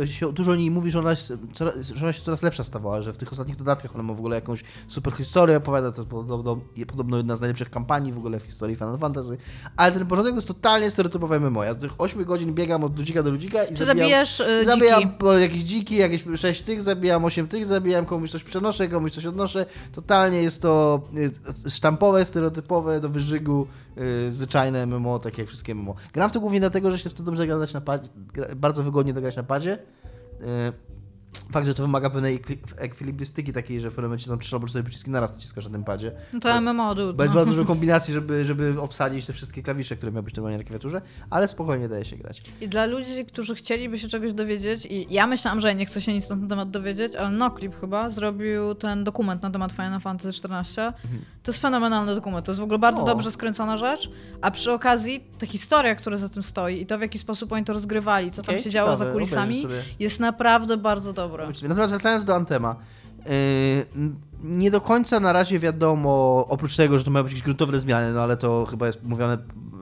[0.00, 1.10] y, się, dużo o niej mówi, że ona,
[1.52, 4.18] coraz, że ona się coraz lepsza stawała, że w tych ostatnich dodatkach ona ma w
[4.18, 8.42] ogóle jakąś super historię, opowiada, to podobno, podobno jedna z najlepszych kampanii w ogóle w
[8.42, 9.36] historii Final Fantasy,
[9.76, 11.64] ale ten początek jest totalnie stereotypowy MMO.
[11.64, 15.00] Ja tych 8 godzin biegam od ludzika do ludzika i Czy zabijam, zabijasz y, zabijam
[15.02, 15.24] dziki?
[15.40, 19.66] jakieś dziki, jakieś 6 tych, zabijam 8 tych, zabijam komuś coś przenoszę, komuś coś odnoszę.
[19.92, 21.00] Totalnie jest to
[21.66, 23.66] y, sztampowe, stereotypowe, do wyżygu,
[24.26, 25.94] y, zwyczajne MMO, takie jak wszystkie MMO.
[26.12, 28.82] Gram w to głównie dlatego, że się w to dobrze grać na padzie, gra- bardzo
[28.82, 29.78] wygodnie dograć na padzie.
[30.40, 30.93] Y,
[31.52, 34.66] Fakt, że to wymaga pewnej ekwi- ekwilibrystyki takiej, że w pewnym momencie tam 3 albo
[34.66, 36.12] 4 przyciski naraz naciskasz na tym padzie.
[36.32, 37.12] No to MMO, dude.
[37.12, 37.40] Bo jest No.
[37.40, 41.02] bardzo dużo kombinacji, żeby, żeby obsadzić te wszystkie klawisze, które miały być normalnie na klawiaturze,
[41.30, 42.42] ale spokojnie daje się grać.
[42.60, 46.12] I dla ludzi, którzy chcieliby się czegoś dowiedzieć, i ja myślałam, że nie chcę się
[46.12, 50.28] nic na ten temat dowiedzieć, ale Noclip chyba zrobił ten dokument na temat Final Fantasy
[50.28, 50.74] XIV.
[51.42, 53.06] To jest fenomenalny dokument, to jest w ogóle bardzo O.
[53.06, 54.10] dobrze skręcona rzecz,
[54.40, 57.64] a przy okazji ta historia, która za tym stoi i to w jaki sposób oni
[57.64, 59.66] to rozgrywali, co tam Okej, się działo ciekawe, za kulisami,
[59.98, 61.23] jest naprawdę bardzo dobre.
[61.28, 61.68] Zobaczymy.
[61.68, 62.76] Natomiast wracając do Antema.
[63.26, 63.32] Yy,
[64.44, 68.12] nie do końca na razie wiadomo, oprócz tego, że to mają być jakieś gruntowne zmiany,
[68.12, 69.38] no ale to chyba jest mówione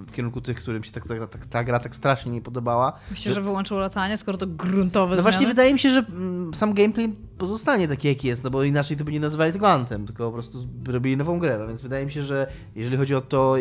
[0.07, 2.93] w kierunku tych, którym się tak, tak, tak, ta gra tak strasznie nie podobała.
[3.11, 5.53] Myślę, że wyłączył latanie, skoro to gruntowe No właśnie zmiany.
[5.53, 9.05] wydaje mi się, że mm, sam gameplay pozostanie taki jaki jest, no bo inaczej to
[9.05, 12.12] by nie nazywali tego Antem, tylko po prostu robili nową grę, no więc wydaje mi
[12.12, 13.55] się, że jeżeli chodzi o to,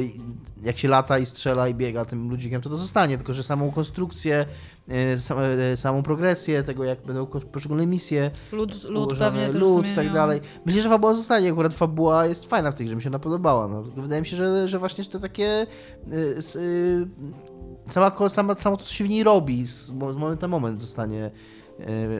[0.63, 3.71] jak się lata i strzela i biega tym ludzikiem, to to zostanie, tylko że samą
[3.71, 4.45] konstrukcję,
[5.75, 10.41] samą progresję tego, jak będą poszczególne misje, Lud, lud pewnie też lud i tak dalej.
[10.65, 13.67] Myślę, że fabuła zostanie, akurat fabuła jest fajna w tej grze, mi się ona podobała,
[13.67, 13.81] no.
[13.81, 15.67] Wydaje mi się, że, że właśnie te takie
[16.13, 16.41] y,
[17.89, 21.31] sama, sama, samo to, co się w niej robi, z, z momentu na moment zostanie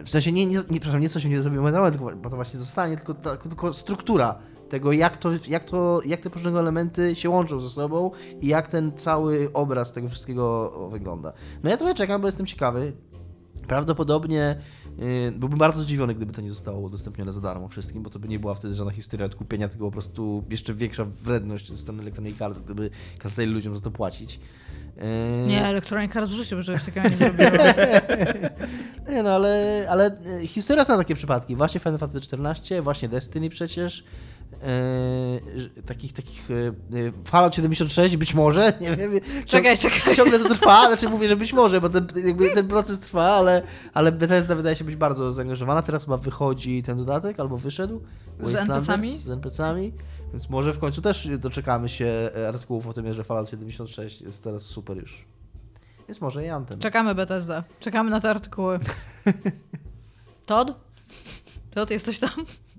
[0.05, 2.15] w sensie nie, nie, nie, przepraszam, nie co się nie zrobi moment na moment, tylko,
[2.15, 4.39] bo to właśnie zostanie, tylko, ta, tylko struktura
[4.71, 8.11] tego, jak, to, jak, to, jak te poszczególne elementy się łączą ze sobą
[8.41, 11.33] i jak ten cały obraz tego wszystkiego wygląda.
[11.63, 12.93] No ja trochę czekam, bo jestem ciekawy.
[13.67, 14.61] Prawdopodobnie
[14.97, 18.27] yy, byłbym bardzo zdziwiony, gdyby to nie zostało udostępnione za darmo wszystkim, bo to by
[18.27, 22.41] nie była wtedy żadna historia odkupienia, tylko po prostu jeszcze większa wredność ze strony Electronic
[22.41, 24.39] Arts, gdyby kazali ludziom za to płacić.
[24.97, 25.03] Yy,
[25.47, 27.49] Nie, Electronic Arts w życiu by czegoś takiego nie zrobiło.
[29.11, 31.55] Nie no, ale, ale e, historia zna takie przypadki.
[31.55, 34.03] Właśnie Final Fantasy XIV, właśnie Destiny przecież.
[35.55, 36.71] Że- takich, takich e,
[37.25, 39.11] Fallout 76 być może, nie wiem.
[39.45, 40.15] Czekaj, ciąg- czekaj.
[40.15, 42.07] Ciągle to trwa, znaczy mówię, że być może, bo ten,
[42.55, 43.61] ten proces trwa, ale,
[43.93, 45.81] ale Bethesda wydaje się być bardzo zaangażowana.
[45.81, 48.01] Teraz chyba wychodzi ten dodatek, albo wyszedł.
[48.39, 49.17] Z NPC-ami?
[49.17, 49.93] Z NPC-ami.
[50.31, 54.63] Więc może w końcu też doczekamy się artykułów o tym, że Fallout 76 jest teraz
[54.63, 55.25] super już.
[56.07, 56.79] Więc może i Anthem.
[56.79, 57.63] Czekamy Bethesda.
[57.79, 58.79] Czekamy na te artykuły.
[60.45, 60.73] Todd?
[61.73, 62.29] Todd, jesteś tam?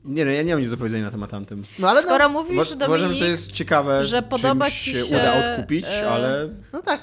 [0.05, 1.63] Nie, no, ja nie mam nic do powiedzenia na temat Anthem.
[1.79, 4.81] No ale Skoro no, mówisz, Uwa- Uważam, że Dominik, to jest ciekawe, że podoba czymś
[4.81, 7.03] ci się uda odkupić, e, ale no tak.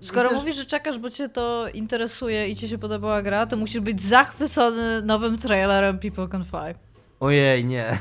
[0.00, 3.56] skoro też- mówisz, że czekasz, bo cię to interesuje i ci się podobała gra, to
[3.56, 6.74] musisz być zachwycony nowym trailerem People Can Fly.
[7.20, 7.84] Ojej, nie.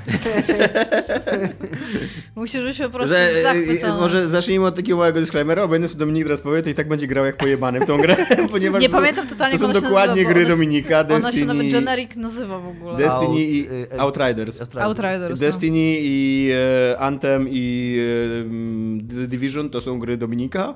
[2.35, 3.99] Musisz być po prostu zachwycony.
[3.99, 6.87] może zacznijmy od takiego małego disclaimera, bo jedno co Dominik teraz powie, to i tak
[6.87, 8.15] będzie grał jak pojebany w tą grę,
[8.51, 11.39] ponieważ Nie to pamiętam totalnie, to są ona dokładnie nazywa, gry ona Dominika, Ona Destiny,
[11.39, 12.93] się nawet generic nazywa w ogóle.
[12.93, 14.61] Des- Destiny i Out- e, e, Outriders.
[14.75, 15.29] Outriders.
[15.41, 15.47] no.
[15.47, 16.51] Destiny i
[16.93, 17.97] e, Anthem i
[19.11, 20.75] e, The Division to są gry Dominika.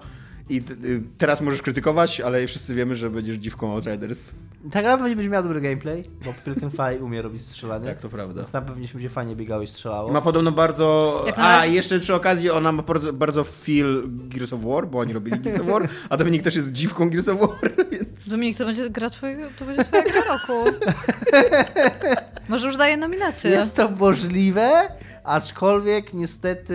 [0.50, 4.30] I y, teraz możesz krytykować, ale wszyscy wiemy, że będziesz dziwką Outriders.
[4.72, 7.86] Ta gra pewnie będzie miała dobry gameplay, bo Pilken Fly umie robić strzelanie.
[7.86, 8.36] Tak, to prawda.
[8.36, 10.12] Więc tam pewnie się będzie fajnie biegało i strzelało.
[10.12, 11.24] Ma podobno bardzo.
[11.28, 15.00] Jak na A, jeszcze przy okazji ona ma bardzo, bardzo feel Gears of War, bo
[15.00, 18.30] oni robili Gears of War, a Dominik też jest dziwką Gears of War, więc.
[18.30, 20.66] Dominik, to będzie gra twojego, to będzie twoja gra roku.
[22.50, 23.52] Może już daję nominację.
[23.52, 24.89] Jest to możliwe,
[25.24, 26.74] aczkolwiek niestety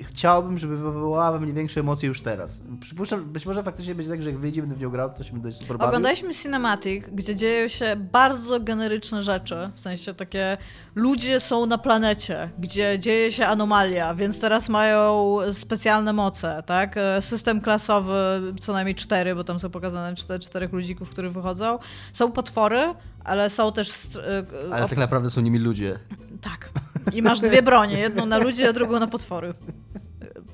[0.00, 2.62] chciałbym, żeby wywołała we mnie większe emocje już teraz.
[2.80, 5.32] Przypuszczam, być może faktycznie będzie tak, że jak wyjdzie, będę w nią grał, to się
[5.32, 5.88] będę super bawił.
[5.88, 10.56] Oglądaliśmy Cinematic, gdzie dzieją się bardzo generyczne rzeczy, w sensie takie
[10.94, 16.96] ludzie są na planecie, gdzie dzieje się anomalia, więc teraz mają specjalne moce, tak?
[16.96, 18.12] E, System klasowy,
[18.60, 21.78] co najmniej cztery, bo tam są pokazane cztery, czterech ludzików, którzy wychodzą.
[22.12, 23.90] Są potwory, ale są też...
[24.16, 25.98] e, Ale tak naprawdę są nimi ludzie.
[26.40, 26.70] Tak.
[27.12, 29.54] I masz dwie bronie, jedną na ludzi, a drugą na potwory.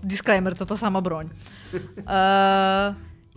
[0.03, 1.29] Disclaimer, to ta sama broń.
[2.07, 2.95] Eee,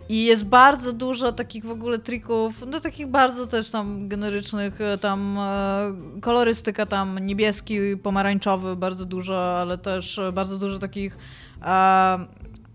[0.08, 4.98] I jest bardzo dużo takich w ogóle trików, no takich bardzo też tam generycznych, e,
[4.98, 11.16] tam e, kolorystyka tam niebieski, pomarańczowy, bardzo dużo, ale też bardzo dużo takich
[11.62, 12.18] e,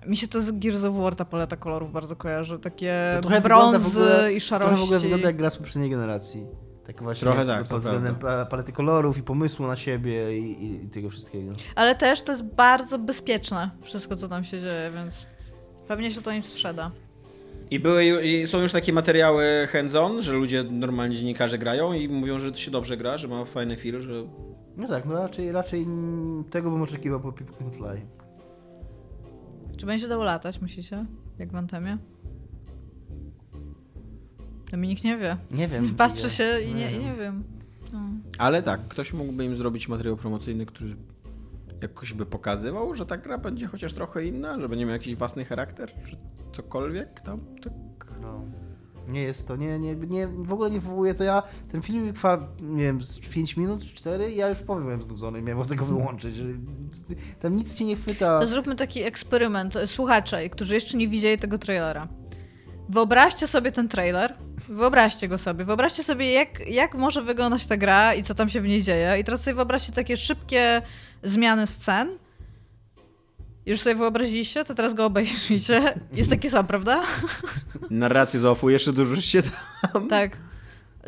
[0.07, 3.99] mi się to z Gears of War ta paleta kolorów bardzo kojarzy, takie To brązy
[3.99, 4.79] ogóle- i szarości.
[4.79, 6.45] w ogóle wygląda jak gra z poprzedniej generacji.
[6.87, 8.15] Tak właśnie Trochę tak, pod względem
[8.49, 11.53] palety kolorów i pomysłu na siebie i, i, i tego wszystkiego.
[11.75, 15.25] Ale też to jest bardzo bezpieczne, wszystko co tam się dzieje, więc
[15.87, 16.91] pewnie się to im sprzeda.
[17.71, 22.39] I, były, I są już takie materiały hands-on, że ludzie, normalnie dziennikarze grają i mówią,
[22.39, 24.23] że to się dobrze gra, że ma fajny feel, że
[24.77, 25.87] No tak, no raczej, raczej
[26.51, 28.01] tego bym oczekiwał po People Can Fly.
[29.77, 31.05] Czy będzie dało latać, myślicie?
[31.39, 31.97] Jak w Antemie?
[34.71, 35.37] Dominik nie wie.
[35.51, 35.95] Nie wiem.
[35.95, 37.03] Patrzę nie- się i nie, nie i wiem.
[37.03, 37.43] nie wiem.
[37.93, 37.99] No.
[38.37, 40.95] Ale tak, ktoś mógłby im zrobić materiał promocyjny, który
[41.81, 45.45] jakoś by pokazywał, że ta gra będzie chociaż trochę inna, że będzie miał jakiś własny
[45.45, 46.15] charakter, że
[46.53, 47.39] cokolwiek tam.
[47.63, 47.73] Tak.
[48.21, 48.41] No.
[49.07, 52.47] Nie jest to, nie, nie, nie, w ogóle nie wywołuje to ja, ten film trwa,
[52.61, 55.85] nie wiem, z 5 minut, 4 i ja już powiem, byłem znudzony i miałem tego
[55.85, 56.45] wyłączyć, że
[57.39, 58.39] tam nic cię nie chwyta.
[58.39, 59.77] To zróbmy taki eksperyment.
[59.85, 62.07] Słuchacze, którzy jeszcze nie widzieli tego trailera.
[62.89, 64.33] Wyobraźcie sobie ten trailer.
[64.67, 65.65] Wyobraźcie go sobie.
[65.65, 69.19] Wyobraźcie sobie, jak, jak może wyglądać ta gra i co tam się w niej dzieje.
[69.19, 70.81] I teraz sobie wyobraźcie takie szybkie
[71.23, 72.09] zmiany scen.
[73.65, 74.65] Już sobie wyobraziliście?
[74.65, 75.99] To teraz go obejrzyjcie.
[76.13, 77.03] Jest taki sam, prawda?
[77.89, 79.41] Narrację z offu jeszcze dużo się
[79.93, 80.07] tam.
[80.09, 80.37] Tak.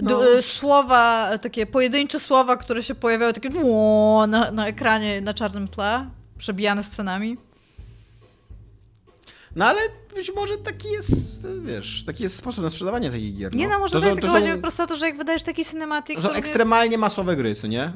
[0.02, 0.10] No.
[0.10, 3.50] Du- y, Słowa, takie pojedyncze słowa, które się pojawiały takie
[4.28, 7.38] na, na ekranie na czarnym tle, przebijane scenami.
[9.58, 9.80] No ale
[10.16, 13.56] być może taki jest, wiesz, taki jest sposób na sprzedawanie takich gier.
[13.56, 15.18] Nie no, może to tak, są, tylko chodzi są, po prostu o to, że jak
[15.18, 17.94] wydajesz taki cinematic, to są który- ekstremalnie masowe gry, co nie?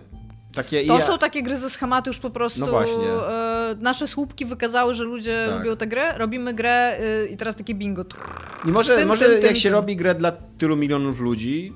[0.56, 2.60] Takie To ja- są takie gry ze schematu już po prostu.
[2.60, 3.10] No właśnie.
[3.12, 5.60] E, nasze słupki wykazały, że ludzie Tak.
[5.60, 8.04] lubią tę grę, robimy grę y, i teraz takie bingo.
[8.06, 8.68] Trrr.
[8.68, 11.74] I może, tym, może tym, jak tym, się robi grę dla tylu milionów ludzi,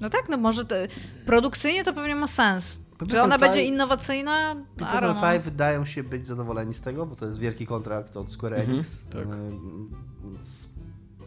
[0.00, 0.88] No tak, no może te,
[1.26, 2.80] produkcyjnie to pewnie ma sens.
[3.06, 4.54] Czy ona będzie innowacyjna?
[4.76, 5.18] People don't Can know.
[5.30, 8.70] Fly wydają się być zadowoleni z tego, bo to jest wielki kontrakt od Square Mhm,
[8.70, 9.04] Enix.
[9.04, 9.22] tak.
[9.26, 9.90] Ym,
[10.24, 10.68] Więc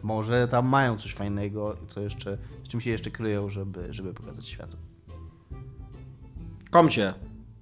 [0.02, 4.48] może tam mają coś fajnego, co jeszcze, z czym się jeszcze kryją, żeby, żeby pokazać
[4.48, 4.76] światu.
[6.70, 7.14] komcie.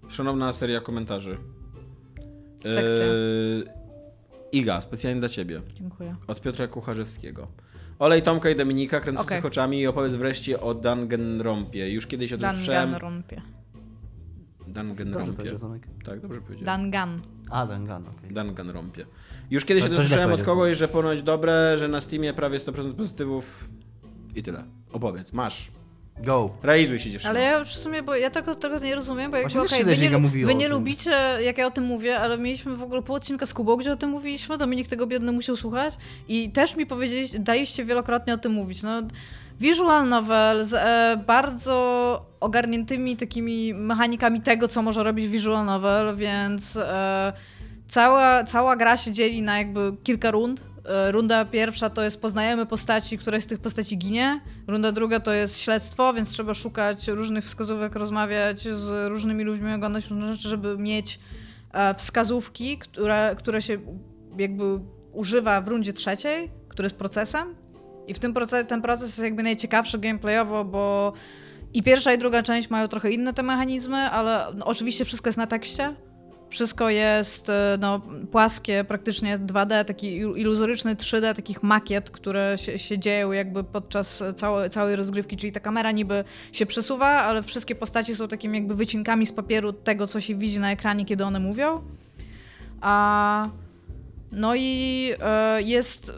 [0.09, 1.39] Szanowna seria komentarzy.
[2.63, 3.05] Sekcja.
[3.07, 3.65] Eee,
[4.53, 5.61] Iga, specjalnie dla ciebie.
[5.75, 6.17] Dziękuję.
[6.27, 7.47] Od Piotra Kucharzewskiego.
[7.99, 9.51] Olej Tomka i Dominika kręcących Okej.
[9.51, 11.91] oczami i opowiedz wreszcie o Danganronpie.
[11.91, 12.91] Już kiedyś o tym słyszałem.
[12.91, 13.43] Danganronpie.
[14.75, 15.59] Dobrze Danganronpie.
[15.59, 15.83] Tomek.
[16.05, 16.91] Tak, dobrze powiedziałem.
[16.91, 17.21] Dangan.
[17.51, 18.35] A, Dangan, okej.
[18.35, 19.07] Danganronpie.
[19.51, 22.95] Już kiedyś To- to słyszałem od kogoś, że ponoć dobre, że na Steamie prawie 100%
[22.95, 23.69] pozytywów
[24.35, 24.65] i tyle.
[24.93, 25.71] Opowiedz, masz.
[26.19, 26.51] Go.
[26.63, 27.31] Realizuj się dziewczyno.
[27.31, 29.85] Ale ja już w sumie, bo ja tego, tego nie rozumiem, bo jakby okej, się
[29.85, 31.11] wy, nie, wy nie lubicie,
[31.41, 33.97] jak ja o tym mówię, ale mieliśmy w ogóle pół odcinka z Kubą, gdzie o
[33.97, 35.95] tym mówiliśmy, Dominik tego biedny musiał słuchać
[36.29, 39.03] i też mi powiedzieliście, daliście wielokrotnie o tym mówić, no
[39.61, 46.77] visual novel z e, bardzo ogarniętymi takimi mechanikami tego, co może robić visual novel, więc
[46.77, 47.33] e,
[47.89, 50.65] cała, cała gra się dzieli na jakby kilka rund.
[50.85, 54.41] E, Runda pierwsza to jest poznajemy postaci, któraś z tych postaci ginie.
[54.67, 60.11] Runda druga to jest śledztwo, więc trzeba szukać różnych wskazówek, rozmawiać z różnymi ludźmi, oglądać
[60.11, 61.21] różne rzeczy, żeby mieć
[61.97, 63.79] wskazówki, które, które się
[64.39, 64.81] jakby
[65.13, 67.64] używa w rundzie trzeciej, który jest procesem.
[68.09, 71.13] I w tym procesie, ten proces jest jakby najciekawszy gameplayowo, bo
[71.75, 75.39] i pierwsza i druga część mają trochę inne te mechanizmy, ale no, oczywiście wszystko jest
[75.39, 75.95] na tekście.
[76.49, 78.01] Wszystko jest e, no,
[78.33, 84.71] płaskie, praktycznie 2D, taki iluzoryczny 3D, takich makiet, które się, się dzieją jakby podczas całej,
[84.71, 89.27] całej rozgrywki, czyli ta kamera niby się przesuwa, ale wszystkie postaci są takimi jakby wycinkami
[89.27, 91.83] z papieru tego, co się widzi na ekranie, kiedy one mówią.
[92.81, 93.49] A
[94.33, 96.13] no i e, jest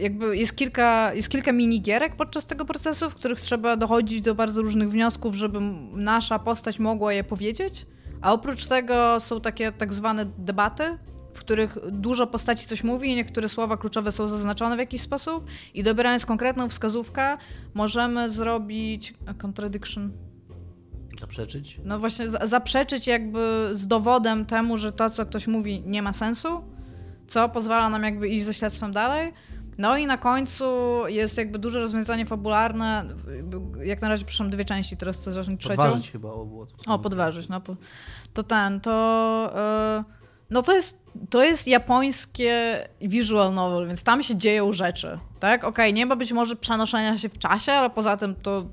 [0.00, 4.62] jakby jest kilka, jest kilka minigierek podczas tego procesu, w których trzeba dochodzić do bardzo
[4.62, 5.60] różnych wniosków, żeby
[5.92, 7.86] nasza postać mogła je powiedzieć.
[8.20, 10.98] A oprócz tego są takie tak zwane debaty,
[11.34, 15.46] w których dużo postaci coś mówi i niektóre słowa kluczowe są zaznaczone w jakiś sposób
[15.74, 17.36] i dobierając konkretną wskazówkę
[17.74, 20.12] możemy zrobić a contradiction.
[21.20, 21.80] Zaprzeczyć?
[21.84, 26.12] No właśnie za- zaprzeczyć jakby z dowodem temu, że to co ktoś mówi nie ma
[26.12, 26.48] sensu,
[27.28, 29.32] co pozwala nam jakby iść ze śledztwem dalej.
[29.78, 30.64] No i na końcu
[31.08, 33.04] jest jakby duże rozwiązanie fabularne.
[33.84, 35.76] Jak na razie przyszłam dwie części, teraz chcę zacząć trzecią.
[35.76, 36.66] Podważyć chyba było.
[36.86, 37.60] O, podważyć, no.
[37.60, 37.76] po-
[38.32, 39.52] To ten, to...
[39.56, 40.04] e,
[40.50, 45.64] no to jest, to jest japońskie visual novel, więc tam się dzieją rzeczy, tak?
[45.64, 48.66] Okej, nie ma być może przenoszenia się w czasie, ale poza tym to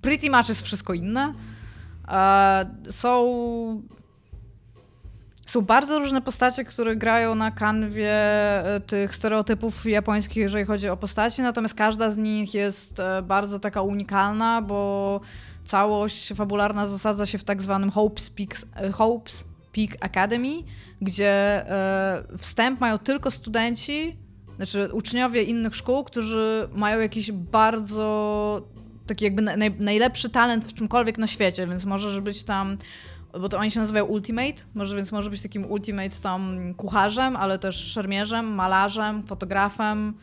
[0.00, 1.34] pretty much jest wszystko inne.
[2.08, 3.82] E, Są...
[5.46, 8.12] Są bardzo różne postacie, które grają na kanwie
[8.74, 13.58] e, tych stereotypów japońskich, jeżeli chodzi o postaci, natomiast każda z nich jest e, bardzo
[13.58, 15.20] taka unikalna, bo
[15.64, 20.62] całość fabularna zasadza się w tak zwanym Hope's Peak, e, Hope's Peak Academy,
[21.00, 21.64] gdzie
[22.38, 24.16] wstęp mają tylko studenci,
[24.56, 28.62] znaczy uczniowie innych szkół, którzy mają jakiś bardzo
[29.06, 32.76] taki jakby naj, najlepszy talent w czymkolwiek na świecie, więc możesz być tam
[33.40, 37.58] bo to oni się nazywają Ultimate, może, więc może być takim Ultimate tam kucharzem, ale
[37.58, 40.14] też szermierzem, malarzem, fotografem,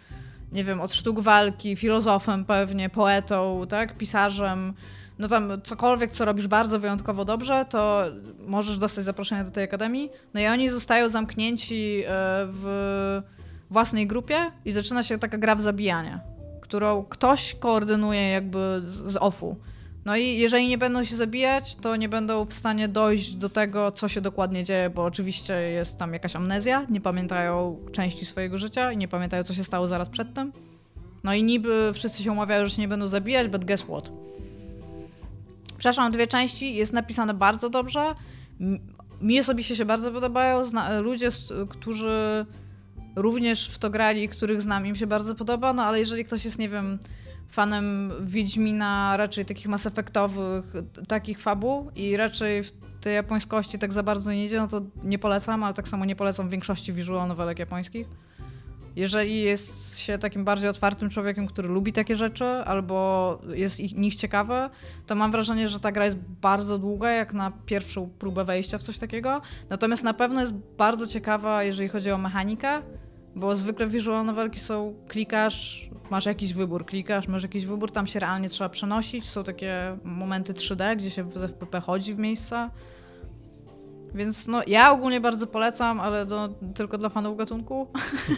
[0.51, 4.73] nie wiem, od sztuk walki, filozofem pewnie, poetą, tak, pisarzem.
[5.19, 8.03] No tam cokolwiek, co robisz bardzo wyjątkowo dobrze, to
[8.47, 10.09] możesz dostać zaproszenie do tej akademii.
[10.33, 12.07] No i oni zostają zamknięci e,
[12.47, 13.21] w
[13.69, 16.19] własnej grupie i zaczyna się taka gra w zabijanie,
[16.61, 19.57] którą ktoś koordynuje jakby z, z offu.
[20.05, 23.91] No i jeżeli nie będą się zabijać, to nie będą w stanie dojść do tego,
[23.91, 28.91] co się dokładnie dzieje, bo oczywiście jest tam jakaś amnezja, nie pamiętają części swojego życia
[28.91, 30.53] i nie pamiętają, co się stało zaraz przed tym.
[31.23, 34.11] No i niby wszyscy się umawiają, że się nie będą zabijać, but guess what?
[35.77, 38.15] Przepraszam, dwie części, jest napisane bardzo dobrze.
[39.21, 40.63] Mi osobiście się bardzo podobają.
[40.63, 41.29] Zna ludzie,
[41.69, 42.45] którzy
[43.15, 46.59] również w to grali, których znam, im się bardzo podoba, no ale jeżeli ktoś jest,
[46.59, 46.99] nie wiem,
[47.53, 50.73] fanem Wiedźmina, raczej takich Mass Effectowych,
[51.07, 52.71] takich fabuł i raczej w
[53.01, 56.15] tej japońskości tak za bardzo nie idzie, no to nie polecam, ale tak samo nie
[56.15, 58.07] polecam większości visual novelek japońskich.
[58.95, 64.15] Jeżeli jest się takim bardziej otwartym człowiekiem, który lubi takie rzeczy, albo jest ich, nich
[64.15, 64.69] ciekawy,
[65.07, 68.83] to mam wrażenie, że ta gra jest bardzo długa, jak na pierwszą próbę wejścia w
[68.83, 69.41] coś takiego.
[69.69, 72.81] Natomiast na pewno jest bardzo ciekawa, jeżeli chodzi o mechanikę,
[73.35, 78.19] bo zwykle visual novelki są klikasz, masz jakiś wybór, klikasz, masz jakiś wybór, tam się
[78.19, 79.29] realnie trzeba przenosić.
[79.29, 82.71] Są takie momenty 3D, gdzie się w FPP chodzi w miejsca.
[84.15, 86.25] Więc no, ja ogólnie bardzo polecam, ale
[86.75, 87.87] tylko dla fanów gatunku.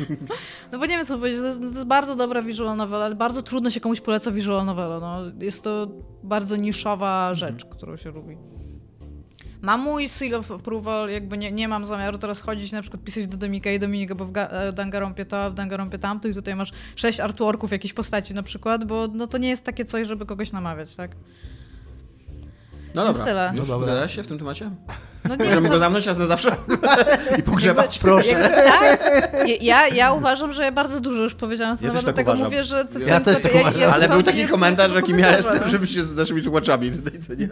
[0.71, 3.15] no bo nie wiem co powiedzieć, to jest, to jest bardzo dobra visual novela, ale
[3.15, 4.99] bardzo trudno się komuś poleca visual novela.
[4.99, 5.87] No, jest to
[6.23, 8.37] bardzo niszowa rzecz, którą się lubi.
[9.65, 13.27] Mam mój seal of approval, jakby nie, nie mam zamiaru teraz chodzić na przykład pisać
[13.27, 16.55] do Dominika i Dominika, bo w e, Danganronpie to, a w Danganronpie tamto i tutaj
[16.55, 20.25] masz sześć artworków jakiejś postaci na przykład, bo no to nie jest takie coś, żeby
[20.25, 21.11] kogoś namawiać, tak?
[22.95, 23.33] No Jest dobra.
[23.33, 23.59] tyle.
[23.59, 24.07] Już No dobra.
[24.07, 24.71] się w tym temacie?
[25.29, 25.73] No nie Możemy co...
[25.73, 26.55] go zamknąć raz na zawsze
[27.39, 27.99] i pogrzebać.
[27.99, 28.29] Proszę.
[28.29, 28.99] Jakby, tak?
[29.61, 32.45] Ja, ja uważam, że ja bardzo dużo już powiedziałam Ja temat, tak dlatego uważam.
[32.45, 32.85] mówię, że...
[33.07, 33.81] Ja też tak ja, uważam.
[33.81, 37.33] ja Ale był taki komentarz, jakim ja jestem, żeby się z naszymi słuchaczami tutaj, co
[37.33, 37.49] nie?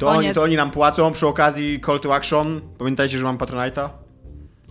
[0.00, 2.60] To oni, to oni nam płacą przy okazji Call to Action.
[2.78, 3.88] Pamiętajcie, że mam Patronite'a.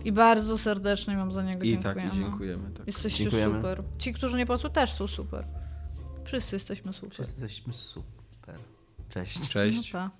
[0.04, 2.00] I bardzo serdecznie wam za niego I dziękujemy.
[2.02, 2.70] tak, i dziękujemy.
[2.70, 2.86] Tak.
[2.86, 3.56] Jesteście Dziękujemy.
[3.56, 3.82] super.
[3.98, 5.44] Ci, którzy nie posły, też są super.
[6.24, 7.10] Wszyscy jesteśmy super.
[7.12, 8.54] Wszyscy jesteśmy super.
[9.08, 9.40] Cześć.
[9.40, 9.90] No Cześć.
[9.90, 10.10] pa.